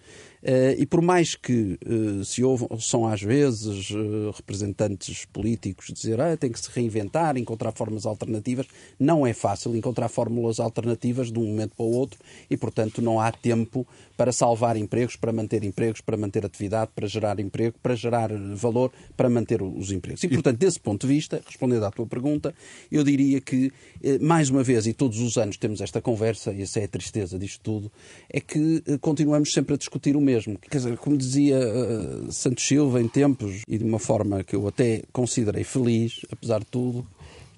Uh, 0.44 0.76
e 0.76 0.84
por 0.84 1.00
mais 1.00 1.34
que 1.34 1.78
uh, 1.86 2.22
se 2.22 2.44
ouçam 2.44 3.06
às 3.06 3.22
vezes 3.22 3.88
uh, 3.88 4.30
representantes 4.36 5.24
políticos 5.24 5.90
dizer 5.90 6.20
ah, 6.20 6.36
tem 6.36 6.52
que 6.52 6.60
se 6.60 6.68
reinventar, 6.70 7.38
encontrar 7.38 7.72
formas 7.72 8.04
alternativas, 8.04 8.66
não 9.00 9.26
é 9.26 9.32
fácil 9.32 9.74
encontrar 9.74 10.06
fórmulas 10.10 10.60
alternativas 10.60 11.32
de 11.32 11.38
um 11.38 11.46
momento 11.46 11.74
para 11.74 11.86
o 11.86 11.90
outro 11.90 12.18
e, 12.50 12.58
portanto, 12.58 13.00
não 13.00 13.18
há 13.18 13.32
tempo 13.32 13.86
para 14.18 14.32
salvar 14.32 14.76
empregos, 14.76 15.16
para 15.16 15.32
manter 15.32 15.64
empregos, 15.64 16.02
para 16.02 16.14
manter 16.14 16.44
atividade, 16.44 16.90
para 16.94 17.06
gerar 17.06 17.40
emprego, 17.40 17.76
para 17.82 17.94
gerar 17.96 18.30
valor, 18.54 18.92
para 19.16 19.30
manter 19.30 19.62
os 19.62 19.90
empregos. 19.90 20.22
E, 20.24 20.28
portanto, 20.28 20.58
desse 20.58 20.78
ponto 20.78 21.06
de 21.06 21.14
vista, 21.14 21.42
respondendo 21.44 21.84
à 21.84 21.90
tua 21.90 22.06
pergunta, 22.06 22.54
eu 22.92 23.02
diria 23.02 23.40
que, 23.40 23.72
mais 24.20 24.50
uma 24.50 24.62
vez, 24.62 24.86
e 24.86 24.92
todos 24.92 25.20
os 25.20 25.38
anos 25.38 25.56
temos 25.56 25.80
esta 25.80 26.02
conversa, 26.02 26.52
e 26.52 26.62
essa 26.62 26.80
é 26.80 26.86
tristeza 26.98 27.38
disto 27.38 27.60
tudo, 27.62 27.90
é 28.30 28.40
que 28.40 28.82
continuamos 29.00 29.52
sempre 29.52 29.74
a 29.74 29.76
discutir 29.76 30.16
o 30.16 30.20
mesmo. 30.20 30.58
Quer 30.58 30.78
dizer, 30.78 30.96
como 30.96 31.16
dizia 31.16 31.58
uh, 31.58 32.32
Santos 32.32 32.66
Silva 32.66 33.00
em 33.00 33.08
tempos, 33.08 33.62
e 33.66 33.78
de 33.78 33.84
uma 33.84 33.98
forma 33.98 34.44
que 34.44 34.54
eu 34.54 34.66
até 34.68 35.02
considerei 35.12 35.64
feliz, 35.64 36.20
apesar 36.30 36.60
de 36.60 36.66
tudo, 36.66 37.06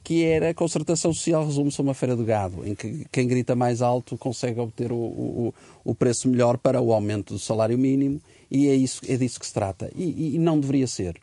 que 0.02 0.24
era 0.24 0.50
a 0.50 0.54
concertação 0.54 1.12
social 1.12 1.44
resume-se 1.44 1.80
a 1.80 1.84
uma 1.84 1.94
feira 1.94 2.16
de 2.16 2.24
gado, 2.24 2.66
em 2.66 2.74
que 2.74 3.04
quem 3.10 3.26
grita 3.26 3.54
mais 3.56 3.82
alto 3.82 4.16
consegue 4.16 4.60
obter 4.60 4.92
o, 4.92 4.96
o, 4.96 5.54
o 5.84 5.94
preço 5.94 6.28
melhor 6.28 6.56
para 6.56 6.80
o 6.80 6.92
aumento 6.92 7.34
do 7.34 7.40
salário 7.40 7.76
mínimo, 7.76 8.20
e 8.50 8.68
é, 8.68 8.74
isso, 8.74 9.02
é 9.08 9.16
disso 9.16 9.40
que 9.40 9.46
se 9.46 9.52
trata. 9.52 9.90
E, 9.94 10.36
e 10.36 10.38
não 10.38 10.60
deveria 10.60 10.86
ser. 10.86 11.16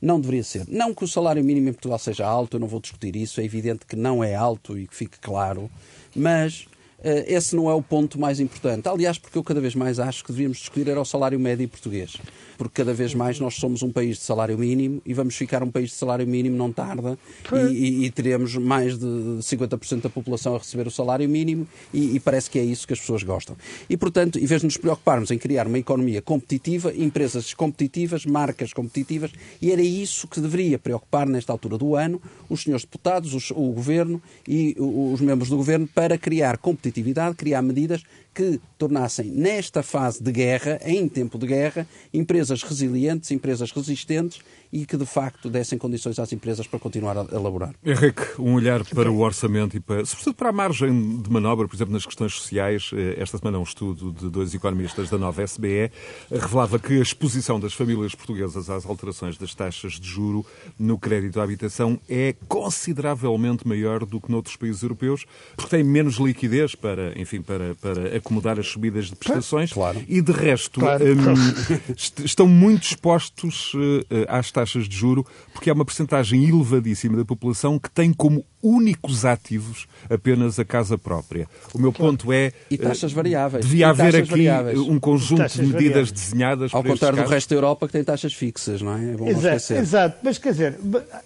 Não 0.00 0.18
deveria 0.18 0.42
ser. 0.42 0.64
Não 0.66 0.94
que 0.94 1.04
o 1.04 1.08
salário 1.08 1.44
mínimo 1.44 1.68
em 1.68 1.72
Portugal 1.74 1.98
seja 1.98 2.26
alto, 2.26 2.56
eu 2.56 2.60
não 2.60 2.66
vou 2.66 2.80
discutir 2.80 3.14
isso, 3.14 3.40
é 3.40 3.44
evidente 3.44 3.84
que 3.86 3.94
não 3.94 4.24
é 4.24 4.34
alto 4.34 4.78
e 4.78 4.86
que 4.86 4.96
fique 4.96 5.18
claro, 5.18 5.70
mas 6.16 6.64
eh, 6.64 6.79
esse 7.26 7.56
não 7.56 7.70
é 7.70 7.74
o 7.74 7.82
ponto 7.82 8.18
mais 8.18 8.40
importante. 8.40 8.88
Aliás, 8.88 9.18
porque 9.18 9.36
eu 9.36 9.44
cada 9.44 9.60
vez 9.60 9.74
mais 9.74 9.98
acho 9.98 10.24
que 10.24 10.32
devíamos 10.32 10.58
discutir 10.58 10.88
era 10.88 11.00
o 11.00 11.04
salário 11.04 11.38
médio 11.38 11.68
português 11.68 12.18
porque 12.60 12.82
cada 12.82 12.92
vez 12.92 13.14
mais 13.14 13.40
nós 13.40 13.54
somos 13.54 13.82
um 13.82 13.90
país 13.90 14.18
de 14.18 14.22
salário 14.22 14.58
mínimo 14.58 15.00
e 15.06 15.14
vamos 15.14 15.34
ficar 15.34 15.62
um 15.62 15.70
país 15.70 15.88
de 15.88 15.96
salário 15.96 16.26
mínimo 16.26 16.58
não 16.58 16.70
tarda 16.70 17.18
e, 17.50 17.56
e, 17.56 18.04
e, 18.04 18.10
teremos 18.10 18.54
mais 18.54 18.98
de 18.98 19.06
50% 19.06 20.02
da 20.02 20.10
população 20.10 20.54
a 20.54 20.58
receber 20.58 20.86
o 20.86 20.90
salário 20.90 21.26
mínimo 21.26 21.66
e, 21.90 22.16
e, 22.16 22.20
parece 22.20 22.50
que 22.50 22.58
é 22.58 22.62
isso 22.62 22.86
que 22.86 22.92
as 22.92 23.00
pessoas 23.00 23.22
gostam. 23.22 23.56
E, 23.88 23.96
portanto, 23.96 24.38
em 24.38 24.44
vez 24.44 24.60
de 24.60 24.66
nos 24.66 24.76
preocuparmos 24.76 25.30
em 25.30 25.38
criar 25.38 25.66
uma 25.66 25.78
economia 25.78 26.20
competitiva, 26.20 26.92
empresas 26.94 27.54
competitivas, 27.54 28.26
marcas 28.26 28.74
competitivas, 28.74 29.30
e 29.62 29.72
era 29.72 29.80
isso 29.80 30.28
que 30.28 30.38
deveria 30.38 30.78
preocupar 30.78 31.26
nesta 31.26 31.52
altura 31.52 31.78
do 31.78 31.96
ano 31.96 32.20
os 32.46 32.64
senhores 32.64 32.84
deputados, 32.84 33.32
os, 33.32 33.50
o 33.52 33.72
governo 33.72 34.20
e 34.46 34.76
os 34.78 35.22
membros 35.22 35.48
do 35.48 35.56
governo 35.56 35.88
para 35.94 36.18
criar 36.18 36.58
competitividade, 36.58 36.89
criar 37.36 37.62
medidas 37.62 38.04
que 38.34 38.60
tornassem, 38.78 39.26
nesta 39.26 39.82
fase 39.82 40.22
de 40.22 40.32
guerra, 40.32 40.80
em 40.84 41.08
tempo 41.08 41.38
de 41.38 41.46
guerra, 41.46 41.86
empresas 42.12 42.62
resilientes, 42.62 43.30
empresas 43.30 43.70
resistentes 43.70 44.40
e 44.72 44.86
que, 44.86 44.96
de 44.96 45.04
facto, 45.04 45.50
dessem 45.50 45.76
condições 45.76 46.18
às 46.18 46.32
empresas 46.32 46.66
para 46.66 46.78
continuar 46.78 47.18
a 47.18 47.26
elaborar. 47.32 47.74
Henrique, 47.84 48.22
um 48.38 48.54
olhar 48.54 48.84
para 48.84 49.10
o 49.10 49.18
orçamento 49.20 49.76
e, 49.76 49.80
para, 49.80 50.04
sobretudo, 50.04 50.34
para 50.34 50.50
a 50.50 50.52
margem 50.52 51.20
de 51.20 51.30
manobra, 51.30 51.66
por 51.66 51.74
exemplo, 51.74 51.92
nas 51.92 52.06
questões 52.06 52.34
sociais. 52.34 52.90
Eh, 52.94 53.16
esta 53.18 53.36
semana, 53.38 53.58
um 53.58 53.64
estudo 53.64 54.12
de 54.12 54.30
dois 54.30 54.54
economistas 54.54 55.10
da 55.10 55.18
nova 55.18 55.42
SBE 55.42 55.90
revelava 56.30 56.78
que 56.78 56.98
a 56.98 57.02
exposição 57.02 57.58
das 57.58 57.74
famílias 57.74 58.14
portuguesas 58.14 58.70
às 58.70 58.86
alterações 58.86 59.36
das 59.36 59.54
taxas 59.54 59.94
de 59.94 60.06
juro 60.06 60.46
no 60.78 60.98
crédito 60.98 61.40
à 61.40 61.42
habitação 61.42 61.98
é 62.08 62.34
consideravelmente 62.48 63.66
maior 63.66 64.06
do 64.06 64.20
que 64.20 64.30
noutros 64.30 64.56
países 64.56 64.82
europeus, 64.82 65.26
porque 65.56 65.70
têm 65.70 65.82
menos 65.82 66.16
liquidez 66.16 66.74
para, 66.76 67.18
enfim, 67.20 67.42
para, 67.42 67.74
para 67.74 68.19
acomodar 68.20 68.58
as 68.58 68.66
subidas 68.66 69.06
de 69.06 69.16
prestações 69.16 69.72
claro. 69.72 70.00
e, 70.08 70.20
de 70.20 70.32
resto, 70.32 70.80
claro. 70.80 71.04
um, 71.04 72.24
estão 72.24 72.46
muito 72.46 72.84
expostos 72.84 73.74
uh, 73.74 74.04
às 74.28 74.50
taxas 74.50 74.88
de 74.88 74.96
juro, 74.96 75.26
porque 75.52 75.68
há 75.68 75.72
uma 75.72 75.84
percentagem 75.84 76.48
elevadíssima 76.48 77.16
da 77.16 77.24
população 77.24 77.78
que 77.78 77.90
tem 77.90 78.12
como 78.12 78.44
únicos 78.62 79.24
ativos 79.24 79.86
apenas 80.08 80.58
a 80.58 80.64
casa 80.64 80.96
própria. 80.98 81.48
O 81.74 81.78
meu 81.78 81.92
claro. 81.92 82.12
ponto 82.12 82.32
é... 82.32 82.52
E 82.70 82.76
taxas 82.76 83.12
variáveis. 83.12 83.64
Devia 83.64 83.88
haver 83.88 84.16
aqui 84.16 84.30
variáveis. 84.30 84.78
um 84.78 85.00
conjunto 85.00 85.48
de 85.48 85.62
medidas 85.62 85.78
variáveis. 85.78 86.12
desenhadas 86.12 86.74
Ao 86.74 86.84
contrário 86.84 87.22
do 87.22 87.28
resto 87.28 87.48
da 87.50 87.56
Europa 87.56 87.86
que 87.86 87.92
tem 87.92 88.04
taxas 88.04 88.34
fixas, 88.34 88.82
não 88.82 88.96
é? 88.96 89.12
é 89.12 89.16
bom 89.16 89.26
exato, 89.26 89.72
exato, 89.74 90.18
mas 90.22 90.38
quer 90.38 90.52
dizer, 90.52 90.78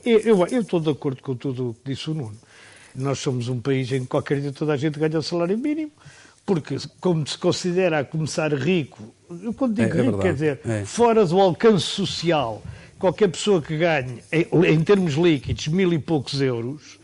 eu, 0.05 0.47
eu 0.47 0.61
estou 0.61 0.81
de 0.81 0.91
acordo 0.91 1.23
com 1.23 1.35
tudo 1.35 1.71
o 1.71 1.75
que 1.75 1.93
disse 1.93 2.11
o 2.11 2.15
Nuno. 2.15 2.37
Nós 2.95 3.19
somos 3.19 3.49
um 3.49 3.61
país 3.61 3.91
em 3.91 4.03
que 4.03 4.07
qualquer 4.07 4.41
dia 4.41 4.53
toda 4.53 4.73
a 4.73 4.77
gente 4.77 4.99
ganha 4.99 5.19
o 5.19 5.23
salário 5.23 5.59
mínimo, 5.59 5.91
porque 6.47 6.77
como 7.01 7.27
se 7.27 7.39
considera 7.39 8.01
a 8.01 8.05
começar 8.05 8.53
rico, 8.53 9.15
eu 9.43 9.55
quando 9.55 9.75
digo 9.75 9.97
é, 9.97 10.01
é 10.01 10.03
rico, 10.03 10.19
quer 10.19 10.35
dizer, 10.35 10.61
é. 10.65 10.85
fora 10.85 11.25
do 11.25 11.41
alcance 11.41 11.85
social, 11.85 12.63
qualquer 12.99 13.29
pessoa 13.29 13.63
que 13.63 13.77
ganhe, 13.77 14.23
em, 14.31 14.47
em 14.67 14.81
termos 14.83 15.15
líquidos, 15.15 15.69
mil 15.69 15.93
e 15.93 15.99
poucos 15.99 16.41
euros, 16.41 16.99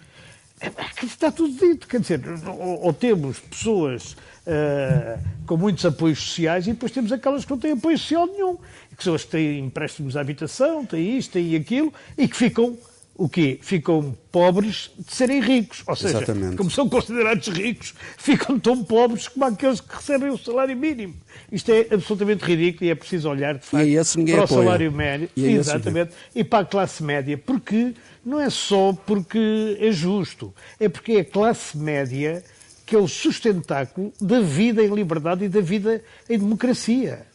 é, 0.61 0.71
está 1.05 1.33
tudo 1.33 1.55
dito. 1.59 1.89
Quer 1.89 2.01
dizer, 2.01 2.21
ou, 2.47 2.85
ou 2.85 2.93
temos 2.93 3.39
pessoas 3.39 4.13
uh, 4.47 5.19
com 5.47 5.57
muitos 5.57 5.85
apoios 5.87 6.19
sociais 6.21 6.67
e 6.67 6.73
depois 6.73 6.93
temos 6.93 7.11
aquelas 7.11 7.45
que 7.45 7.51
não 7.51 7.59
têm 7.59 7.73
apoio 7.73 7.97
social 7.97 8.27
nenhum. 8.27 8.59
Pessoas 8.95 9.25
que 9.25 9.31
têm 9.31 9.59
empréstimos 9.61 10.19
à 10.19 10.21
habitação, 10.21 10.85
têm 10.85 11.17
isto, 11.17 11.33
têm 11.33 11.57
aquilo, 11.57 11.93
e 12.19 12.29
que 12.29 12.37
ficam 12.37 12.77
o 13.21 13.29
quê? 13.29 13.59
Ficam 13.61 14.17
pobres 14.33 14.91
de 14.99 15.15
serem 15.15 15.43
ricos. 15.43 15.83
Ou 15.87 15.95
seja, 15.95 16.17
Exatamente. 16.17 16.57
como 16.57 16.71
são 16.71 16.89
considerados 16.89 17.49
ricos, 17.49 17.95
ficam 18.17 18.59
tão 18.59 18.83
pobres 18.83 19.29
como 19.29 19.45
aqueles 19.45 19.79
que 19.79 19.95
recebem 19.95 20.31
o 20.31 20.39
salário 20.39 20.75
mínimo. 20.75 21.15
Isto 21.53 21.71
é 21.71 21.87
absolutamente 21.93 22.43
ridículo 22.43 22.87
e 22.87 22.91
é 22.91 22.95
preciso 22.95 23.29
olhar, 23.29 23.59
de 23.59 23.67
facto, 23.67 23.87
para 24.25 24.41
o 24.41 24.45
apoia. 24.45 24.47
salário 24.47 24.91
médio 24.91 25.29
e 25.37 25.45
exatamente, 25.49 26.13
e 26.35 26.43
para 26.43 26.61
a 26.61 26.65
classe 26.65 27.03
média, 27.03 27.37
porque 27.37 27.93
não 28.25 28.41
é 28.41 28.49
só 28.49 28.95
porque 28.95 29.77
é 29.79 29.93
justo, 29.93 30.55
é 30.79 30.89
porque 30.89 31.13
é 31.13 31.21
a 31.21 31.25
classe 31.25 31.77
média 31.77 32.43
que 32.87 32.97
é 32.97 32.99
o 32.99 33.07
sustentáculo 33.07 34.15
da 34.19 34.41
vida 34.41 34.83
em 34.83 34.95
liberdade 34.95 35.45
e 35.45 35.49
da 35.49 35.61
vida 35.61 36.03
em 36.29 36.39
democracia. 36.39 37.27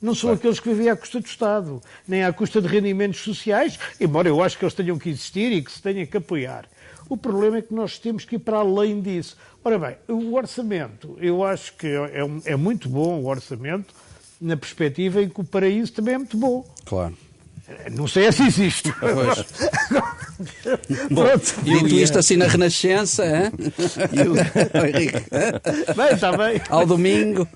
Não 0.00 0.14
são 0.14 0.28
claro. 0.28 0.38
aqueles 0.38 0.60
que 0.60 0.68
vivem 0.68 0.90
à 0.90 0.96
custa 0.96 1.20
do 1.20 1.26
Estado, 1.26 1.82
nem 2.06 2.22
à 2.22 2.32
custa 2.32 2.60
de 2.60 2.68
rendimentos 2.68 3.20
sociais, 3.20 3.78
embora 3.98 4.28
eu 4.28 4.42
acho 4.42 4.58
que 4.58 4.64
eles 4.64 4.74
tenham 4.74 4.98
que 4.98 5.08
existir 5.08 5.52
e 5.52 5.62
que 5.62 5.72
se 5.72 5.80
tenham 5.80 6.04
que 6.06 6.16
apoiar. 6.16 6.66
O 7.08 7.16
problema 7.16 7.58
é 7.58 7.62
que 7.62 7.72
nós 7.72 7.98
temos 7.98 8.24
que 8.24 8.36
ir 8.36 8.40
para 8.40 8.58
além 8.58 9.00
disso. 9.00 9.36
Ora 9.64 9.78
bem, 9.78 9.96
o 10.08 10.34
orçamento, 10.34 11.16
eu 11.20 11.44
acho 11.44 11.74
que 11.76 11.86
é, 11.86 12.20
é, 12.20 12.52
é 12.52 12.56
muito 12.56 12.88
bom 12.88 13.20
o 13.20 13.26
orçamento, 13.26 13.94
na 14.40 14.56
perspectiva 14.56 15.22
em 15.22 15.28
que 15.28 15.40
o 15.40 15.44
paraíso 15.44 15.92
também 15.92 16.14
é 16.14 16.18
muito 16.18 16.36
bom. 16.36 16.66
Claro. 16.84 17.16
Não 17.90 18.06
sei 18.06 18.30
se 18.30 18.44
existe. 18.44 18.92
Bom, 21.10 21.24
dito 21.62 21.94
isto 21.94 22.18
assim 22.18 22.36
na 22.36 22.46
Renascença, 22.46 23.24
hein? 23.24 23.50
Bem, 25.96 26.12
está 26.12 26.36
bem. 26.36 26.60
Ao 26.68 26.86
domingo. 26.86 27.48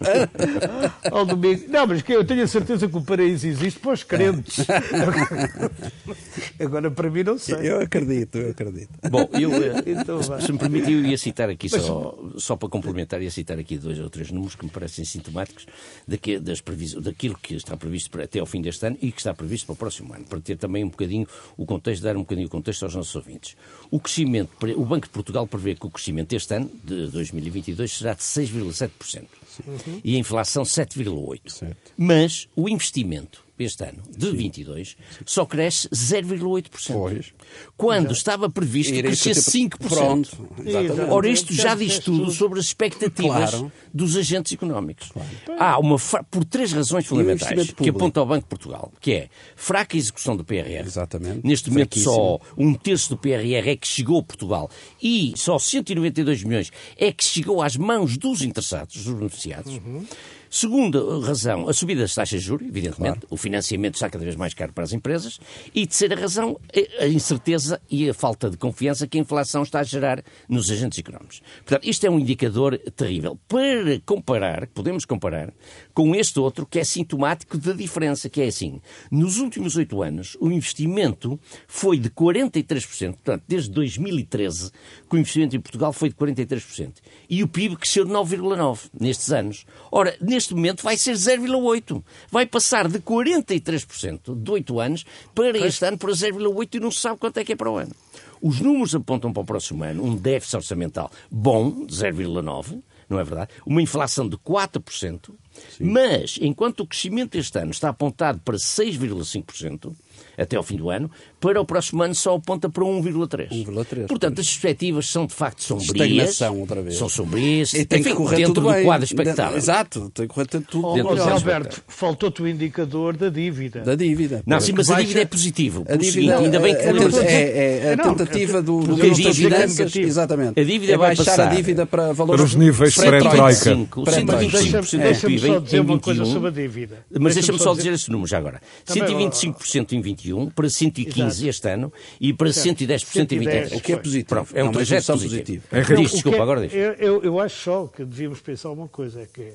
Ao 1.10 1.24
domingo. 1.26 1.64
Não, 1.68 1.86
mas 1.86 2.02
que 2.02 2.12
eu 2.12 2.24
tenho 2.24 2.42
a 2.42 2.46
certeza 2.46 2.88
que 2.88 2.96
o 2.96 3.02
paraíso 3.02 3.46
existe 3.46 3.78
para 3.78 3.92
os 3.92 4.02
crentes. 4.02 4.66
Agora, 6.58 6.90
para 6.90 7.10
mim, 7.10 7.22
não 7.22 7.38
sei. 7.38 7.70
Eu 7.70 7.80
acredito, 7.80 8.38
eu 8.38 8.50
acredito. 8.50 8.90
Bom, 9.10 9.28
eu, 9.32 9.50
então, 9.86 10.20
se 10.40 10.52
me 10.52 10.58
permitir, 10.58 10.92
eu 10.92 11.04
ia 11.04 11.18
citar 11.18 11.48
aqui, 11.48 11.68
mas, 11.70 11.82
só, 11.82 12.18
só 12.36 12.56
para 12.56 12.68
complementar, 12.68 13.22
ia 13.22 13.30
citar 13.30 13.58
aqui 13.58 13.78
dois 13.78 13.98
ou 13.98 14.10
três 14.10 14.30
números 14.30 14.54
que 14.54 14.64
me 14.64 14.70
parecem 14.70 15.04
sintomáticos 15.04 15.66
daqui, 16.06 16.38
das 16.38 16.62
daquilo 17.00 17.38
que 17.40 17.54
está 17.54 17.76
previsto 17.76 18.10
para, 18.10 18.24
até 18.24 18.38
ao 18.38 18.46
fim 18.46 18.60
deste 18.60 18.84
ano 18.86 18.96
e 19.00 19.12
que 19.12 19.20
está 19.20 19.34
previsto 19.34 19.66
para 19.66 19.74
o 19.74 19.76
próximo 19.76 19.90
próximo 19.90 20.14
ano, 20.14 20.24
para 20.24 20.40
ter 20.40 20.56
também 20.56 20.84
um 20.84 20.88
bocadinho 20.88 21.26
o 21.56 21.66
contexto, 21.66 22.02
dar 22.02 22.16
um 22.16 22.20
bocadinho 22.20 22.46
o 22.46 22.50
contexto 22.50 22.69
aos 22.82 22.94
nossos 22.94 23.14
ouvintes. 23.16 23.56
O 23.90 23.98
crescimento, 23.98 24.50
o 24.76 24.84
Banco 24.84 25.06
de 25.06 25.12
Portugal 25.12 25.46
prevê 25.46 25.74
que 25.74 25.86
o 25.86 25.90
crescimento 25.90 26.32
este 26.32 26.54
ano, 26.54 26.70
de 26.84 27.08
2022, 27.08 27.90
será 27.90 28.14
de 28.14 28.22
6,7%. 28.22 29.24
Uhum. 29.66 30.00
E 30.04 30.16
a 30.16 30.18
inflação 30.18 30.62
7,8%. 30.62 31.76
Mas 31.96 32.48
o 32.54 32.68
investimento 32.68 33.44
este 33.64 33.84
ano, 33.84 34.02
de 34.16 34.30
Sim. 34.30 34.36
22, 34.36 34.96
só 35.24 35.44
cresce 35.44 35.88
0,8%. 35.88 36.92
Pois. 36.92 37.32
Quando 37.76 38.06
Exato. 38.06 38.12
estava 38.12 38.50
previsto 38.50 38.92
que 38.92 39.02
crescesse 39.02 39.50
5%. 39.50 39.88
Pronto. 39.88 40.48
Exatamente. 40.64 41.10
Ora, 41.10 41.28
isto 41.28 41.52
já 41.52 41.74
diz 41.74 41.98
tudo 41.98 42.30
sobre 42.30 42.58
as 42.58 42.66
expectativas 42.66 43.50
claro. 43.50 43.72
dos 43.92 44.16
agentes 44.16 44.52
económicos. 44.52 45.10
Claro. 45.10 45.28
Há 45.58 45.78
uma, 45.78 45.96
por 46.30 46.44
três 46.44 46.72
razões 46.72 47.06
fundamentais 47.06 47.72
que 47.72 47.88
aponta 47.88 48.20
ao 48.20 48.26
Banco 48.26 48.42
de 48.42 48.48
Portugal, 48.48 48.92
que 49.00 49.12
é 49.12 49.28
fraca 49.56 49.96
execução 49.96 50.36
do 50.36 50.44
PRR. 50.44 50.84
Exatamente. 50.84 51.46
Neste 51.46 51.70
momento 51.70 51.98
só 51.98 52.38
um 52.56 52.74
terço 52.74 53.10
do 53.10 53.16
PRR 53.16 53.70
é 53.70 53.76
que 53.76 53.86
chegou 53.86 54.20
a 54.20 54.22
Portugal 54.22 54.70
e 55.02 55.32
só 55.36 55.58
192 55.58 56.44
milhões 56.44 56.70
é 56.96 57.12
que 57.12 57.24
chegou 57.24 57.62
às 57.62 57.76
mãos 57.76 58.16
dos 58.16 58.42
interessados, 58.42 59.04
dos 59.04 59.14
beneficiados. 59.14 59.74
Uhum 59.74 60.04
Segunda 60.52 60.98
razão, 61.20 61.68
a 61.68 61.72
subida 61.72 62.00
das 62.00 62.12
taxas 62.12 62.40
de 62.40 62.46
juros, 62.48 62.66
evidentemente. 62.66 63.20
Claro. 63.20 63.28
O 63.30 63.36
financiamento 63.36 63.94
está 63.94 64.10
cada 64.10 64.24
vez 64.24 64.34
mais 64.34 64.52
caro 64.52 64.72
para 64.72 64.82
as 64.82 64.92
empresas. 64.92 65.38
E 65.72 65.86
terceira 65.86 66.20
razão, 66.20 66.58
a 66.98 67.06
incerteza 67.06 67.80
e 67.88 68.10
a 68.10 68.12
falta 68.12 68.50
de 68.50 68.56
confiança 68.56 69.06
que 69.06 69.16
a 69.16 69.20
inflação 69.20 69.62
está 69.62 69.78
a 69.78 69.84
gerar 69.84 70.24
nos 70.48 70.68
agentes 70.68 70.98
económicos. 70.98 71.40
Portanto, 71.64 71.88
isto 71.88 72.04
é 72.04 72.10
um 72.10 72.18
indicador 72.18 72.76
terrível. 72.96 73.38
Para 73.46 74.00
comparar, 74.04 74.66
podemos 74.66 75.04
comparar, 75.04 75.52
com 75.94 76.16
este 76.16 76.40
outro 76.40 76.66
que 76.66 76.80
é 76.80 76.84
sintomático 76.84 77.56
da 77.56 77.72
diferença, 77.72 78.28
que 78.28 78.42
é 78.42 78.48
assim. 78.48 78.80
Nos 79.08 79.38
últimos 79.38 79.76
oito 79.76 80.02
anos, 80.02 80.36
o 80.40 80.50
investimento 80.50 81.38
foi 81.68 81.96
de 81.96 82.10
43%, 82.10 83.12
portanto, 83.12 83.44
desde 83.46 83.70
2013, 83.70 84.72
que 85.08 85.14
o 85.14 85.18
investimento 85.18 85.54
em 85.54 85.60
Portugal 85.60 85.92
foi 85.92 86.08
de 86.08 86.16
43%. 86.16 86.94
E 87.28 87.42
o 87.44 87.46
PIB 87.46 87.76
cresceu 87.76 88.04
de 88.04 88.10
9,9% 88.10 88.90
nestes 88.98 89.30
anos. 89.30 89.64
Ora, 89.92 90.16
neste 90.20 90.39
momento 90.48 90.82
vai 90.82 90.96
ser 90.96 91.12
0,8%. 91.12 92.02
Vai 92.30 92.46
passar 92.46 92.88
de 92.88 92.98
43% 93.00 94.42
de 94.42 94.50
8 94.50 94.80
anos 94.80 95.04
para 95.34 95.58
este 95.58 95.84
ano 95.84 95.98
para 95.98 96.12
0,8% 96.12 96.74
e 96.74 96.80
não 96.80 96.90
se 96.90 97.00
sabe 97.00 97.18
quanto 97.18 97.38
é 97.38 97.44
que 97.44 97.52
é 97.52 97.56
para 97.56 97.70
o 97.70 97.76
ano. 97.76 97.94
Os 98.42 98.60
números 98.60 98.94
apontam 98.94 99.32
para 99.32 99.42
o 99.42 99.46
próximo 99.46 99.84
ano 99.84 100.02
um 100.02 100.16
déficit 100.16 100.56
orçamental 100.56 101.10
bom, 101.30 101.84
de 101.84 101.94
0,9%, 101.94 102.82
não 103.08 103.18
é 103.18 103.24
verdade? 103.24 103.50
Uma 103.66 103.82
inflação 103.82 104.28
de 104.28 104.36
4%, 104.38 105.30
Sim. 105.76 105.84
mas 105.84 106.38
enquanto 106.40 106.80
o 106.80 106.86
crescimento 106.86 107.34
este 107.34 107.58
ano 107.58 107.72
está 107.72 107.88
apontado 107.88 108.40
para 108.40 108.56
6,5%, 108.56 109.92
até 110.38 110.56
ao 110.56 110.62
fim 110.62 110.76
do 110.76 110.88
ano, 110.88 111.10
para 111.40 111.60
o 111.60 111.64
próximo 111.64 112.02
ano 112.02 112.14
só 112.14 112.36
aponta 112.36 112.68
para 112.68 112.84
1,3. 112.84 113.48
1,3. 113.50 114.06
Portanto, 114.06 114.40
as 114.40 114.46
perspectivas 114.46 115.08
são 115.08 115.26
de 115.26 115.34
facto 115.34 115.62
sombrias. 115.62 116.30
Estagnação 116.30 116.60
outra 116.60 116.82
vez. 116.82 116.96
São 116.96 117.08
sombrias. 117.08 117.72
E 117.72 117.84
tem 117.84 118.00
enfim, 118.00 118.10
que 118.10 118.16
correr 118.16 118.36
dentro 118.36 118.54
tudo 118.54 118.68
do 118.68 118.72
bem. 118.72 118.84
quadro 118.84 119.04
expectável. 119.04 119.56
Exato, 119.56 120.10
tem 120.14 120.28
que 120.28 120.34
correr 120.34 120.46
tudo 120.46 120.86
oh, 120.86 120.94
dentro 120.94 121.14
do 121.16 121.22
Alberto, 121.22 121.82
faltou-te 121.88 122.42
o 122.42 122.48
indicador 122.48 123.16
da 123.16 123.28
dívida. 123.28 123.80
Da 123.80 123.94
dívida. 123.94 124.42
Não, 124.46 124.60
sim, 124.60 124.72
mas 124.76 124.90
a 124.90 125.00
dívida 125.00 125.20
é 125.20 125.24
positivo. 125.24 125.84
A 125.88 125.96
dívida, 125.96 126.12
seguinte, 126.12 126.32
ainda 126.32 126.60
bem 126.60 126.74
que 126.74 126.80
é, 126.80 127.32
é, 127.32 127.78
é 127.86 127.92
a 127.94 127.96
tentativa 127.96 128.62
do, 128.62 128.80
do 128.80 128.96
Ministro 128.96 129.24
das 129.24 129.36
Finanças. 129.36 129.96
Exatamente. 129.96 130.60
A 130.60 130.64
dívida 130.64 130.92
é 130.92 130.96
vai 130.96 131.08
baixar 131.16 131.24
passar 131.24 131.48
a 131.48 131.54
dívida 131.54 131.86
para 131.86 132.12
valores... 132.12 132.40
Para 132.40 132.46
os 132.46 132.54
níveis 132.54 132.94
pré-troika. 132.94 133.70
125% 133.70 134.98
Deixa-me 134.98 135.38
só 135.38 135.58
dizer 135.58 135.80
uma 135.80 135.98
coisa 135.98 136.24
sobre 136.24 136.48
a 136.48 136.52
dívida. 136.52 137.04
Mas 137.18 137.34
deixa-me 137.34 137.58
só 137.58 137.74
dizer 137.74 137.92
esse 137.92 138.10
número 138.10 138.28
já 138.28 138.38
agora. 138.38 138.60
125% 138.86 139.92
em 139.92 140.00
21 140.00 140.50
para 140.50 140.68
115 140.68 141.29
este 141.38 141.68
ano 141.68 141.92
e 142.20 142.32
para 142.32 142.48
110% 142.48 143.32
em 143.32 143.38
20 143.38 143.74
O 143.74 143.80
que 143.80 143.92
é 143.92 143.96
positivo. 143.96 144.28
Pronto, 144.28 144.50
é 144.54 144.64
um 144.64 144.72
trajeto 144.72 145.12
positivo. 145.12 145.64
É 145.70 145.82
diz, 145.82 146.10
desculpa, 146.12 146.38
é, 146.38 146.40
agora 146.40 146.66
diz. 146.66 146.74
Eu, 146.98 147.22
eu 147.22 147.40
acho 147.40 147.62
só 147.62 147.86
que 147.86 148.04
devíamos 148.04 148.40
pensar 148.40 148.70
uma 148.70 148.88
coisa, 148.88 149.20
é 149.20 149.26
que 149.26 149.52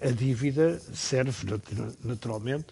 a 0.00 0.10
dívida 0.10 0.80
serve, 0.92 1.46
naturalmente, 2.04 2.66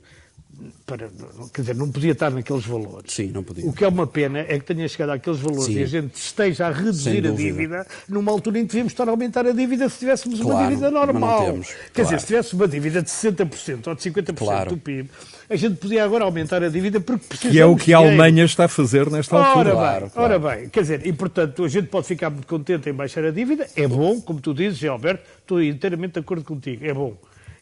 para, 0.84 1.08
quer 1.54 1.60
dizer, 1.62 1.74
não 1.74 1.90
podia 1.90 2.12
estar 2.12 2.30
naqueles 2.30 2.64
valores. 2.66 3.12
Sim, 3.12 3.28
não 3.28 3.42
podia. 3.42 3.64
O 3.64 3.72
que 3.72 3.84
é 3.84 3.88
uma 3.88 4.06
pena 4.06 4.40
é 4.40 4.58
que 4.58 4.64
tenha 4.64 4.86
chegado 4.88 5.10
àqueles 5.10 5.38
valores 5.38 5.66
Sim. 5.66 5.78
e 5.78 5.82
a 5.82 5.86
gente 5.86 6.14
esteja 6.14 6.66
a 6.66 6.70
reduzir 6.70 7.26
a 7.26 7.30
dívida 7.30 7.86
numa 8.08 8.30
altura 8.30 8.58
em 8.58 8.62
que 8.62 8.68
devíamos 8.68 8.92
estar 8.92 9.08
a 9.08 9.10
aumentar 9.10 9.46
a 9.46 9.52
dívida 9.52 9.88
se 9.88 10.00
tivéssemos 10.00 10.40
claro, 10.40 10.58
uma 10.58 10.68
dívida 10.68 10.90
normal. 10.90 11.44
Temos, 11.46 11.68
quer 11.68 11.76
claro. 11.92 12.04
dizer, 12.08 12.20
se 12.20 12.26
tivéssemos 12.26 12.52
uma 12.54 12.68
dívida 12.68 13.02
de 13.02 13.08
60% 13.08 13.86
ou 13.86 13.94
de 13.94 14.10
50% 14.10 14.34
claro. 14.36 14.70
do 14.70 14.76
PIB, 14.76 15.08
a 15.50 15.56
gente 15.56 15.76
podia 15.76 16.04
agora 16.04 16.24
aumentar 16.24 16.62
a 16.62 16.68
dívida 16.68 17.00
porque 17.00 17.26
precisamos 17.28 17.56
Que 17.56 17.60
é 17.60 17.66
o 17.66 17.74
que 17.74 17.92
a 17.92 17.98
Alemanha 17.98 18.44
está 18.44 18.66
a 18.66 18.68
fazer 18.68 19.10
nesta 19.10 19.36
altura. 19.36 19.74
Ora 19.74 20.00
bem, 20.00 20.10
claro, 20.10 20.12
ora 20.14 20.38
bem, 20.38 20.68
quer 20.68 20.82
dizer, 20.82 21.04
e 21.04 21.12
portanto 21.12 21.64
a 21.64 21.68
gente 21.68 21.88
pode 21.88 22.06
ficar 22.06 22.30
muito 22.30 22.46
contente 22.46 22.88
em 22.88 22.92
baixar 22.92 23.24
a 23.24 23.32
dívida, 23.32 23.66
é 23.74 23.88
bom, 23.88 24.20
como 24.20 24.40
tu 24.40 24.54
dizes, 24.54 24.82
Alberto, 24.84 25.24
estou 25.40 25.60
inteiramente 25.60 26.12
de 26.12 26.20
acordo 26.20 26.44
contigo, 26.44 26.86
é 26.86 26.94
bom. 26.94 27.16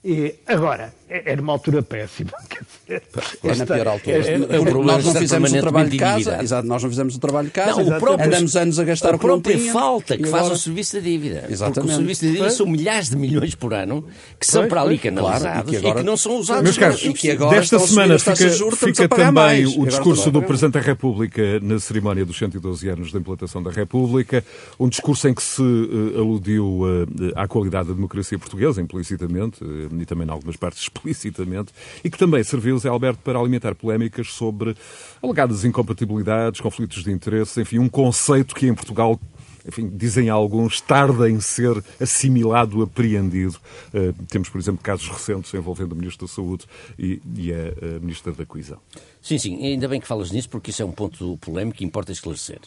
E, 0.05 0.35
agora, 0.47 0.93
é, 1.11 1.33
é 1.33 1.37
numa 1.37 1.53
altura 1.53 1.83
péssima. 1.83 2.31
Quer 2.49 2.65
dizer, 2.87 3.03
é 3.43 3.55
na 3.55 3.67
pior 3.67 3.89
altura. 3.89 4.17
É, 4.17 4.33
é, 4.35 4.85
nós 4.85 5.05
não 5.05 5.15
fizemos 5.15 5.53
o 5.53 5.61
trabalho 5.61 5.91
de 5.91 5.97
casa. 5.97 6.43
Exato, 6.43 6.69
nós 6.69 6.83
não 6.83 6.91
fizemos 6.91 7.17
o 7.17 7.19
trabalho 7.19 7.49
de 7.49 7.53
casa. 7.53 7.83
Não, 7.83 7.97
o 7.97 8.01
próprio, 8.01 8.27
andamos 8.27 8.57
anos 8.57 8.79
a 8.79 8.85
gastar 8.85 9.15
a 9.15 9.19
própria 9.19 9.59
falta 9.73 10.17
que 10.17 10.25
agora... 10.25 10.45
faz 10.45 10.53
o 10.53 10.63
serviço 10.63 10.97
da 10.97 11.01
dívida. 11.01 11.47
Exatamente. 11.49 11.75
Porque 11.75 11.93
o 11.93 11.97
serviço 11.97 12.25
da 12.25 12.31
dívida 12.31 12.51
são 12.51 12.67
milhares 12.67 13.11
de 13.11 13.17
milhões 13.17 13.55
por 13.55 13.75
ano 13.75 14.05
que 14.39 14.47
são 14.47 14.69
para 14.69 14.83
ali 14.83 14.99
canalizados 14.99 15.43
claro, 15.43 15.69
e, 15.69 15.71
que 15.71 15.77
agora... 15.77 16.01
e, 16.01 16.03
que 16.03 16.07
não 16.07 16.17
são 16.17 16.37
usados. 16.37 16.63
Meus 16.63 16.79
caros, 16.79 17.03
e 17.03 17.13
que 17.13 17.31
agora 17.31 17.59
desta 17.59 17.79
semana 17.79 18.19
fica, 18.19 18.77
fica 18.77 19.09
também 19.09 19.33
mais. 19.33 19.77
o 19.77 19.87
discurso 19.87 20.31
do 20.31 20.43
Presidente 20.43 20.75
da 20.75 20.81
República 20.81 21.61
na 21.61 21.79
cerimónia 21.79 22.25
dos 22.25 22.37
112 22.37 22.89
anos 22.89 23.13
da 23.13 23.19
implantação 23.19 23.63
da 23.63 23.71
República. 23.71 24.45
Um 24.79 24.89
discurso 24.89 25.29
em 25.29 25.35
que 25.35 25.43
se 25.43 25.63
uh, 25.63 26.19
aludiu 26.19 26.83
uh, 26.83 27.07
à 27.35 27.47
qualidade 27.47 27.89
da 27.89 27.95
democracia 27.95 28.39
portuguesa, 28.39 28.81
implicitamente, 28.81 29.63
uh, 29.63 29.89
e 30.01 30.07
também 30.07 30.27
em 30.27 30.31
algumas 30.31 30.57
partes 30.57 30.89
explicitamente, 30.99 31.73
e 32.03 32.11
que 32.11 32.19
também 32.19 32.43
serviu, 32.43 32.77
Zé 32.79 32.89
Alberto, 32.89 33.21
para 33.23 33.39
alimentar 33.39 33.75
polémicas 33.75 34.33
sobre 34.33 34.77
alegadas 35.23 35.65
incompatibilidades, 35.65 36.61
conflitos 36.61 37.05
de 37.05 37.13
interesses, 37.13 37.57
enfim, 37.57 37.79
um 37.79 37.89
conceito 37.89 38.55
que 38.55 38.67
em 38.67 38.75
Portugal 38.75 39.19
enfim, 39.67 39.91
dizem 39.95 40.31
alguns, 40.31 40.81
tarda 40.81 41.29
em 41.29 41.41
ser 41.41 41.85
assimilado, 42.01 42.83
apreendido. 42.83 43.59
Uh, 43.93 44.15
temos, 44.25 44.49
por 44.49 44.59
exemplo, 44.59 44.81
casos 44.83 45.07
recentes 45.09 45.53
envolvendo 45.53 45.93
o 45.93 45.97
Ministro 45.97 46.27
da 46.27 46.33
Saúde 46.33 46.65
e, 46.99 47.21
e 47.37 47.53
a, 47.53 47.97
a 47.97 48.01
Ministra 48.01 48.33
da 48.33 48.47
Coesão. 48.47 48.79
Sim, 49.21 49.37
sim, 49.37 49.63
ainda 49.63 49.87
bem 49.87 50.01
que 50.01 50.07
falas 50.07 50.31
nisso, 50.31 50.49
porque 50.49 50.71
isso 50.71 50.81
é 50.81 50.85
um 50.87 50.93
ponto 50.93 51.37
polémico 51.39 51.79
que 51.79 51.85
importa 51.85 52.13
esclarecer. 52.13 52.61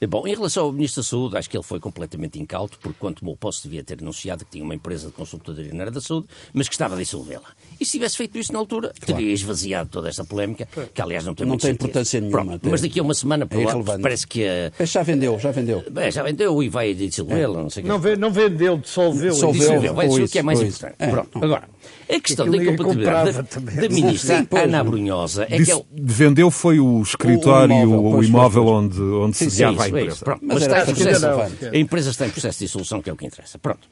Eh, 0.00 0.06
bom, 0.06 0.26
em 0.26 0.34
relação 0.34 0.66
ao 0.66 0.72
Ministro 0.72 1.02
da 1.02 1.08
Saúde, 1.08 1.36
acho 1.36 1.50
que 1.50 1.56
ele 1.56 1.64
foi 1.64 1.80
completamente 1.80 2.38
incauto, 2.38 2.78
porque 2.80 2.96
quanto 2.98 3.20
tomou 3.20 3.36
posse 3.36 3.64
devia 3.64 3.82
ter 3.82 3.98
anunciado 4.00 4.44
que 4.44 4.52
tinha 4.52 4.64
uma 4.64 4.74
empresa 4.74 5.08
de 5.08 5.12
consultoria 5.12 5.72
na 5.74 5.80
área 5.80 5.92
da 5.92 6.00
saúde, 6.00 6.28
mas 6.52 6.68
que 6.68 6.74
estava 6.74 6.94
a 6.94 6.98
dissolvê-la. 6.98 7.48
E 7.80 7.84
se 7.84 7.92
tivesse 7.92 8.16
feito 8.16 8.38
isso 8.38 8.52
na 8.52 8.58
altura, 8.58 8.92
claro. 9.00 9.20
teria 9.20 9.32
esvaziado 9.32 9.90
toda 9.90 10.08
esta 10.08 10.24
polémica, 10.24 10.68
que 10.94 11.02
aliás 11.02 11.24
não 11.24 11.34
tem 11.34 11.46
Não 11.46 11.56
tem 11.56 11.72
importância 11.72 12.20
nenhuma. 12.20 12.44
Pronto, 12.44 12.68
mas 12.70 12.80
daqui 12.80 13.00
a 13.00 13.02
uma 13.02 13.14
semana, 13.14 13.48
é 13.50 13.98
parece 13.98 14.26
que 14.26 14.44
a... 14.46 14.84
Já 14.84 15.02
vendeu, 15.02 15.38
já 15.38 15.50
vendeu. 15.50 15.84
Bem, 15.90 16.10
já 16.10 16.22
vendeu 16.22 16.62
e 16.62 16.68
vai 16.68 16.94
dissolvê-la, 16.94 17.62
não 17.62 17.70
sei 17.70 17.82
o 17.82 17.86
que. 17.86 17.88
Não, 17.88 18.16
não 18.16 18.30
vendeu, 18.30 18.78
dissolveu. 18.78 19.32
Dissolveu, 19.32 19.94
vai 19.94 20.06
dissolver, 20.06 20.30
que 20.30 20.38
é 20.38 20.42
mais 20.42 20.60
importante. 20.60 20.94
É. 20.98 21.06
Pronto, 21.08 21.44
agora... 21.44 21.68
A 22.10 22.20
questão 22.20 22.50
da 22.50 22.56
incompatibilidade 22.56 23.32
da, 23.32 23.42
da 23.42 23.88
ministra 23.88 24.38
Sim, 24.38 24.48
Ana 24.50 24.82
Brunhosa 24.82 25.46
é 25.48 25.58
Disse, 25.58 25.74
que... 25.74 25.80
É 25.80 25.84
Vendeu 25.92 26.50
foi 26.50 26.80
o 26.80 27.02
escritório, 27.02 27.74
o 27.74 27.82
imóvel, 27.82 28.18
o 28.18 28.24
imóvel 28.24 28.66
onde, 28.66 29.00
onde 29.00 29.36
se 29.36 29.50
sediava 29.50 29.87
a 29.96 30.00
empresa. 30.00 30.24
Pronto, 30.24 30.40
mas, 30.42 30.54
mas 30.54 30.62
está 30.62 30.80
em 30.80 30.94
processo, 30.94 31.26
a 31.26 31.76
empresa 31.76 32.10
está 32.10 32.26
em 32.26 32.30
processo 32.30 32.58
de 32.58 32.64
dissolução, 32.64 33.02
que 33.02 33.10
é 33.10 33.12
o 33.12 33.16
que 33.16 33.26
interessa. 33.26 33.58
Pronto. 33.58 33.88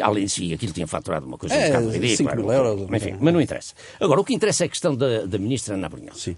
Além 0.00 0.24
disso, 0.24 0.42
aquilo 0.54 0.72
tinha 0.72 0.86
faturado 0.86 1.26
uma 1.26 1.38
coisa 1.38 1.54
é, 1.54 1.64
um 1.64 1.68
bocado 1.68 1.90
ridícula. 1.90 2.30
5 2.30 2.36
mil 2.36 2.52
euros. 2.52 2.88
Enfim, 2.92 3.16
mas 3.20 3.34
não 3.34 3.40
interessa. 3.40 3.74
Agora, 4.00 4.20
o 4.20 4.24
que 4.24 4.34
interessa 4.34 4.64
é 4.64 4.66
a 4.66 4.68
questão 4.68 4.94
da, 4.94 5.26
da 5.26 5.38
ministra 5.38 5.74
Ana 5.74 5.88
Brunhosa. 5.88 6.18
Sim 6.18 6.36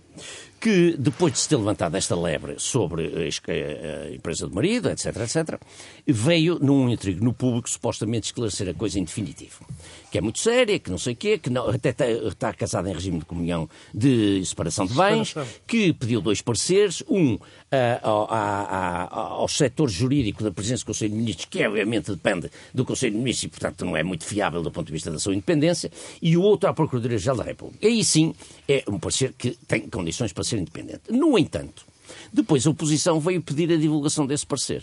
que 0.60 0.94
depois 0.98 1.32
de 1.32 1.38
se 1.38 1.48
ter 1.48 1.56
levantado 1.56 1.96
esta 1.96 2.14
lebre 2.14 2.56
sobre 2.58 3.06
a 3.06 4.14
empresa 4.14 4.46
do 4.46 4.54
marido, 4.54 4.90
etc, 4.90 5.06
etc, 5.16 5.60
veio 6.06 6.58
num 6.60 6.90
intrigo 6.90 7.24
no 7.24 7.32
público 7.32 7.68
supostamente 7.68 8.26
esclarecer 8.26 8.68
a 8.68 8.74
coisa 8.74 8.98
em 8.98 9.04
definitivo. 9.04 9.64
Que 10.10 10.18
é 10.18 10.20
muito 10.20 10.38
séria, 10.40 10.78
que 10.78 10.90
não 10.90 10.98
sei 10.98 11.14
o 11.14 11.16
quê, 11.16 11.38
que 11.38 11.48
não, 11.48 11.68
até 11.68 11.90
está, 11.90 12.08
está 12.10 12.52
casada 12.52 12.90
em 12.90 12.92
regime 12.92 13.20
de 13.20 13.24
comunhão 13.24 13.68
de 13.94 14.44
separação 14.44 14.84
de 14.84 14.92
bens, 14.92 15.34
que 15.66 15.92
pediu 15.92 16.20
dois 16.20 16.42
pareceres, 16.42 17.02
um 17.08 17.38
ao, 18.02 18.30
ao, 18.30 19.40
ao 19.40 19.48
setor 19.48 19.88
jurídico 19.88 20.42
da 20.42 20.50
presença 20.50 20.82
do 20.82 20.86
Conselho 20.88 21.12
de 21.12 21.16
Ministros, 21.16 21.46
que 21.46 21.64
obviamente 21.64 22.10
depende 22.10 22.50
do 22.74 22.84
Conselho 22.84 23.12
de 23.12 23.18
Ministros 23.18 23.44
e, 23.44 23.48
portanto, 23.48 23.84
não 23.84 23.96
é 23.96 24.02
muito 24.02 24.24
fiável 24.24 24.62
do 24.62 24.70
ponto 24.70 24.86
de 24.88 24.92
vista 24.92 25.10
da 25.10 25.18
sua 25.18 25.32
independência, 25.32 25.90
e 26.20 26.36
o 26.36 26.42
outro 26.42 26.68
à 26.68 26.74
Procuradoria-Geral 26.74 27.36
da 27.36 27.44
República. 27.44 27.86
Aí 27.86 28.04
sim 28.04 28.34
é 28.68 28.82
um 28.88 28.98
parecer 28.98 29.32
que 29.38 29.52
tem 29.66 29.88
condições 29.88 30.32
para 30.32 30.44
ser 30.50 30.58
independente. 30.58 31.10
No 31.10 31.38
entanto, 31.38 31.84
depois 32.32 32.66
a 32.66 32.70
oposição 32.70 33.20
veio 33.20 33.42
pedir 33.42 33.72
a 33.72 33.76
divulgação 33.76 34.26
desse 34.26 34.46
parecer. 34.46 34.82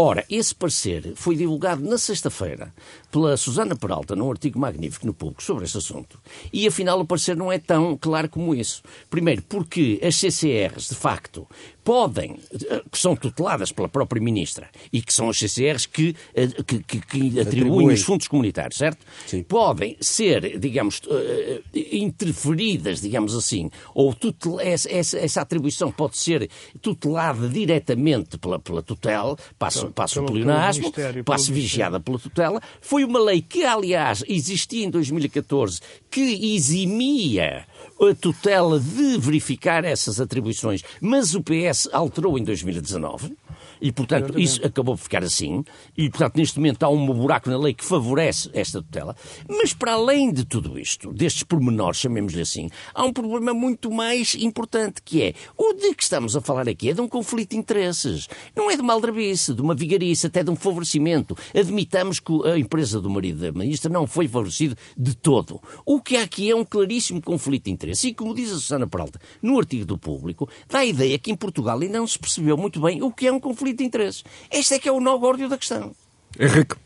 Ora, 0.00 0.24
esse 0.30 0.54
parecer 0.54 1.12
foi 1.16 1.34
divulgado 1.34 1.82
na 1.82 1.98
sexta-feira 1.98 2.72
pela 3.10 3.36
Susana 3.36 3.74
Peralta 3.74 4.14
num 4.14 4.30
artigo 4.30 4.56
magnífico 4.56 5.04
no 5.04 5.12
Público 5.12 5.42
sobre 5.42 5.64
esse 5.64 5.76
assunto. 5.76 6.20
E 6.52 6.68
afinal 6.68 7.00
o 7.00 7.04
parecer 7.04 7.36
não 7.36 7.50
é 7.50 7.58
tão 7.58 7.96
claro 7.96 8.28
como 8.28 8.54
isso. 8.54 8.80
Primeiro, 9.10 9.42
porque 9.42 9.98
as 10.00 10.14
CCRs, 10.14 10.90
de 10.90 10.94
facto, 10.94 11.44
podem, 11.88 12.38
eh, 12.68 12.82
que 12.92 12.98
são 12.98 13.16
tuteladas 13.16 13.72
pela 13.72 13.88
própria 13.88 14.20
Ministra 14.20 14.68
e 14.92 15.00
que 15.00 15.10
são 15.10 15.30
as 15.30 15.38
CCRs 15.38 15.86
que, 15.86 16.14
eh, 16.34 16.46
que, 16.48 16.80
que, 16.80 17.00
que 17.00 17.40
atribuem 17.40 17.88
os 17.88 18.02
fundos 18.02 18.28
comunitários, 18.28 18.76
certo? 18.76 18.98
Sim. 19.26 19.42
Podem 19.42 19.96
ser, 19.98 20.58
digamos, 20.58 21.00
eh, 21.10 21.62
interferidas, 21.90 23.00
digamos 23.00 23.34
assim, 23.34 23.70
ou 23.94 24.12
tutel, 24.12 24.60
essa, 24.60 24.90
essa, 24.90 25.40
atribuição 25.40 25.90
pode 25.90 26.18
ser 26.18 26.50
tutelada 26.82 27.48
diretamente 27.48 28.36
pela, 28.36 28.58
pela 28.58 28.82
tutela, 28.82 29.34
passo, 29.58 29.86
passo 29.86 30.16
pelo 30.16 30.26
pleonasmo, 30.26 30.92
passo 31.24 31.50
vigiada 31.54 31.98
pela 31.98 32.18
tutela. 32.18 32.60
Foi 32.82 33.02
uma 33.02 33.18
lei 33.18 33.40
que, 33.40 33.64
aliás, 33.64 34.22
existia 34.28 34.84
em 34.84 34.90
2014 34.90 35.80
que 36.10 36.54
eximia 36.54 37.66
a 38.00 38.14
tutela 38.14 38.78
de 38.78 39.18
verificar 39.18 39.84
essas 39.84 40.20
atribuições, 40.20 40.82
mas 41.00 41.34
o 41.34 41.42
PS 41.42 41.88
alterou 41.92 42.38
em 42.38 42.44
2019 42.44 43.36
E, 43.80 43.92
portanto, 43.92 44.24
Exatamente. 44.24 44.44
isso 44.44 44.66
acabou 44.66 44.96
por 44.96 45.02
ficar 45.02 45.22
assim. 45.22 45.64
E, 45.96 46.08
portanto, 46.10 46.36
neste 46.36 46.58
momento 46.58 46.82
há 46.82 46.88
um 46.88 47.06
buraco 47.06 47.50
na 47.50 47.58
lei 47.58 47.74
que 47.74 47.84
favorece 47.84 48.50
esta 48.52 48.82
tutela. 48.82 49.16
Mas, 49.48 49.72
para 49.72 49.92
além 49.92 50.32
de 50.32 50.44
tudo 50.44 50.78
isto, 50.78 51.12
destes 51.12 51.42
pormenores, 51.42 52.00
chamemos-lhe 52.00 52.42
assim, 52.42 52.68
há 52.94 53.04
um 53.04 53.12
problema 53.12 53.52
muito 53.54 53.90
mais 53.90 54.34
importante, 54.34 55.02
que 55.02 55.22
é 55.22 55.34
o 55.56 55.72
de 55.74 55.94
que 55.94 56.02
estamos 56.02 56.36
a 56.36 56.40
falar 56.40 56.68
aqui 56.68 56.90
é 56.90 56.94
de 56.94 57.00
um 57.00 57.08
conflito 57.08 57.50
de 57.50 57.56
interesses. 57.56 58.28
Não 58.56 58.70
é 58.70 58.76
de 58.76 58.82
uma 58.82 58.92
aldrabice, 58.92 59.54
de 59.54 59.62
uma 59.62 59.74
vigarice, 59.74 60.26
até 60.26 60.42
de 60.42 60.50
um 60.50 60.56
favorecimento. 60.56 61.36
Admitamos 61.54 62.20
que 62.20 62.32
a 62.46 62.58
empresa 62.58 63.00
do 63.00 63.10
marido 63.10 63.40
da 63.40 63.52
ministra 63.52 63.90
não 63.90 64.06
foi 64.06 64.28
favorecido 64.28 64.76
de 64.96 65.14
todo. 65.14 65.60
O 65.84 66.00
que 66.00 66.16
há 66.16 66.22
aqui 66.22 66.50
é 66.50 66.56
um 66.56 66.64
claríssimo 66.64 67.20
conflito 67.20 67.64
de 67.64 67.70
interesses. 67.70 68.04
E, 68.04 68.14
como 68.14 68.34
diz 68.34 68.50
a 68.50 68.54
Susana 68.54 68.86
Peralta, 68.86 69.20
no 69.42 69.58
artigo 69.58 69.84
do 69.84 69.98
Público, 69.98 70.48
dá 70.68 70.80
a 70.80 70.86
ideia 70.86 71.18
que 71.18 71.30
em 71.30 71.36
Portugal 71.36 71.78
ainda 71.78 71.98
não 71.98 72.06
se 72.06 72.18
percebeu 72.18 72.56
muito 72.56 72.80
bem 72.80 73.02
o 73.02 73.10
que 73.10 73.26
é 73.26 73.32
um 73.32 73.40
conflito 73.40 73.67
de 73.76 73.84
interesses. 73.84 74.24
Este 74.50 74.74
é 74.74 74.78
que 74.78 74.88
é 74.88 74.92
o 74.92 75.00
nó 75.00 75.16
górdio 75.18 75.48
da 75.48 75.58
questão. 75.58 75.94
Henrique. 76.38 76.76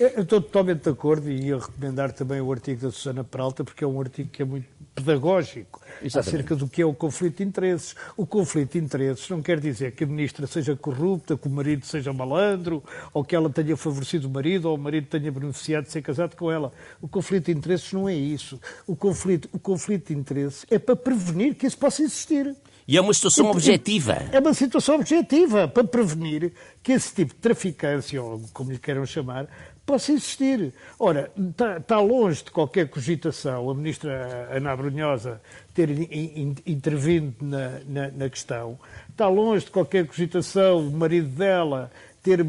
Eu 0.00 0.22
estou 0.22 0.40
totalmente 0.40 0.84
de 0.84 0.88
acordo 0.88 1.30
e 1.30 1.48
ia 1.48 1.58
recomendar 1.58 2.10
também 2.10 2.40
o 2.40 2.50
artigo 2.50 2.80
da 2.80 2.90
Susana 2.90 3.22
Peralta, 3.22 3.62
porque 3.62 3.84
é 3.84 3.86
um 3.86 4.00
artigo 4.00 4.30
que 4.30 4.40
é 4.40 4.46
muito 4.46 4.66
pedagógico 4.94 5.78
Exatamente. 6.02 6.16
acerca 6.16 6.56
do 6.56 6.66
que 6.66 6.80
é 6.80 6.86
o 6.86 6.94
conflito 6.94 7.36
de 7.36 7.44
interesses. 7.44 7.94
O 8.16 8.24
conflito 8.24 8.72
de 8.72 8.78
interesses 8.78 9.28
não 9.28 9.42
quer 9.42 9.60
dizer 9.60 9.92
que 9.92 10.04
a 10.04 10.06
ministra 10.06 10.46
seja 10.46 10.74
corrupta, 10.74 11.36
que 11.36 11.46
o 11.46 11.50
marido 11.50 11.84
seja 11.84 12.14
malandro, 12.14 12.82
ou 13.12 13.22
que 13.22 13.36
ela 13.36 13.50
tenha 13.50 13.76
favorecido 13.76 14.26
o 14.26 14.30
marido, 14.30 14.70
ou 14.70 14.74
o 14.74 14.78
marido 14.78 15.06
tenha 15.06 15.30
beneficiado 15.30 15.84
de 15.84 15.92
ser 15.92 16.00
casado 16.00 16.34
com 16.34 16.50
ela. 16.50 16.72
O 17.02 17.06
conflito 17.06 17.52
de 17.52 17.52
interesses 17.52 17.92
não 17.92 18.08
é 18.08 18.14
isso. 18.14 18.58
O 18.86 18.96
conflito, 18.96 19.50
o 19.52 19.58
conflito 19.58 20.14
de 20.14 20.18
interesses 20.18 20.64
é 20.70 20.78
para 20.78 20.96
prevenir 20.96 21.54
que 21.56 21.66
isso 21.66 21.76
possa 21.76 22.02
existir. 22.02 22.56
E 22.90 22.96
é 22.96 23.00
uma 23.00 23.14
situação 23.14 23.46
e, 23.46 23.50
objetiva. 23.50 24.18
É 24.32 24.40
uma 24.40 24.52
situação 24.52 24.96
objetiva 24.96 25.68
para 25.68 25.84
prevenir 25.84 26.52
que 26.82 26.90
esse 26.90 27.14
tipo 27.14 27.32
de 27.32 27.40
traficância, 27.40 28.20
ou 28.20 28.42
como 28.52 28.72
lhe 28.72 28.80
queiram 28.80 29.06
chamar, 29.06 29.46
possa 29.86 30.10
existir. 30.10 30.74
Ora, 30.98 31.30
está, 31.38 31.76
está 31.76 32.00
longe 32.00 32.42
de 32.42 32.50
qualquer 32.50 32.88
cogitação 32.88 33.70
a 33.70 33.74
ministra 33.76 34.48
Ana 34.50 34.74
Brunhosa 34.76 35.40
ter 35.72 35.88
in, 35.88 36.08
in, 36.10 36.54
intervindo 36.66 37.36
na, 37.40 37.78
na, 37.86 38.10
na, 38.10 38.28
questão, 38.28 38.76
está 39.08 39.28
longe 39.28 39.66
de 39.66 39.70
qualquer 39.70 40.04
cogitação 40.04 40.80
o 40.80 40.90
marido 40.90 41.28
dela 41.28 41.92
ter 42.24 42.40
uh, 42.40 42.46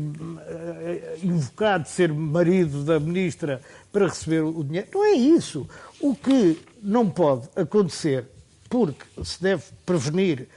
invocado 1.21 1.87
ser 1.87 2.11
marido 2.11 2.83
da 2.83 2.99
ministra 2.99 3.61
para 3.91 4.07
receber 4.07 4.39
o 4.39 4.63
dinheiro. 4.63 4.87
Não 4.91 5.05
é 5.05 5.11
isso. 5.11 5.69
O 5.99 6.15
que 6.15 6.57
não 6.81 7.07
pode 7.07 7.47
acontecer 7.55 8.25
porque 8.71 9.03
se 9.25 9.43
deve 9.43 9.63
prevenir 9.85 10.47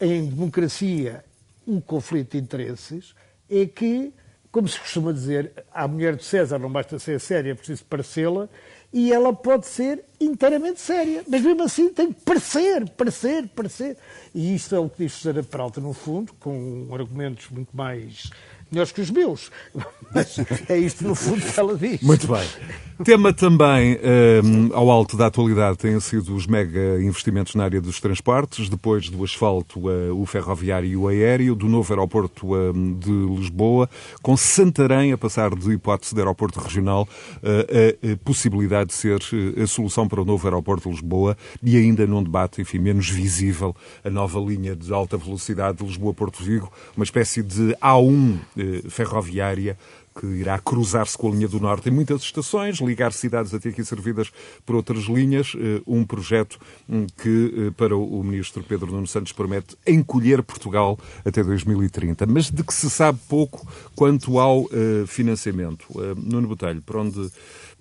em 0.00 0.28
democracia 0.28 1.24
um 1.64 1.80
conflito 1.80 2.32
de 2.32 2.38
interesses, 2.38 3.14
é 3.48 3.64
que, 3.66 4.12
como 4.50 4.66
se 4.66 4.80
costuma 4.80 5.12
dizer, 5.12 5.52
a 5.72 5.86
mulher 5.86 6.16
de 6.16 6.24
César 6.24 6.58
não 6.58 6.68
basta 6.68 6.98
ser 6.98 7.20
séria, 7.20 7.52
é 7.52 7.54
preciso 7.54 7.84
parecê-la, 7.84 8.48
e 8.92 9.12
ela 9.12 9.32
pode 9.32 9.68
ser 9.68 10.04
inteiramente 10.20 10.80
séria. 10.80 11.22
Mas 11.28 11.40
mesmo 11.40 11.62
assim 11.62 11.88
tem 11.90 12.12
que 12.12 12.20
parecer, 12.22 12.90
parecer, 12.90 13.46
parecer. 13.54 13.96
E 14.34 14.56
isto 14.56 14.74
é 14.74 14.80
o 14.80 14.88
que 14.88 15.04
diz 15.04 15.12
Susana 15.12 15.44
Peralta, 15.44 15.80
no 15.80 15.92
fundo, 15.92 16.34
com 16.40 16.88
argumentos 16.92 17.48
muito 17.48 17.74
mais 17.76 18.28
melhores 18.72 18.90
que 18.90 19.00
os 19.00 19.10
meus. 19.10 19.50
Mas 20.14 20.36
é 20.68 20.78
isto, 20.78 21.04
no 21.04 21.14
fundo, 21.14 21.40
que 21.40 21.60
ela 21.60 21.76
diz. 21.76 22.00
Muito 22.00 22.26
bem. 22.26 22.46
Tema 23.04 23.32
também 23.32 23.98
um, 24.44 24.76
ao 24.76 24.88
alto 24.88 25.16
da 25.16 25.26
atualidade 25.26 25.76
têm 25.76 25.98
sido 25.98 26.36
os 26.36 26.46
mega 26.46 27.02
investimentos 27.02 27.54
na 27.54 27.64
área 27.64 27.80
dos 27.80 28.00
transportes, 28.00 28.68
depois 28.68 29.08
do 29.08 29.24
asfalto, 29.24 29.88
uh, 29.88 30.20
o 30.20 30.24
ferroviário 30.24 30.88
e 30.88 30.96
o 30.96 31.08
aéreo, 31.08 31.56
do 31.56 31.68
novo 31.68 31.92
aeroporto 31.92 32.54
uh, 32.54 32.72
de 32.72 33.10
Lisboa, 33.10 33.90
com 34.22 34.36
Santarém 34.36 35.12
a 35.12 35.18
passar 35.18 35.52
de 35.54 35.72
hipótese 35.72 36.14
de 36.14 36.20
aeroporto 36.20 36.60
regional 36.60 37.08
uh, 37.38 38.12
a 38.12 38.16
possibilidade 38.24 38.90
de 38.90 38.94
ser 38.94 39.20
a 39.60 39.66
solução 39.66 40.06
para 40.06 40.20
o 40.20 40.24
novo 40.24 40.46
aeroporto 40.46 40.88
de 40.88 40.94
Lisboa 40.94 41.36
e 41.60 41.76
ainda 41.76 42.06
num 42.06 42.22
debate, 42.22 42.60
enfim, 42.60 42.78
menos 42.78 43.08
visível, 43.08 43.74
a 44.04 44.10
nova 44.10 44.38
linha 44.38 44.76
de 44.76 44.92
alta 44.92 45.16
velocidade 45.16 45.78
de 45.78 45.84
Lisboa-Porto 45.84 46.42
Vigo, 46.42 46.70
uma 46.96 47.04
espécie 47.04 47.42
de 47.42 47.74
A1 47.82 48.38
ferroviária 48.88 49.76
que 50.18 50.26
irá 50.26 50.58
cruzar-se 50.58 51.16
com 51.16 51.28
a 51.28 51.30
linha 51.30 51.48
do 51.48 51.58
Norte 51.58 51.88
em 51.88 51.92
muitas 51.92 52.22
estações, 52.22 52.78
ligar 52.78 53.12
cidades 53.12 53.54
até 53.54 53.70
aqui 53.70 53.84
servidas 53.84 54.30
por 54.64 54.76
outras 54.76 55.04
linhas. 55.04 55.54
Eh, 55.56 55.80
um 55.86 56.04
projeto 56.04 56.58
hum, 56.88 57.06
que, 57.20 57.68
eh, 57.68 57.70
para 57.76 57.96
o 57.96 58.22
ministro 58.22 58.62
Pedro 58.62 58.92
Nuno 58.92 59.06
Santos, 59.06 59.32
promete 59.32 59.76
encolher 59.86 60.42
Portugal 60.42 60.98
até 61.24 61.42
2030, 61.42 62.26
mas 62.26 62.50
de 62.50 62.62
que 62.62 62.74
se 62.74 62.90
sabe 62.90 63.18
pouco 63.28 63.66
quanto 63.94 64.38
ao 64.38 64.68
eh, 64.70 65.04
financiamento. 65.06 65.86
Nuno 66.16 66.48
Botelho, 66.48 66.82
para 66.82 67.00
onde 67.00 67.30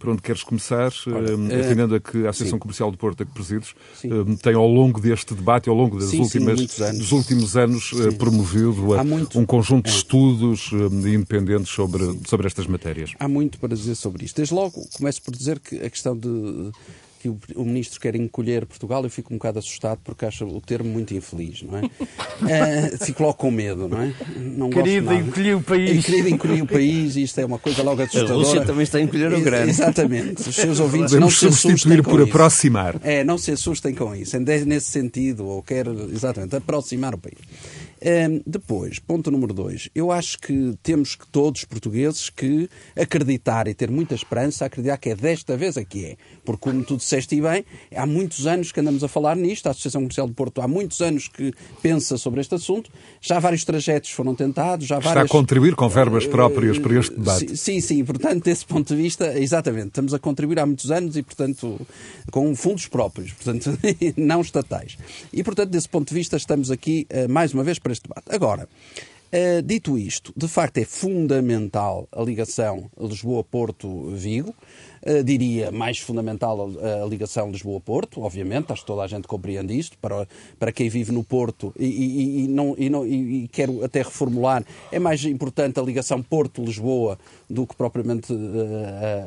por 0.01 0.09
onde 0.09 0.21
queres 0.21 0.43
começar, 0.43 0.91
Ora, 1.05 1.37
uh, 1.37 1.95
a 1.95 1.99
que 1.99 2.25
a 2.25 2.31
Associação 2.31 2.57
sim. 2.57 2.59
Comercial 2.59 2.89
do 2.89 2.97
Porto, 2.97 3.21
a 3.21 3.25
que 3.25 3.31
presides, 3.31 3.75
uh, 4.03 4.35
tem 4.37 4.55
ao 4.55 4.67
longo 4.67 4.99
deste 4.99 5.35
debate, 5.35 5.69
ao 5.69 5.75
longo 5.75 6.01
sim, 6.01 6.19
últimas, 6.19 6.59
sim, 6.71 6.97
dos 6.97 7.11
últimos 7.11 7.55
anos, 7.55 7.91
promovido 8.17 8.97
muito... 9.05 9.39
um 9.39 9.45
conjunto 9.45 9.85
de 9.85 9.91
é. 9.91 9.97
estudos 9.97 10.71
independentes 10.71 11.69
sobre, 11.71 12.19
sobre 12.27 12.47
estas 12.47 12.65
matérias. 12.65 13.13
Há 13.19 13.27
muito 13.27 13.59
para 13.59 13.75
dizer 13.75 13.93
sobre 13.93 14.25
isto. 14.25 14.37
Desde 14.37 14.55
logo, 14.55 14.87
começo 14.97 15.21
por 15.21 15.35
dizer 15.35 15.59
que 15.59 15.75
a 15.77 15.89
questão 15.89 16.17
de 16.17 16.71
que 17.21 17.29
o, 17.29 17.37
o, 17.55 17.63
ministro 17.63 17.99
quer 17.99 18.15
encolher 18.15 18.65
Portugal, 18.65 19.03
eu 19.03 19.09
fico 19.09 19.31
um 19.31 19.37
bocado 19.37 19.59
assustado 19.59 19.99
porque 20.03 20.25
acho 20.25 20.45
o 20.45 20.59
termo 20.59 20.89
muito 20.89 21.13
infeliz, 21.13 21.61
não 21.61 21.77
é? 21.77 21.81
uh, 21.83 22.97
fico 23.05 23.21
logo 23.21 23.35
com 23.35 23.51
medo, 23.51 23.87
não 23.87 24.01
é? 24.01 24.13
Não 24.37 24.69
querido 24.71 25.13
encolher 25.13 25.55
o 25.55 25.61
país. 25.61 26.05
Querido 26.05 26.29
encolher 26.29 26.63
o 26.63 26.67
país, 26.67 27.15
isto 27.15 27.39
é 27.39 27.45
uma 27.45 27.59
coisa 27.59 27.83
logo 27.83 28.01
assustadora. 28.01 28.33
A 28.33 28.37
Rússia 28.37 28.65
também 28.65 28.83
está 28.83 28.97
a 28.97 29.01
encolher 29.01 29.33
o 29.33 29.41
grande. 29.41 29.69
Exatamente. 29.69 30.49
Os 30.49 30.55
seus 30.55 30.79
ouvintes 30.81 31.11
Podemos 31.11 31.19
não 31.19 31.29
se 31.29 31.47
assustem 31.47 32.01
por 32.01 32.21
aproximar. 32.21 32.99
É, 33.03 33.23
não 33.23 33.37
se 33.37 33.51
assustem 33.51 33.93
com 33.93 34.15
isso. 34.15 34.37
Nesse 34.39 34.87
sentido, 34.87 35.45
ou 35.45 35.61
quer, 35.61 35.85
exatamente, 35.87 36.55
aproximar 36.55 37.13
o 37.13 37.19
país. 37.19 37.37
Um, 38.03 38.41
depois, 38.47 38.97
ponto 38.97 39.29
número 39.29 39.53
dois, 39.53 39.87
eu 39.93 40.11
acho 40.11 40.39
que 40.39 40.75
temos 40.81 41.13
que 41.13 41.27
todos 41.27 41.63
portugueses 41.65 42.31
que 42.31 42.67
acreditar 42.95 43.67
e 43.67 43.75
ter 43.75 43.91
muita 43.91 44.15
esperança, 44.15 44.65
acreditar 44.65 44.97
que 44.97 45.09
é 45.09 45.15
desta 45.15 45.55
vez 45.55 45.77
a 45.77 45.85
que 45.85 46.05
é. 46.05 46.17
Porque, 46.43 46.61
como 46.61 46.83
tu 46.83 46.97
disseste 46.97 47.39
bem, 47.39 47.63
há 47.95 48.05
muitos 48.07 48.47
anos 48.47 48.71
que 48.71 48.79
andamos 48.79 49.03
a 49.03 49.07
falar 49.07 49.35
nisto, 49.35 49.67
a 49.67 49.71
Associação 49.71 50.01
Comercial 50.01 50.27
de 50.27 50.33
Porto 50.33 50.61
há 50.61 50.67
muitos 50.67 50.99
anos 50.99 51.27
que 51.27 51.53
pensa 51.83 52.17
sobre 52.17 52.41
este 52.41 52.55
assunto, 52.55 52.89
já 53.21 53.37
vários 53.37 53.63
trajetos 53.63 54.09
foram 54.09 54.33
tentados, 54.33 54.87
já 54.87 54.95
várias... 54.95 55.25
Está 55.25 55.37
a 55.37 55.39
contribuir 55.39 55.75
com 55.75 55.87
verbas 55.87 56.25
próprias 56.25 56.79
para 56.79 56.99
este 56.99 57.15
debate. 57.15 57.55
Sim, 57.55 57.79
sim, 57.81 58.03
portanto, 58.03 58.43
desse 58.43 58.65
ponto 58.65 58.95
de 58.95 59.01
vista, 59.01 59.37
exatamente, 59.39 59.89
estamos 59.89 60.13
a 60.13 60.19
contribuir 60.19 60.59
há 60.59 60.65
muitos 60.65 60.89
anos 60.89 61.15
e, 61.15 61.21
portanto, 61.21 61.79
com 62.31 62.55
fundos 62.55 62.87
próprios, 62.87 63.31
portanto, 63.33 63.77
não 64.17 64.41
estatais. 64.41 64.97
E, 65.31 65.43
portanto, 65.43 65.69
desse 65.69 65.87
ponto 65.87 66.09
de 66.09 66.15
vista, 66.15 66.35
estamos 66.35 66.71
aqui, 66.71 67.05
eh, 67.09 67.27
mais 67.27 67.53
uma 67.53 67.63
vez, 67.63 67.77
para 67.77 67.90
este 67.91 68.07
debate. 68.07 68.33
Agora, 68.33 68.67
uh, 68.67 69.61
dito 69.61 69.97
isto, 69.97 70.33
de 70.35 70.47
facto 70.47 70.77
é 70.77 70.85
fundamental 70.85 72.07
a 72.11 72.21
ligação 72.21 72.89
Lisboa-Porto-Vigo. 72.99 74.55
Uh, 75.03 75.23
diria 75.23 75.71
mais 75.71 75.97
fundamental 75.97 76.69
a, 76.79 77.03
a 77.03 77.07
ligação 77.07 77.49
Lisboa-Porto, 77.49 78.21
obviamente, 78.21 78.71
acho 78.71 78.81
que 78.81 78.87
toda 78.87 79.01
a 79.01 79.07
gente 79.07 79.27
compreende 79.27 79.77
isto, 79.77 79.97
para, 79.97 80.27
para 80.59 80.71
quem 80.71 80.89
vive 80.89 81.11
no 81.11 81.23
Porto 81.23 81.73
e, 81.79 81.85
e, 81.85 82.43
e 82.43 82.47
não, 82.47 82.75
e, 82.77 82.89
não, 82.89 83.05
e, 83.05 83.47
quero 83.51 83.83
até 83.83 84.03
reformular, 84.03 84.63
é 84.91 84.99
mais 84.99 85.23
importante 85.25 85.79
a 85.79 85.83
ligação 85.83 86.21
Porto-Lisboa 86.21 87.17
do 87.49 87.65
que 87.65 87.75
propriamente 87.75 88.31
uh, 88.31 88.37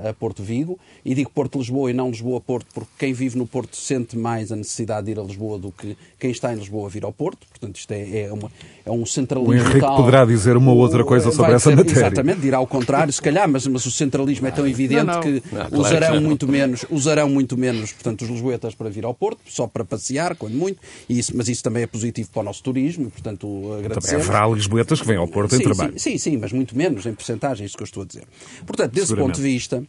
a, 0.05 0.11
a, 0.11 0.15
Porto 0.15 0.43
Vigo, 0.43 0.79
e 1.05 1.15
digo 1.15 1.31
Porto-Lisboa 1.31 1.91
e 1.91 1.95
não 1.95 2.09
Lisboa-Porto, 2.09 2.67
porque 2.73 2.91
quem 2.99 3.13
vive 3.13 3.37
no 3.37 3.47
Porto 3.47 3.77
sente 3.77 4.17
mais 4.17 4.53
a 4.53 4.57
necessidade 4.57 5.07
de 5.07 5.13
ir 5.13 5.19
a 5.19 5.23
Lisboa 5.23 5.59
do 5.59 5.73
que 5.73 5.97
quem 6.19 6.31
está 6.31 6.53
em 6.53 6.57
Lisboa 6.57 6.89
vir 6.89 7.05
ao 7.05 7.13
Porto, 7.13 7.47
portanto 7.49 7.77
isto 7.77 7.91
é, 7.93 8.21
é, 8.21 8.33
uma, 8.33 8.51
é 8.87 8.91
um 8.91 9.05
centralismo 9.05 9.53
O 9.53 9.55
Henrique 9.55 9.81
tal, 9.81 9.97
poderá 9.97 10.25
dizer 10.25 10.57
uma 10.57 10.73
outra 10.73 11.05
coisa 11.05 11.31
sobre 11.31 11.53
essa 11.53 11.71
dizer, 11.71 11.85
matéria. 11.85 12.07
Exatamente, 12.07 12.41
dirá 12.41 12.59
ao 12.59 12.67
contrário, 12.67 13.13
se 13.13 13.21
calhar, 13.21 13.49
mas, 13.49 13.67
mas 13.67 13.85
o 13.85 13.91
centralismo 13.91 14.47
é 14.47 14.51
tão 14.51 14.67
evidente 14.67 15.05
não, 15.05 15.15
não. 15.15 15.21
que 15.21 15.43
não, 15.71 15.81
usarão 15.81 16.09
claro 16.09 16.21
muito 16.21 16.49
menos, 16.49 16.87
usarão 16.91 17.29
muito 17.29 17.57
menos, 17.57 17.93
portanto, 17.93 18.23
os 18.23 18.29
lisboetas 18.29 18.75
para 18.75 18.91
vir 18.91 19.05
ao 19.05 19.15
Porto, 19.15 19.41
só 19.47 19.67
para 19.67 19.85
passear, 19.85 20.37
quando 20.37 20.55
muito, 20.55 20.81
e 21.09 21.19
isso, 21.19 21.37
mas 21.37 21.49
isso 21.49 21.63
também 21.63 21.83
é 21.83 21.87
positivo 21.87 22.31
para 22.31 22.41
o 22.41 22.45
nosso 22.45 22.63
turismo, 22.63 23.07
e, 23.09 23.11
portanto, 23.11 23.73
agradecemos. 23.79 24.25
Também 24.25 24.37
haverá 24.39 24.55
lisboetas 24.55 25.01
que 25.01 25.07
vêm 25.07 25.17
ao 25.17 25.29
Porto 25.29 25.55
sim, 25.55 25.63
em 25.63 25.65
trabalho. 25.65 25.93
Sim, 25.93 26.11
sim, 26.13 26.31
sim, 26.31 26.37
mas 26.37 26.53
muito 26.53 26.77
menos 26.77 27.07
em 27.07 27.15
porcentagem, 27.15 27.65
é 27.65 27.67
isso 27.67 27.77
que 27.77 27.83
eu 27.83 27.87
estou 27.87 28.03
a 28.03 28.07
dizer. 28.07 28.25
Portanto, 28.67 28.93
desse 28.93 29.15
ponto 29.15 29.37
de 29.37 29.43
vista, 29.43 29.85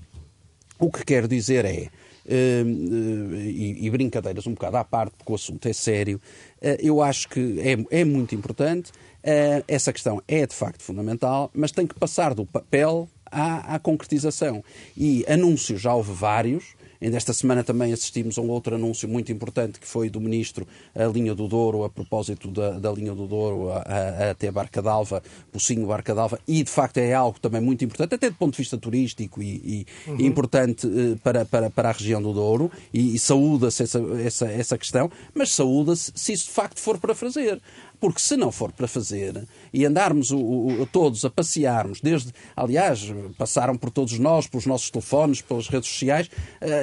o 0.79 0.91
que 0.91 1.03
quero 1.03 1.27
dizer 1.27 1.65
é, 1.65 1.89
Uh, 2.25 3.35
e, 3.35 3.85
e, 3.85 3.89
brincadeiras 3.91 4.47
um 4.47 4.55
bocado 4.55 4.77
à 4.77 4.83
parte, 4.83 5.13
porque 5.15 5.31
o 5.31 5.35
assunto 5.35 5.63
é 5.67 5.73
sério, 5.73 6.19
uh, 6.59 6.75
eu 6.79 6.99
acho 6.99 7.29
que 7.29 7.59
é, 7.59 7.99
é 7.99 8.03
muito 8.03 8.33
importante. 8.33 8.89
Uh, 9.23 9.63
essa 9.67 9.93
questão 9.93 10.19
é 10.27 10.47
de 10.47 10.55
facto 10.55 10.81
fundamental, 10.81 11.51
mas 11.53 11.71
tem 11.71 11.85
que 11.85 11.93
passar 11.93 12.33
do 12.33 12.43
papel 12.43 13.07
à, 13.31 13.75
à 13.75 13.79
concretização. 13.79 14.63
E 14.97 15.25
anúncios 15.27 15.81
já 15.81 15.93
houve 15.93 16.13
vários, 16.13 16.75
Ainda 17.01 17.17
esta 17.17 17.33
semana 17.33 17.63
também 17.63 17.93
assistimos 17.93 18.37
a 18.37 18.41
um 18.41 18.49
outro 18.49 18.75
anúncio 18.75 19.07
muito 19.07 19.31
importante 19.31 19.79
que 19.79 19.87
foi 19.87 20.09
do 20.09 20.19
Ministro 20.21 20.67
a 20.95 21.05
linha 21.05 21.35
do 21.35 21.47
Douro, 21.47 21.83
a 21.83 21.89
propósito 21.89 22.49
da, 22.49 22.71
da 22.71 22.91
linha 22.91 23.13
do 23.13 23.27
Douro 23.27 23.69
a, 23.69 23.77
a, 23.77 24.31
até 24.31 24.49
Barca 24.51 24.81
d'Alva, 24.81 25.21
Pocinho 25.51 25.85
Barca 25.85 26.15
d'Alva, 26.15 26.39
e 26.47 26.63
de 26.63 26.69
facto 26.69 26.97
é 26.97 27.13
algo 27.13 27.39
também 27.39 27.61
muito 27.61 27.83
importante, 27.83 28.15
até 28.15 28.29
do 28.29 28.35
ponto 28.35 28.53
de 28.53 28.57
vista 28.57 28.77
turístico 28.77 29.41
e, 29.41 29.85
e 30.07 30.09
uhum. 30.09 30.21
importante 30.21 30.87
eh, 30.87 31.17
para, 31.23 31.45
para, 31.45 31.69
para 31.69 31.89
a 31.89 31.91
região 31.91 32.21
do 32.21 32.33
Douro, 32.33 32.71
e, 32.93 33.15
e 33.15 33.19
saúda-se 33.19 33.83
essa, 33.83 33.99
essa, 34.23 34.47
essa 34.47 34.77
questão, 34.77 35.11
mas 35.33 35.51
saúda-se 35.51 36.11
se 36.15 36.33
isso 36.33 36.45
de 36.45 36.51
facto 36.51 36.79
for 36.79 36.97
para 36.97 37.13
fazer. 37.13 37.61
Porque 37.99 38.19
se 38.19 38.35
não 38.35 38.51
for 38.51 38.71
para 38.71 38.87
fazer 38.87 39.47
e 39.73 39.85
andarmos 39.85 40.31
o, 40.31 40.37
o, 40.37 40.87
todos 40.91 41.23
a 41.25 41.29
passearmos, 41.29 41.99
desde, 42.01 42.31
aliás, 42.55 43.13
passaram 43.37 43.75
por 43.75 43.89
todos 43.89 44.17
nós, 44.19 44.47
pelos 44.47 44.65
nossos 44.65 44.89
telefones, 44.89 45.41
pelas 45.41 45.67
redes 45.67 45.89
sociais, 45.89 46.29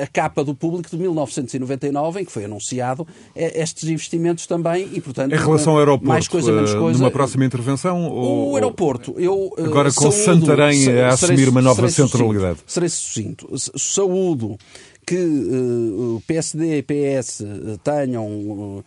a 0.02 0.06
capa 0.06 0.44
do 0.44 0.54
público 0.54 0.90
de 0.90 0.96
1999, 0.96 2.20
em 2.20 2.24
que 2.24 2.32
foi 2.32 2.44
anunciado 2.44 3.06
é, 3.34 3.60
estes 3.62 3.88
investimentos 3.88 4.46
também 4.46 4.88
e, 4.92 5.00
portanto, 5.00 5.32
em 5.32 5.38
relação 5.38 5.74
ao 5.74 5.78
aeroporto, 5.78 6.08
mais 6.08 6.28
coisa, 6.28 6.52
menos 6.52 6.72
eh, 6.72 6.78
coisa. 6.78 6.98
Numa 6.98 7.10
próxima 7.10 7.44
intervenção? 7.44 8.04
Ou, 8.04 8.50
o 8.50 8.56
aeroporto, 8.56 9.14
eu. 9.18 9.52
Eh, 9.58 9.64
Agora 9.64 9.92
com 9.92 10.10
saúdo, 10.10 10.46
Santarém 10.46 11.00
a 11.00 11.08
assumir 11.08 11.48
uma 11.48 11.62
nova 11.62 11.88
centralidade. 11.88 12.60
Serei 12.66 12.88
sucinto. 12.88 13.48
Saúdo 13.76 14.56
que 15.06 15.16
uh, 15.16 16.16
o 16.16 16.22
PSD 16.26 16.78
e 16.78 16.82
PS 16.82 17.40
eh, 17.40 17.78
tenham, 17.82 18.26
uh, 18.38 18.84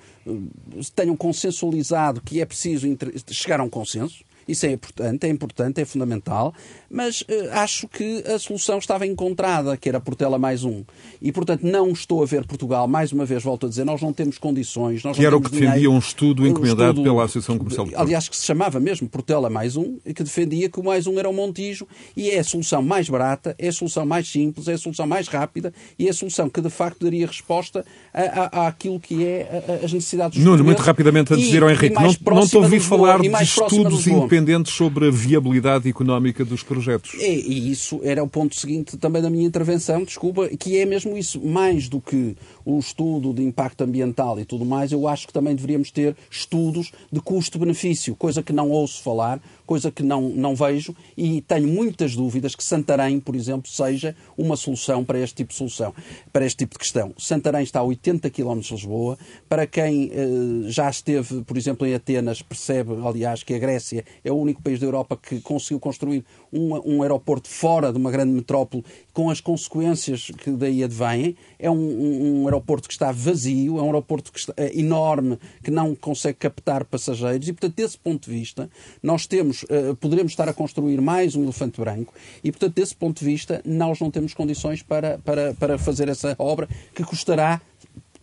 tenham 0.95 1.15
consensualizado 1.15 2.21
que 2.21 2.39
é 2.39 2.45
preciso 2.45 2.87
chegar 3.31 3.59
a 3.59 3.63
um 3.63 3.69
consenso, 3.69 4.23
isso 4.47 4.65
é 4.65 4.71
importante, 4.71 5.25
é 5.25 5.29
importante, 5.29 5.81
é 5.81 5.85
fundamental, 5.85 6.53
mas 6.89 7.21
uh, 7.21 7.25
acho 7.53 7.87
que 7.87 8.23
a 8.27 8.37
solução 8.37 8.77
estava 8.77 9.05
encontrada, 9.05 9.75
que 9.75 9.89
era 9.89 9.99
Portela 9.99 10.37
mais 10.37 10.63
um. 10.63 10.83
E, 11.21 11.31
portanto, 11.31 11.63
não 11.63 11.89
estou 11.91 12.21
a 12.21 12.25
ver 12.25 12.45
Portugal, 12.45 12.87
mais 12.87 13.11
uma 13.11 13.25
vez 13.25 13.43
volto 13.43 13.65
a 13.65 13.69
dizer, 13.69 13.83
nós 13.83 14.01
não 14.01 14.13
temos 14.13 14.37
condições. 14.37 15.03
Nós 15.03 15.17
que 15.17 15.25
era 15.25 15.35
o 15.35 15.41
que 15.41 15.49
defendia 15.49 15.89
um 15.89 15.97
estudo 15.97 16.45
encomendado 16.45 17.01
um 17.01 17.03
pela 17.03 17.23
Associação 17.23 17.57
Comercial 17.57 17.87
de 17.87 17.95
Aliás, 17.95 18.29
que 18.29 18.37
se 18.37 18.45
chamava 18.45 18.79
mesmo 18.79 19.09
Portela 19.09 19.49
mais 19.49 19.75
um, 19.75 19.97
que 19.97 20.23
defendia 20.23 20.69
que 20.69 20.79
o 20.79 20.83
mais 20.83 21.07
um 21.07 21.17
era 21.17 21.29
o 21.29 21.33
Montijo, 21.33 21.87
e 22.15 22.29
é 22.29 22.39
a 22.39 22.43
solução 22.43 22.81
mais 22.81 23.09
barata, 23.09 23.55
é 23.57 23.69
a 23.69 23.73
solução 23.73 24.05
mais 24.05 24.27
simples, 24.27 24.67
é 24.67 24.73
a 24.73 24.77
solução 24.77 25.07
mais 25.07 25.27
rápida, 25.27 25.73
e 25.97 26.07
é 26.07 26.11
a 26.11 26.13
solução 26.13 26.49
que, 26.49 26.61
de 26.61 26.69
facto, 26.69 27.03
daria 27.03 27.25
resposta 27.25 27.83
àquilo 28.13 28.99
que 28.99 29.25
é 29.25 29.81
as 29.83 29.91
necessidades 29.91 30.37
dos 30.37 30.45
Nuno, 30.45 30.63
muito 30.63 30.81
rapidamente, 30.81 31.33
a 31.33 31.35
dizer 31.35 31.63
ao 31.63 31.69
Henrique, 31.69 31.95
não, 31.95 32.13
não 32.35 32.47
te 32.47 32.57
ouvi 32.57 32.79
falar 32.79 33.19
de 33.19 33.27
estudos 33.43 34.05
independentes 34.05 34.34
independentes 34.35 34.73
sobre 34.73 35.07
a 35.07 35.11
viabilidade 35.11 35.89
económica 35.89 36.43
dos 36.43 36.61
projetos. 36.61 37.15
É, 37.19 37.33
e 37.33 37.71
isso 37.71 37.99
era 38.03 38.23
o 38.23 38.27
ponto 38.27 38.55
seguinte 38.55 38.97
também 38.97 39.21
da 39.21 39.29
minha 39.29 39.45
intervenção, 39.45 40.03
desculpa, 40.03 40.49
que 40.49 40.77
é 40.77 40.85
mesmo 40.85 41.17
isso, 41.17 41.39
mais 41.41 41.87
do 41.87 42.01
que 42.01 42.35
o 42.65 42.77
estudo 42.79 43.33
de 43.33 43.43
impacto 43.43 43.81
ambiental 43.83 44.39
e 44.39 44.45
tudo 44.45 44.65
mais, 44.65 44.91
eu 44.91 45.07
acho 45.07 45.27
que 45.27 45.33
também 45.33 45.55
deveríamos 45.55 45.91
ter 45.91 46.15
estudos 46.29 46.91
de 47.11 47.21
custo-benefício, 47.21 48.15
coisa 48.15 48.43
que 48.43 48.51
não 48.51 48.69
ouço 48.69 49.01
falar, 49.01 49.39
coisa 49.65 49.91
que 49.91 50.03
não, 50.03 50.29
não 50.29 50.55
vejo 50.55 50.95
e 51.17 51.41
tenho 51.41 51.67
muitas 51.67 52.15
dúvidas 52.15 52.55
que 52.55 52.63
Santarém, 52.63 53.19
por 53.19 53.35
exemplo, 53.35 53.69
seja 53.69 54.15
uma 54.37 54.55
solução 54.55 55.03
para 55.03 55.19
este 55.19 55.35
tipo 55.35 55.51
de 55.51 55.57
solução, 55.57 55.93
para 56.31 56.45
este 56.45 56.57
tipo 56.57 56.73
de 56.73 56.79
questão. 56.79 57.13
Santarém 57.17 57.63
está 57.63 57.79
a 57.79 57.83
80 57.83 58.29
km 58.29 58.59
de 58.59 58.73
Lisboa. 58.73 59.17
Para 59.47 59.65
quem 59.65 60.11
eh, 60.11 60.69
já 60.69 60.89
esteve, 60.89 61.41
por 61.43 61.57
exemplo, 61.57 61.85
em 61.87 61.93
Atenas, 61.93 62.41
percebe, 62.41 62.93
aliás, 63.05 63.43
que 63.43 63.53
a 63.53 63.59
Grécia 63.59 64.03
é 64.25 64.31
o 64.31 64.35
único 64.35 64.61
país 64.61 64.79
da 64.79 64.87
Europa 64.87 65.15
que 65.15 65.39
conseguiu 65.39 65.79
construir 65.79 66.25
um, 66.51 66.95
um 66.95 67.01
aeroporto 67.03 67.47
fora 67.47 67.91
de 67.91 67.97
uma 67.97 68.09
grande 68.09 68.33
metrópole 68.33 68.83
com 69.13 69.29
as 69.29 69.39
consequências 69.39 70.31
que 70.31 70.49
daí 70.51 70.83
advêm. 70.83 71.37
É 71.59 71.69
um, 71.69 71.75
um, 71.75 72.41
um 72.41 72.45
aeroporto 72.47 72.87
que 72.87 72.93
está 72.93 73.11
vazio, 73.11 73.77
é 73.77 73.81
um 73.81 73.85
aeroporto 73.85 74.31
que 74.31 74.39
está, 74.39 74.53
é 74.57 74.77
enorme, 74.77 75.37
que 75.63 75.69
não 75.69 75.93
consegue 75.93 76.39
captar 76.39 76.83
passageiros 76.83 77.47
e, 77.47 77.53
portanto, 77.53 77.75
desse 77.75 77.97
ponto 77.97 78.29
de 78.29 78.35
vista, 78.35 78.69
nós 79.01 79.27
temos, 79.27 79.63
uh, 79.63 79.95
poderemos 79.99 80.31
estar 80.31 80.49
a 80.49 80.53
construir 80.53 80.99
mais 80.99 81.35
um 81.35 81.43
elefante 81.43 81.79
branco 81.79 82.13
e, 82.43 82.51
portanto, 82.51 82.73
desse 82.73 82.95
ponto 82.95 83.19
de 83.19 83.25
vista, 83.25 83.61
nós 83.63 83.99
não 83.99 84.09
temos 84.09 84.33
condições 84.33 84.81
para, 84.81 85.19
para, 85.19 85.53
para 85.53 85.77
fazer 85.77 86.09
essa 86.09 86.35
obra 86.39 86.67
que 86.95 87.03
custará 87.03 87.61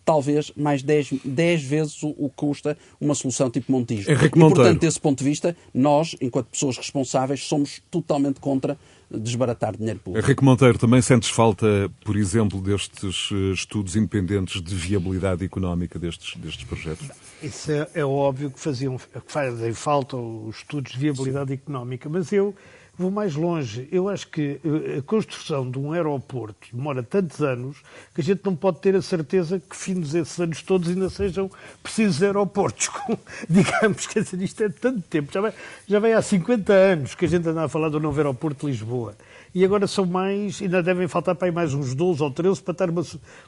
talvez 0.05 0.51
mais 0.55 0.83
10, 0.83 1.13
10 1.23 1.63
vezes 1.63 2.03
o, 2.03 2.09
o 2.17 2.29
que 2.29 2.35
custa 2.35 2.77
uma 2.99 3.15
solução 3.15 3.49
tipo 3.49 3.71
Montijo. 3.71 4.11
Henrique 4.11 4.37
e, 4.37 4.41
portanto, 4.41 4.79
desse 4.79 4.99
ponto 4.99 5.19
de 5.19 5.25
vista, 5.25 5.55
nós, 5.73 6.15
enquanto 6.21 6.47
pessoas 6.47 6.77
responsáveis, 6.77 7.43
somos 7.43 7.81
totalmente 7.89 8.39
contra 8.39 8.77
desbaratar 9.19 9.77
dinheiro 9.77 9.99
público. 9.99 10.25
Henrique 10.25 10.43
Monteiro, 10.43 10.77
também 10.77 11.01
sentes 11.01 11.29
falta, 11.29 11.89
por 12.03 12.17
exemplo, 12.17 12.59
destes 12.61 13.29
eh, 13.31 13.53
estudos 13.53 13.95
independentes 13.95 14.61
de 14.61 14.75
viabilidade 14.75 15.45
económica 15.45 15.99
destes, 15.99 16.35
destes 16.37 16.63
projetos? 16.63 17.07
Isso 17.41 17.71
é, 17.71 17.87
é 17.93 18.05
óbvio 18.05 18.49
que, 18.49 18.59
faziam, 18.59 18.97
que 18.97 19.31
fazem 19.31 19.73
falta 19.73 20.17
os 20.17 20.57
estudos 20.57 20.93
de 20.93 20.97
viabilidade 20.97 21.53
económica, 21.53 22.09
mas 22.09 22.31
eu 22.31 22.55
Vou 22.95 23.09
mais 23.09 23.33
longe. 23.33 23.87
Eu 23.91 24.07
acho 24.07 24.27
que 24.27 24.59
eh, 24.63 24.99
a 24.99 25.01
construção 25.01 25.69
de 25.69 25.79
um 25.79 25.93
aeroporto 25.93 26.67
demora 26.71 27.01
tantos 27.01 27.41
anos 27.41 27.77
que 28.13 28.21
a 28.21 28.23
gente 28.23 28.41
não 28.45 28.55
pode 28.55 28.81
ter 28.81 28.95
a 28.95 29.01
certeza 29.01 29.59
que, 29.59 29.75
fins 29.75 30.13
esses 30.13 30.39
anos 30.39 30.61
todos, 30.61 30.89
ainda 30.89 31.09
sejam 31.09 31.49
precisos 31.81 32.21
aeroportos. 32.21 32.91
Digamos 33.49 34.05
que 34.05 34.19
isto 34.19 34.63
é 34.63 34.69
tanto 34.69 35.01
tempo. 35.01 35.33
Já 35.33 35.41
vai, 35.41 35.53
já 35.87 36.17
há 36.17 36.21
50 36.21 36.71
anos 36.71 37.15
que 37.15 37.25
a 37.25 37.27
gente 37.27 37.49
anda 37.49 37.63
a 37.63 37.67
falar 37.67 37.89
do 37.89 37.99
novo 37.99 38.15
aeroporto 38.19 38.67
de 38.67 38.71
Lisboa 38.71 39.15
e 39.55 39.63
agora 39.63 39.85
são 39.85 40.05
mais, 40.05 40.61
ainda 40.61 40.81
devem 40.81 41.07
faltar 41.07 41.35
para 41.35 41.47
aí 41.47 41.51
mais 41.51 41.73
uns 41.73 41.93
12 41.93 42.23
ou 42.23 42.31
13 42.31 42.61
para 42.61 42.73
ter 42.73 42.89
uma, 42.89 43.03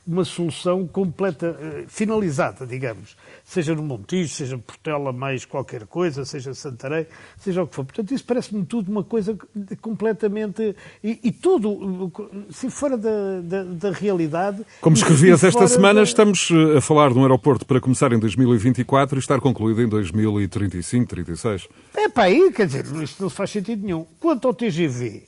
uma 0.05 0.23
solução 0.23 0.87
completa, 0.87 1.57
eh, 1.59 1.85
finalizada, 1.87 2.65
digamos. 2.65 3.15
Seja 3.45 3.75
no 3.75 3.83
Montijo, 3.83 4.33
seja 4.33 4.57
Portela 4.57 5.13
mais 5.13 5.45
qualquer 5.45 5.85
coisa, 5.85 6.25
seja 6.25 6.51
Santarém, 6.55 7.05
seja 7.37 7.61
o 7.61 7.67
que 7.67 7.75
for. 7.75 7.85
Portanto, 7.85 8.11
isso 8.11 8.25
parece-me 8.25 8.65
tudo 8.65 8.91
uma 8.91 9.03
coisa 9.03 9.37
completamente. 9.81 10.75
E, 11.03 11.19
e 11.23 11.31
tudo, 11.31 12.11
se 12.49 12.71
fora 12.71 12.97
da, 12.97 13.41
da, 13.43 13.63
da 13.63 13.91
realidade. 13.91 14.65
Como 14.81 14.95
escrevias 14.95 15.43
esta 15.43 15.67
semana, 15.67 15.99
da... 15.99 16.03
estamos 16.03 16.49
eh, 16.49 16.77
a 16.79 16.81
falar 16.81 17.13
de 17.13 17.19
um 17.19 17.21
aeroporto 17.21 17.67
para 17.67 17.79
começar 17.79 18.11
em 18.11 18.19
2024 18.19 19.15
e 19.15 19.19
estar 19.19 19.39
concluído 19.39 19.79
em 19.79 19.87
2035, 19.87 21.07
36. 21.07 21.67
É 21.95 22.09
para 22.09 22.23
aí, 22.23 22.51
quer 22.51 22.65
dizer, 22.65 22.83
isto 23.03 23.21
não 23.21 23.29
faz 23.29 23.51
sentido 23.51 23.85
nenhum. 23.85 24.07
Quanto 24.19 24.47
ao 24.47 24.55
TGV, 24.55 25.23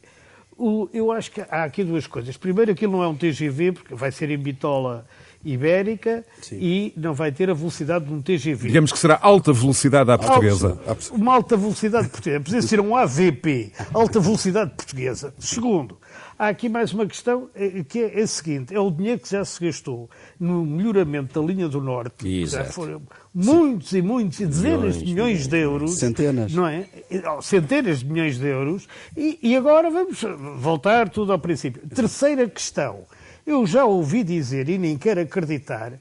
eu 0.91 1.11
acho 1.11 1.32
que 1.32 1.41
há 1.41 1.63
aqui 1.63 1.84
duas 1.84 2.07
coisas. 2.07 2.36
Primeiro, 2.36 2.72
aquilo 2.72 2.93
não 2.93 3.03
é 3.03 3.07
um 3.07 3.15
TGV, 3.15 3.74
porque 3.74 3.93
vai 3.93 4.11
ser 4.11 4.32
em 4.32 4.38
bitola 4.38 5.05
ibérica 5.47 6.25
Sim. 6.41 6.57
e 6.59 6.93
não 6.97 7.13
vai 7.13 7.31
ter 7.31 7.49
a 7.49 7.53
velocidade 7.53 8.05
de 8.05 8.13
um 8.13 8.21
TGV. 8.21 8.67
Digamos 8.67 8.91
que 8.91 8.99
será 8.99 9.17
alta 9.21 9.53
velocidade 9.53 10.11
à 10.11 10.17
portuguesa. 10.17 10.77
Uma 11.11 11.33
alta 11.33 11.55
velocidade 11.55 12.09
portuguesa. 12.09 12.41
Precisa 12.41 12.67
ser 12.67 12.79
um 12.81 12.95
AVP, 12.95 13.71
alta 13.93 14.19
velocidade 14.19 14.71
portuguesa. 14.75 15.33
Segundo, 15.39 15.97
há 16.37 16.49
aqui 16.49 16.67
mais 16.67 16.93
uma 16.93 17.05
questão 17.05 17.49
eh, 17.55 17.83
que 17.87 17.99
é 17.99 18.21
a 18.21 18.27
seguinte: 18.27 18.75
é 18.75 18.79
o 18.79 18.91
dinheiro 18.91 19.21
que 19.21 19.29
já 19.29 19.43
se 19.45 19.63
gastou 19.63 20.09
no 20.37 20.65
melhoramento 20.65 21.39
da 21.39 21.47
linha 21.47 21.69
do 21.69 21.79
Norte. 21.79 22.27
Exato. 22.27 22.65
Já 22.65 22.71
foram 22.71 23.01
muitos 23.33 23.93
e 23.93 24.01
muitos, 24.01 24.39
dezenas 24.39 24.97
milhões, 24.97 24.97
de 24.97 25.05
milhões 25.05 25.47
de 25.47 25.57
euros. 25.57 25.97
Centenas. 25.97 26.53
Não 26.53 26.67
é? 26.67 26.85
Centenas 27.41 27.99
de 27.99 28.05
milhões 28.05 28.37
de 28.37 28.47
euros. 28.47 28.87
E, 29.15 29.39
e 29.41 29.55
agora 29.55 29.89
vamos 29.89 30.21
voltar 30.57 31.09
tudo 31.09 31.31
ao 31.31 31.39
princípio. 31.39 31.81
Terceira 31.87 32.47
questão. 32.49 33.05
Eu 33.47 33.65
já 33.65 33.85
ouvi 33.85 34.25
dizer, 34.25 34.67
e 34.67 34.77
nem 34.77 34.97
quero 34.97 35.21
acreditar, 35.21 35.93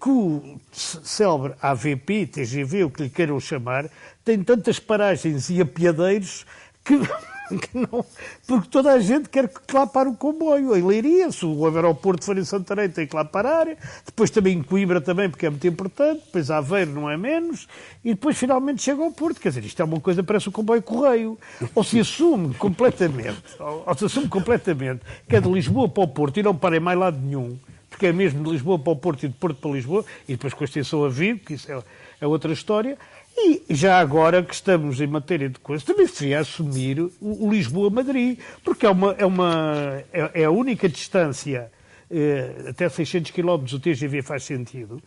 que 0.00 0.08
o 0.08 0.60
célebre 0.72 1.52
AVP, 1.60 2.28
TGV, 2.28 2.84
o 2.84 2.90
que 2.90 3.02
lhe 3.02 3.10
queiram 3.10 3.40
chamar, 3.40 3.90
tem 4.24 4.40
tantas 4.44 4.78
paragens 4.78 5.50
e 5.50 5.60
apiadeiros 5.60 6.46
que 6.84 6.94
não, 7.74 8.04
porque 8.46 8.68
toda 8.68 8.92
a 8.92 8.98
gente 8.98 9.28
quer 9.28 9.48
que 9.48 9.74
lá 9.74 9.86
pare 9.86 10.08
o 10.08 10.14
comboio. 10.14 10.76
Em 10.76 10.82
Leiria, 10.82 11.30
se 11.30 11.44
o 11.44 11.66
aeroporto 11.66 12.24
for 12.24 12.36
em 12.38 12.44
Santarém, 12.44 12.88
tem 12.88 13.06
que 13.06 13.14
lá 13.14 13.24
parar. 13.24 13.66
Depois 14.04 14.30
também 14.30 14.58
em 14.58 14.62
Coimbra 14.62 15.00
também, 15.00 15.28
porque 15.28 15.46
é 15.46 15.50
muito 15.50 15.66
importante. 15.66 16.22
Depois 16.24 16.50
Aveiro 16.50 16.90
não 16.90 17.10
é 17.10 17.16
menos. 17.16 17.68
E 18.04 18.10
depois 18.10 18.36
finalmente 18.36 18.82
chega 18.82 19.02
ao 19.02 19.10
Porto. 19.10 19.40
Quer 19.40 19.50
dizer, 19.50 19.64
isto 19.64 19.80
é 19.80 19.84
uma 19.84 20.00
coisa, 20.00 20.22
parece 20.22 20.48
o 20.48 20.52
comboio 20.52 20.82
correio. 20.82 21.38
Ou 21.74 21.84
se 21.84 22.00
assume 22.00 22.54
completamente, 22.54 23.42
ou 23.58 23.94
se 23.96 24.04
assume 24.04 24.28
completamente 24.28 25.02
que 25.28 25.36
é 25.36 25.40
de 25.40 25.48
Lisboa 25.48 25.88
para 25.88 26.02
o 26.04 26.08
Porto 26.08 26.38
e 26.38 26.42
não 26.42 26.54
para 26.54 26.76
em 26.76 26.80
mais 26.80 26.98
lado 26.98 27.18
nenhum, 27.18 27.58
porque 27.88 28.06
é 28.06 28.12
mesmo 28.12 28.42
de 28.44 28.50
Lisboa 28.50 28.78
para 28.78 28.92
o 28.92 28.96
Porto 28.96 29.24
e 29.24 29.28
de 29.28 29.34
Porto 29.34 29.60
para 29.60 29.70
Lisboa, 29.70 30.04
e 30.28 30.32
depois 30.32 30.54
com 30.54 30.64
a 30.64 30.66
extensão 30.66 31.04
a 31.04 31.08
Vigo, 31.08 31.40
que 31.40 31.54
isso 31.54 31.70
é, 31.70 31.82
é 32.20 32.26
outra 32.26 32.52
história, 32.52 32.98
e 33.36 33.62
já 33.70 33.98
agora 33.98 34.42
que 34.42 34.54
estamos 34.54 35.00
em 35.00 35.06
matéria 35.06 35.48
de 35.48 35.58
coisas, 35.58 35.84
também 35.84 36.06
se 36.06 36.20
devia 36.20 36.40
assumir 36.40 37.00
o, 37.20 37.50
Lisboa-Madrid, 37.50 38.38
porque 38.64 38.86
é, 38.86 38.90
uma, 38.90 39.12
é, 39.18 39.26
uma, 39.26 40.02
é, 40.12 40.42
é 40.42 40.44
a 40.44 40.50
única 40.50 40.88
distância, 40.88 41.70
eh, 42.10 42.66
até 42.68 42.88
600 42.88 43.30
km 43.30 43.64
o 43.72 43.80
TGV 43.80 44.22
faz 44.22 44.44
sentido, 44.44 45.02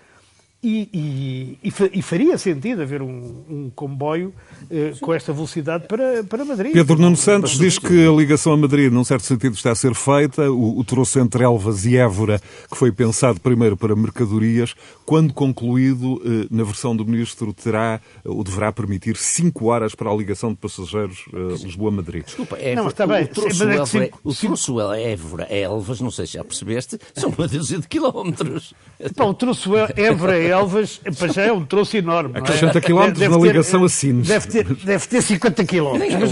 e, 0.66 1.60
e, 1.64 1.72
e, 1.94 2.02
faria 2.02 2.36
sentido 2.40 2.82
haver 2.82 3.00
um, 3.00 3.44
um 3.48 3.72
comboio 3.76 4.34
eh, 4.72 4.94
com 5.00 5.14
esta 5.14 5.32
velocidade 5.32 5.88
para, 5.88 6.24
para 6.24 6.44
Madrid. 6.44 6.74
Pedro 6.74 6.98
Nuno 6.98 7.16
Santos 7.16 7.60
diz 7.60 7.78
que 7.78 8.08
a 8.08 8.12
ligação 8.12 8.54
a 8.54 8.58
Madrid, 8.58 8.92
num 8.92 9.04
certo 9.04 9.26
sentido, 9.26 9.54
está 9.54 9.72
a 9.72 9.76
ser 9.76 9.94
feita. 9.94 10.50
O, 10.52 10.80
o 10.80 10.84
troço 10.84 11.20
entre 11.20 11.44
Elvas 11.44 11.86
e 11.86 11.98
Évora, 11.98 12.42
que 12.70 12.76
foi 12.76 12.92
pensado 12.92 13.40
primeiro 13.40 13.78
para 13.78 13.96
mercadorias, 13.96 14.74
quando 15.06 15.34
concluído, 15.34 16.20
eh, 16.26 16.48
na 16.50 16.64
versão 16.64 16.96
do 16.96 17.06
Ministro, 17.06 17.54
terá 17.54 18.02
ou 18.24 18.44
deverá 18.44 18.72
permitir 18.72 19.18
5 19.18 19.68
horas 19.68 19.94
para 19.94 20.10
a 20.10 20.16
ligação 20.16 20.50
de 20.50 20.58
passageiros 20.58 21.26
eh, 21.32 21.64
Lisboa-Madrid. 21.64 22.26
Desculpa, 22.26 22.58
é, 22.58 22.74
não, 22.74 22.88
está 22.88 23.06
bem. 23.06 23.26
O 23.26 23.28
troço, 23.28 23.64
é, 23.64 23.74
Évora, 23.74 23.86
cinco, 23.86 24.20
o 24.24 24.34
troço 24.34 24.82
Évora, 24.82 25.44
Elvas, 25.44 26.02
não 26.02 26.10
sei 26.10 26.26
se 26.26 26.34
já 26.34 26.44
percebeste, 26.44 26.98
são 27.14 27.30
uma 27.30 27.48
dúzia 27.48 27.78
de 27.78 27.88
quilómetros. 27.88 28.74
Pá, 29.16 29.26
o 29.26 29.34
troço 29.36 29.72
Évora 29.96 30.36
Elvas 30.56 31.02
já 31.34 31.44
é 31.44 31.52
um 31.52 31.66
troço 31.66 31.98
enorme. 31.98 32.38
Acrescenta 32.38 32.78
é? 32.78 32.82
quilómetros 32.82 33.30
na 33.30 33.38
ligação 33.38 33.84
a 33.84 33.90
Sines. 33.90 34.28
Deve 34.28 34.48
ter, 34.48 34.64
deve 34.64 35.08
ter 35.08 35.22
50 35.22 35.66
quilómetros. 35.66 36.32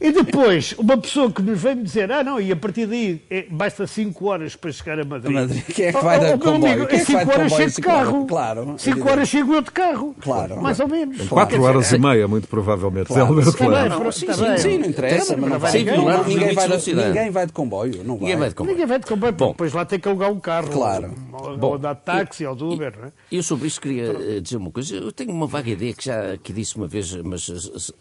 E 0.00 0.12
depois, 0.12 0.74
uma 0.78 0.96
pessoa 0.96 1.30
que 1.30 1.42
nos 1.42 1.60
vem 1.60 1.82
dizer, 1.82 2.10
ah 2.10 2.24
não, 2.24 2.40
e 2.40 2.52
a 2.52 2.56
partir 2.56 2.86
daí 2.86 3.22
é, 3.30 3.46
basta 3.50 3.86
5 3.86 4.26
horas 4.26 4.56
para 4.56 4.72
chegar 4.72 4.98
a 4.98 5.04
Madrid. 5.04 5.32
Madrid. 5.32 5.62
Quem 5.64 5.86
é 5.86 5.92
que 5.92 6.02
vai 6.02 6.18
oh, 6.18 6.20
dar 6.20 6.34
oh, 6.34 6.38
comboio? 6.38 6.86
Quem 6.86 7.00
é 7.00 7.04
5 7.04 7.30
horas 7.30 7.52
chego 7.52 7.70
de 7.70 7.80
carro. 7.80 8.26
Claro. 8.26 8.74
5 8.78 9.08
horas 9.08 9.28
chego 9.28 9.54
eu 9.54 9.62
de 9.62 9.70
carro. 9.70 10.16
Claro. 10.20 10.60
Mais 10.60 10.80
ou 10.80 10.88
menos. 10.88 11.28
4 11.28 11.62
horas 11.62 11.92
e 11.92 11.98
meia, 11.98 12.26
muito 12.26 12.48
provavelmente. 12.48 13.06
Claro. 13.06 13.40
Claro. 13.52 14.12
Sim, 14.12 14.26
sim, 14.32 14.56
sim, 14.58 14.78
não 14.78 14.88
interessa. 14.88 15.36
Mas 15.36 15.50
não 15.50 15.58
vai, 15.58 15.72
ninguém, 15.72 16.54
vai 16.54 16.78
de, 16.78 16.94
ninguém 16.94 17.30
vai 17.30 17.46
de 17.46 17.52
comboio. 17.52 18.04
Não 18.04 18.16
vai. 18.16 18.20
Ninguém 18.20 18.36
vai 18.36 18.48
de 18.48 18.54
comboio. 18.54 18.74
Ninguém 18.74 18.86
vai 18.86 18.98
de 18.98 19.06
comboio. 19.06 19.32
Bom, 19.32 19.50
depois 19.50 19.72
lá 19.72 19.84
tem 19.84 19.98
que 19.98 20.08
alugar 20.08 20.30
um 20.30 20.40
carro. 20.40 20.68
Claro. 20.68 21.14
Ou 21.60 21.78
dar 21.78 21.94
táxi 21.94 22.44
ou 22.44 22.54
de 22.54 22.64
Uber. 22.64 23.09
Eu 23.30 23.42
sobre 23.42 23.68
isso 23.68 23.80
queria 23.80 24.04
eh, 24.04 24.40
dizer 24.40 24.56
uma 24.56 24.70
coisa. 24.70 24.96
Eu 24.96 25.12
tenho 25.12 25.32
uma 25.32 25.46
vaga 25.46 25.70
ideia 25.70 25.94
que 25.94 26.04
já 26.04 26.36
que 26.36 26.52
disse 26.52 26.76
uma 26.76 26.86
vez, 26.86 27.14
mas 27.16 27.50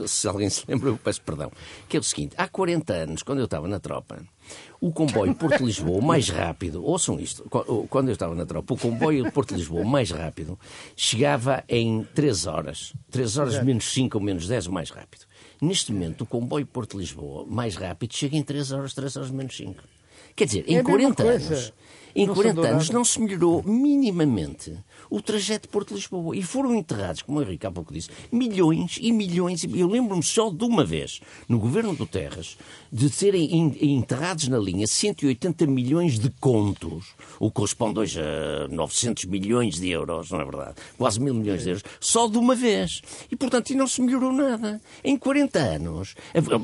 se 0.05 0.27
alguém 0.27 0.49
se 0.49 0.63
lembra, 0.67 0.89
eu 0.89 0.97
peço 0.97 1.21
perdão. 1.21 1.51
Que 1.87 1.97
é 1.97 1.99
o 1.99 2.03
seguinte: 2.03 2.35
há 2.37 2.47
40 2.47 2.93
anos, 2.93 3.23
quando 3.23 3.39
eu 3.39 3.45
estava 3.45 3.67
na 3.67 3.79
tropa, 3.79 4.21
o 4.81 4.91
comboio 4.91 5.35
Porto-Lisboa 5.35 6.01
mais 6.01 6.29
rápido, 6.29 6.83
ouçam 6.83 7.19
isto, 7.19 7.43
quando 7.89 8.07
eu 8.07 8.13
estava 8.13 8.33
na 8.33 8.45
tropa, 8.45 8.73
o 8.73 8.77
comboio 8.77 9.31
Porto-Lisboa 9.31 9.83
mais 9.83 10.11
rápido 10.11 10.57
chegava 10.95 11.63
em 11.67 12.03
3 12.15 12.47
horas. 12.47 12.93
3 13.11 13.37
horas 13.37 13.63
menos 13.63 13.91
5 13.91 14.17
ou 14.17 14.23
menos 14.23 14.47
10 14.47 14.67
mais 14.67 14.89
rápido. 14.89 15.25
Neste 15.61 15.91
momento, 15.91 16.21
o 16.21 16.25
comboio 16.25 16.65
Porto-Lisboa 16.65 17.45
mais 17.45 17.75
rápido 17.75 18.15
chega 18.15 18.37
em 18.37 18.43
3 18.43 18.71
horas, 18.71 18.93
3 18.93 19.17
horas 19.17 19.31
menos 19.31 19.55
5. 19.55 19.83
Quer 20.35 20.45
dizer, 20.45 20.63
em 20.67 20.77
é 20.77 20.83
40 20.83 21.23
anos, 21.23 21.73
em 22.15 22.27
40 22.27 22.67
anos 22.67 22.89
não 22.89 23.03
se 23.03 23.19
melhorou 23.21 23.63
minimamente 23.63 24.77
o 25.09 25.21
trajeto 25.21 25.67
de 25.67 25.71
Porto-Lisboa. 25.71 26.35
E 26.35 26.43
foram 26.43 26.75
enterrados, 26.75 27.21
como 27.21 27.39
o 27.39 27.41
Henrique 27.41 27.65
há 27.65 27.71
pouco 27.71 27.93
disse, 27.93 28.09
milhões 28.31 28.97
e 29.01 29.11
milhões. 29.11 29.63
Eu 29.63 29.87
lembro-me 29.87 30.23
só 30.23 30.49
de 30.49 30.63
uma 30.63 30.85
vez, 30.85 31.19
no 31.47 31.59
governo 31.59 31.95
do 31.95 32.05
Terras, 32.05 32.57
de 32.91 33.09
serem 33.09 33.75
enterrados 33.81 34.47
na 34.47 34.57
linha 34.57 34.87
180 34.87 35.67
milhões 35.67 36.17
de 36.17 36.29
contos, 36.39 37.05
o 37.39 37.49
que 37.49 37.55
corresponde 37.55 37.99
hoje 37.99 38.19
a 38.19 38.67
900 38.67 39.25
milhões 39.25 39.75
de 39.75 39.89
euros, 39.89 40.31
não 40.31 40.41
é 40.41 40.45
verdade? 40.45 40.75
Quase 40.97 41.19
mil 41.19 41.33
milhões 41.33 41.63
de 41.63 41.69
euros, 41.69 41.83
só 41.99 42.27
de 42.27 42.37
uma 42.37 42.55
vez. 42.55 43.01
E, 43.31 43.35
portanto, 43.35 43.69
e 43.69 43.75
não 43.75 43.87
se 43.87 44.01
melhorou 44.01 44.31
nada. 44.31 44.81
Em 45.03 45.17
40 45.17 45.59
anos, 45.59 46.15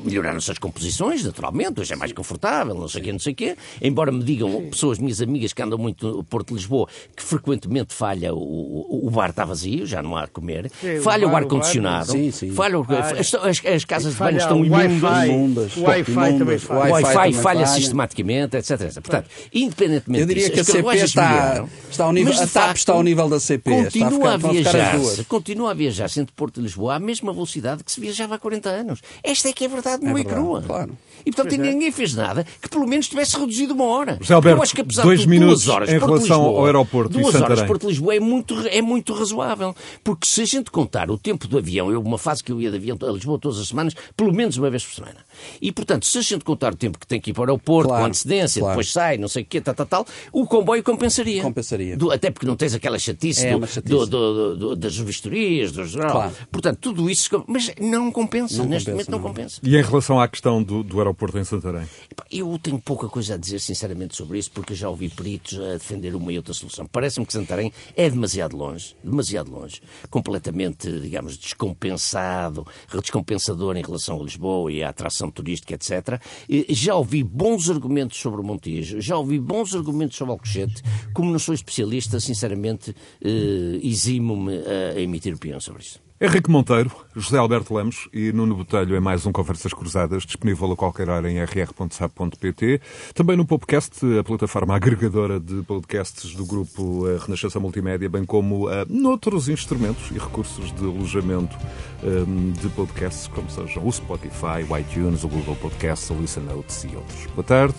melhoraram-se 0.04 0.50
as 0.50 0.58
composições, 0.58 1.24
naturalmente, 1.24 1.80
hoje 1.80 1.92
é 1.92 1.96
mais 1.96 2.12
confortável, 2.12 2.74
não 2.74 2.88
sei 2.88 3.00
o 3.00 3.04
quê, 3.04 3.12
não 3.12 3.18
sei 3.20 3.32
o 3.32 3.36
quê. 3.36 3.56
Embora 3.80 4.10
me 4.10 4.24
digam 4.24 4.68
pessoas, 4.68 4.98
minhas 4.98 5.20
amigas 5.20 5.52
que 5.52 5.62
andam 5.62 5.78
muito 5.78 6.06
no 6.08 6.24
Porto 6.24 6.48
de 6.48 6.54
Lisboa, 6.54 6.88
que 7.14 7.22
frequentemente 7.22 7.94
falha 7.94 8.34
o, 8.34 9.06
o 9.06 9.10
bar 9.10 9.30
está 9.30 9.44
vazio, 9.44 9.86
já 9.86 10.02
não 10.02 10.16
há 10.16 10.24
de 10.24 10.32
comer. 10.32 10.70
Sim, 10.80 11.00
falha 11.00 11.28
o, 11.28 11.36
ar-condicionado. 11.36 12.12
Falha 12.54 12.78
as, 13.18 13.34
as, 13.34 13.64
as, 13.64 13.84
casas 13.84 14.14
de 14.14 14.18
banho 14.18 14.38
estão 14.38 14.64
imundas. 14.64 15.76
O 15.76 15.82
Wi-Fi 15.82 16.15
também 16.38 16.58
falha. 16.58 16.90
O 16.90 16.92
Wi-Fi 16.92 17.32
falha 17.34 17.66
sistematicamente, 17.66 18.56
etc, 18.56 18.80
etc. 18.80 18.94
Portanto, 18.94 19.30
independentemente 19.52 20.20
Eu 20.20 20.26
diria 20.26 20.50
que 20.50 20.60
a 20.60 20.64
CP 20.64 20.96
está, 20.96 21.64
está 21.90 22.04
ao 22.04 22.12
nível, 22.12 22.32
a 22.32 22.46
TAP 22.46 22.76
está 22.76 22.92
ao 22.92 23.02
nível 23.02 23.28
da 23.28 23.40
CP. 23.40 23.70
Continua 23.70 24.34
a, 24.34 24.36
viajar, 24.36 24.98
continua 25.28 25.70
a 25.70 25.74
viajar 25.74 26.10
entre 26.16 26.34
Porto 26.34 26.60
e 26.60 26.62
Lisboa 26.62 26.96
à 26.96 26.98
mesma 26.98 27.32
velocidade 27.32 27.84
que 27.84 27.92
se 27.92 28.00
viajava 28.00 28.34
há 28.34 28.38
40 28.38 28.68
anos. 28.68 29.00
Esta 29.22 29.48
é 29.48 29.52
que 29.52 29.64
é 29.64 29.68
verdade, 29.68 30.04
não 30.04 30.16
é, 30.16 30.20
é 30.20 30.24
crua. 30.24 30.62
Claro. 30.62 30.96
E 31.24 31.32
portanto 31.32 31.54
é. 31.54 31.58
ninguém 31.58 31.90
fez 31.90 32.14
nada 32.14 32.46
que 32.60 32.68
pelo 32.68 32.86
menos 32.86 33.08
tivesse 33.08 33.38
reduzido 33.38 33.74
uma 33.74 33.84
hora. 33.84 34.18
José 34.20 34.34
Alberto, 34.34 34.58
Eu 34.58 34.62
acho 34.62 34.74
que 34.74 34.80
apesar 34.80 35.02
dois 35.02 35.20
de 35.20 35.28
minutos 35.28 35.64
duas 35.64 35.74
horas 35.74 35.88
em 35.88 35.98
relação 35.98 36.18
Lisboa, 36.18 36.58
ao 36.58 36.64
aeroporto 36.66 37.18
duas 37.18 37.34
horas 37.34 37.62
Porto 37.62 37.88
Lisboa 37.88 38.14
é 38.14 38.20
muito, 38.20 38.54
é 38.68 38.80
muito 38.80 39.12
razoável. 39.12 39.74
Porque 40.02 40.26
se 40.26 40.42
a 40.42 40.44
gente 40.44 40.70
contar 40.70 41.10
o 41.10 41.18
tempo 41.18 41.48
do 41.48 41.58
avião, 41.58 41.90
eu, 41.90 42.00
uma 42.00 42.18
fase 42.18 42.42
que 42.42 42.52
eu 42.52 42.60
ia 42.60 42.70
de 42.70 42.76
avião 42.76 42.96
a 43.02 43.12
Lisboa 43.12 43.38
todas 43.38 43.58
as 43.58 43.68
semanas, 43.68 43.94
pelo 44.16 44.32
menos 44.32 44.56
uma 44.56 44.70
vez 44.70 44.84
por 44.84 44.94
semana. 44.94 45.18
E, 45.60 45.70
portanto, 45.72 46.06
se 46.06 46.18
a 46.18 46.22
gente 46.22 46.44
contar 46.44 46.72
o 46.72 46.76
tempo 46.76 46.98
que 46.98 47.06
tem 47.06 47.20
que 47.20 47.30
ir 47.30 47.34
para 47.34 47.42
o 47.42 47.44
aeroporto, 47.44 47.88
claro, 47.88 48.02
com 48.02 48.08
antecedência, 48.08 48.60
claro. 48.60 48.74
depois 48.74 48.92
sai, 48.92 49.18
não 49.18 49.28
sei 49.28 49.42
o 49.42 49.46
quê, 49.46 49.60
tal, 49.60 49.74
tal, 49.74 49.86
tal, 49.86 50.06
o 50.32 50.46
comboio 50.46 50.82
compensaria. 50.82 51.42
Compensaria. 51.42 51.96
Do, 51.96 52.10
até 52.10 52.30
porque 52.30 52.46
não 52.46 52.56
tens 52.56 52.74
aquela 52.74 52.98
chatice, 52.98 53.46
é 53.46 53.58
do, 53.58 53.66
chatice. 53.66 54.10
Do, 54.10 54.56
do, 54.56 54.76
das 54.76 54.96
vistorias, 54.96 55.72
dos... 55.72 55.94
Claro. 55.94 56.32
Portanto, 56.50 56.78
tudo 56.80 57.10
isso... 57.10 57.44
Mas 57.46 57.72
não 57.80 58.10
compensa, 58.10 58.58
não 58.58 58.66
neste 58.66 58.90
compensa, 58.90 58.90
momento 58.92 59.10
não, 59.10 59.18
não, 59.18 59.28
compensa. 59.28 59.60
E 59.62 59.76
em 59.76 59.82
relação 59.82 60.20
à 60.20 60.28
questão 60.28 60.62
do, 60.62 60.82
do 60.82 61.00
aeroporto 61.06 61.38
em 61.38 61.44
Santarém? 61.44 61.86
Eu 62.30 62.58
tenho 62.58 62.78
pouca 62.78 63.08
coisa 63.08 63.34
a 63.34 63.36
dizer, 63.36 63.58
sinceramente, 63.60 64.16
sobre 64.16 64.38
isso, 64.38 64.50
porque 64.50 64.74
já 64.74 64.88
ouvi 64.88 65.08
peritos 65.08 65.58
a 65.58 65.74
defender 65.74 66.14
uma 66.14 66.32
e 66.32 66.36
outra 66.36 66.52
solução. 66.52 66.86
Parece-me 66.86 67.26
que 67.26 67.32
Santarém 67.32 67.72
é 67.96 68.08
demasiado 68.08 68.56
longe, 68.56 68.96
demasiado 69.02 69.50
longe, 69.50 69.80
completamente, 70.10 70.90
digamos, 71.00 71.36
descompensado, 71.36 72.66
descompensador 73.00 73.76
em 73.76 73.82
relação 73.82 74.20
a 74.20 74.22
Lisboa 74.22 74.72
e 74.72 74.82
à 74.82 74.88
atração 74.88 75.30
turística, 75.30 75.74
etc. 75.74 76.20
Já 76.68 76.94
ouvi 76.94 77.22
bons 77.22 77.70
argumentos 77.70 78.18
sobre 78.18 78.40
o 78.40 78.44
Montijo, 78.44 79.00
já 79.00 79.16
ouvi 79.16 79.38
bons 79.38 79.74
argumentos 79.74 80.16
sobre 80.16 80.32
Alcochete, 80.32 80.82
como 81.12 81.30
não 81.30 81.38
sou 81.38 81.54
especialista, 81.54 82.20
sinceramente, 82.20 82.94
eh, 83.22 83.80
eximo-me 83.82 84.56
a 84.58 85.00
emitir 85.00 85.34
opinião 85.34 85.60
sobre 85.60 85.82
isso. 85.82 86.05
Henrique 86.18 86.50
Monteiro, 86.50 86.90
José 87.14 87.36
Alberto 87.36 87.74
Lemos 87.74 88.08
e 88.10 88.32
Nuno 88.32 88.56
Botelho 88.56 88.96
é 88.96 89.00
mais 89.00 89.26
um 89.26 89.32
Conversas 89.32 89.74
Cruzadas, 89.74 90.22
disponível 90.22 90.72
a 90.72 90.76
qualquer 90.76 91.10
hora 91.10 91.30
em 91.30 91.38
rr.sap.pt. 91.44 92.80
Também 93.12 93.36
no 93.36 93.44
podcast, 93.44 94.00
a 94.18 94.24
plataforma 94.24 94.74
agregadora 94.74 95.38
de 95.38 95.62
podcasts 95.64 96.34
do 96.34 96.46
grupo 96.46 97.06
eh, 97.06 97.18
Renascença 97.20 97.60
Multimédia, 97.60 98.08
bem 98.08 98.24
como 98.24 98.66
uh, 98.66 98.86
noutros 98.88 99.50
instrumentos 99.50 100.10
e 100.10 100.14
recursos 100.14 100.72
de 100.72 100.84
alojamento 100.84 101.54
um, 102.02 102.50
de 102.52 102.68
podcasts, 102.70 103.28
como 103.28 103.50
sejam 103.50 103.86
o 103.86 103.92
Spotify, 103.92 104.64
o 104.66 104.78
iTunes, 104.78 105.22
o 105.22 105.28
Google 105.28 105.56
Podcasts, 105.56 106.08
o 106.08 106.14
Listen 106.14 106.44
Notes 106.44 106.82
e 106.84 106.96
outros. 106.96 107.26
Boa 107.34 107.44
tarde, 107.44 107.74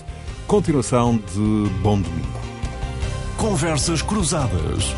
continuação 0.46 1.18
de 1.18 1.72
Bom 1.82 2.00
Domingo. 2.00 2.40
Conversas 3.36 4.04
Cruzadas. 4.04 4.94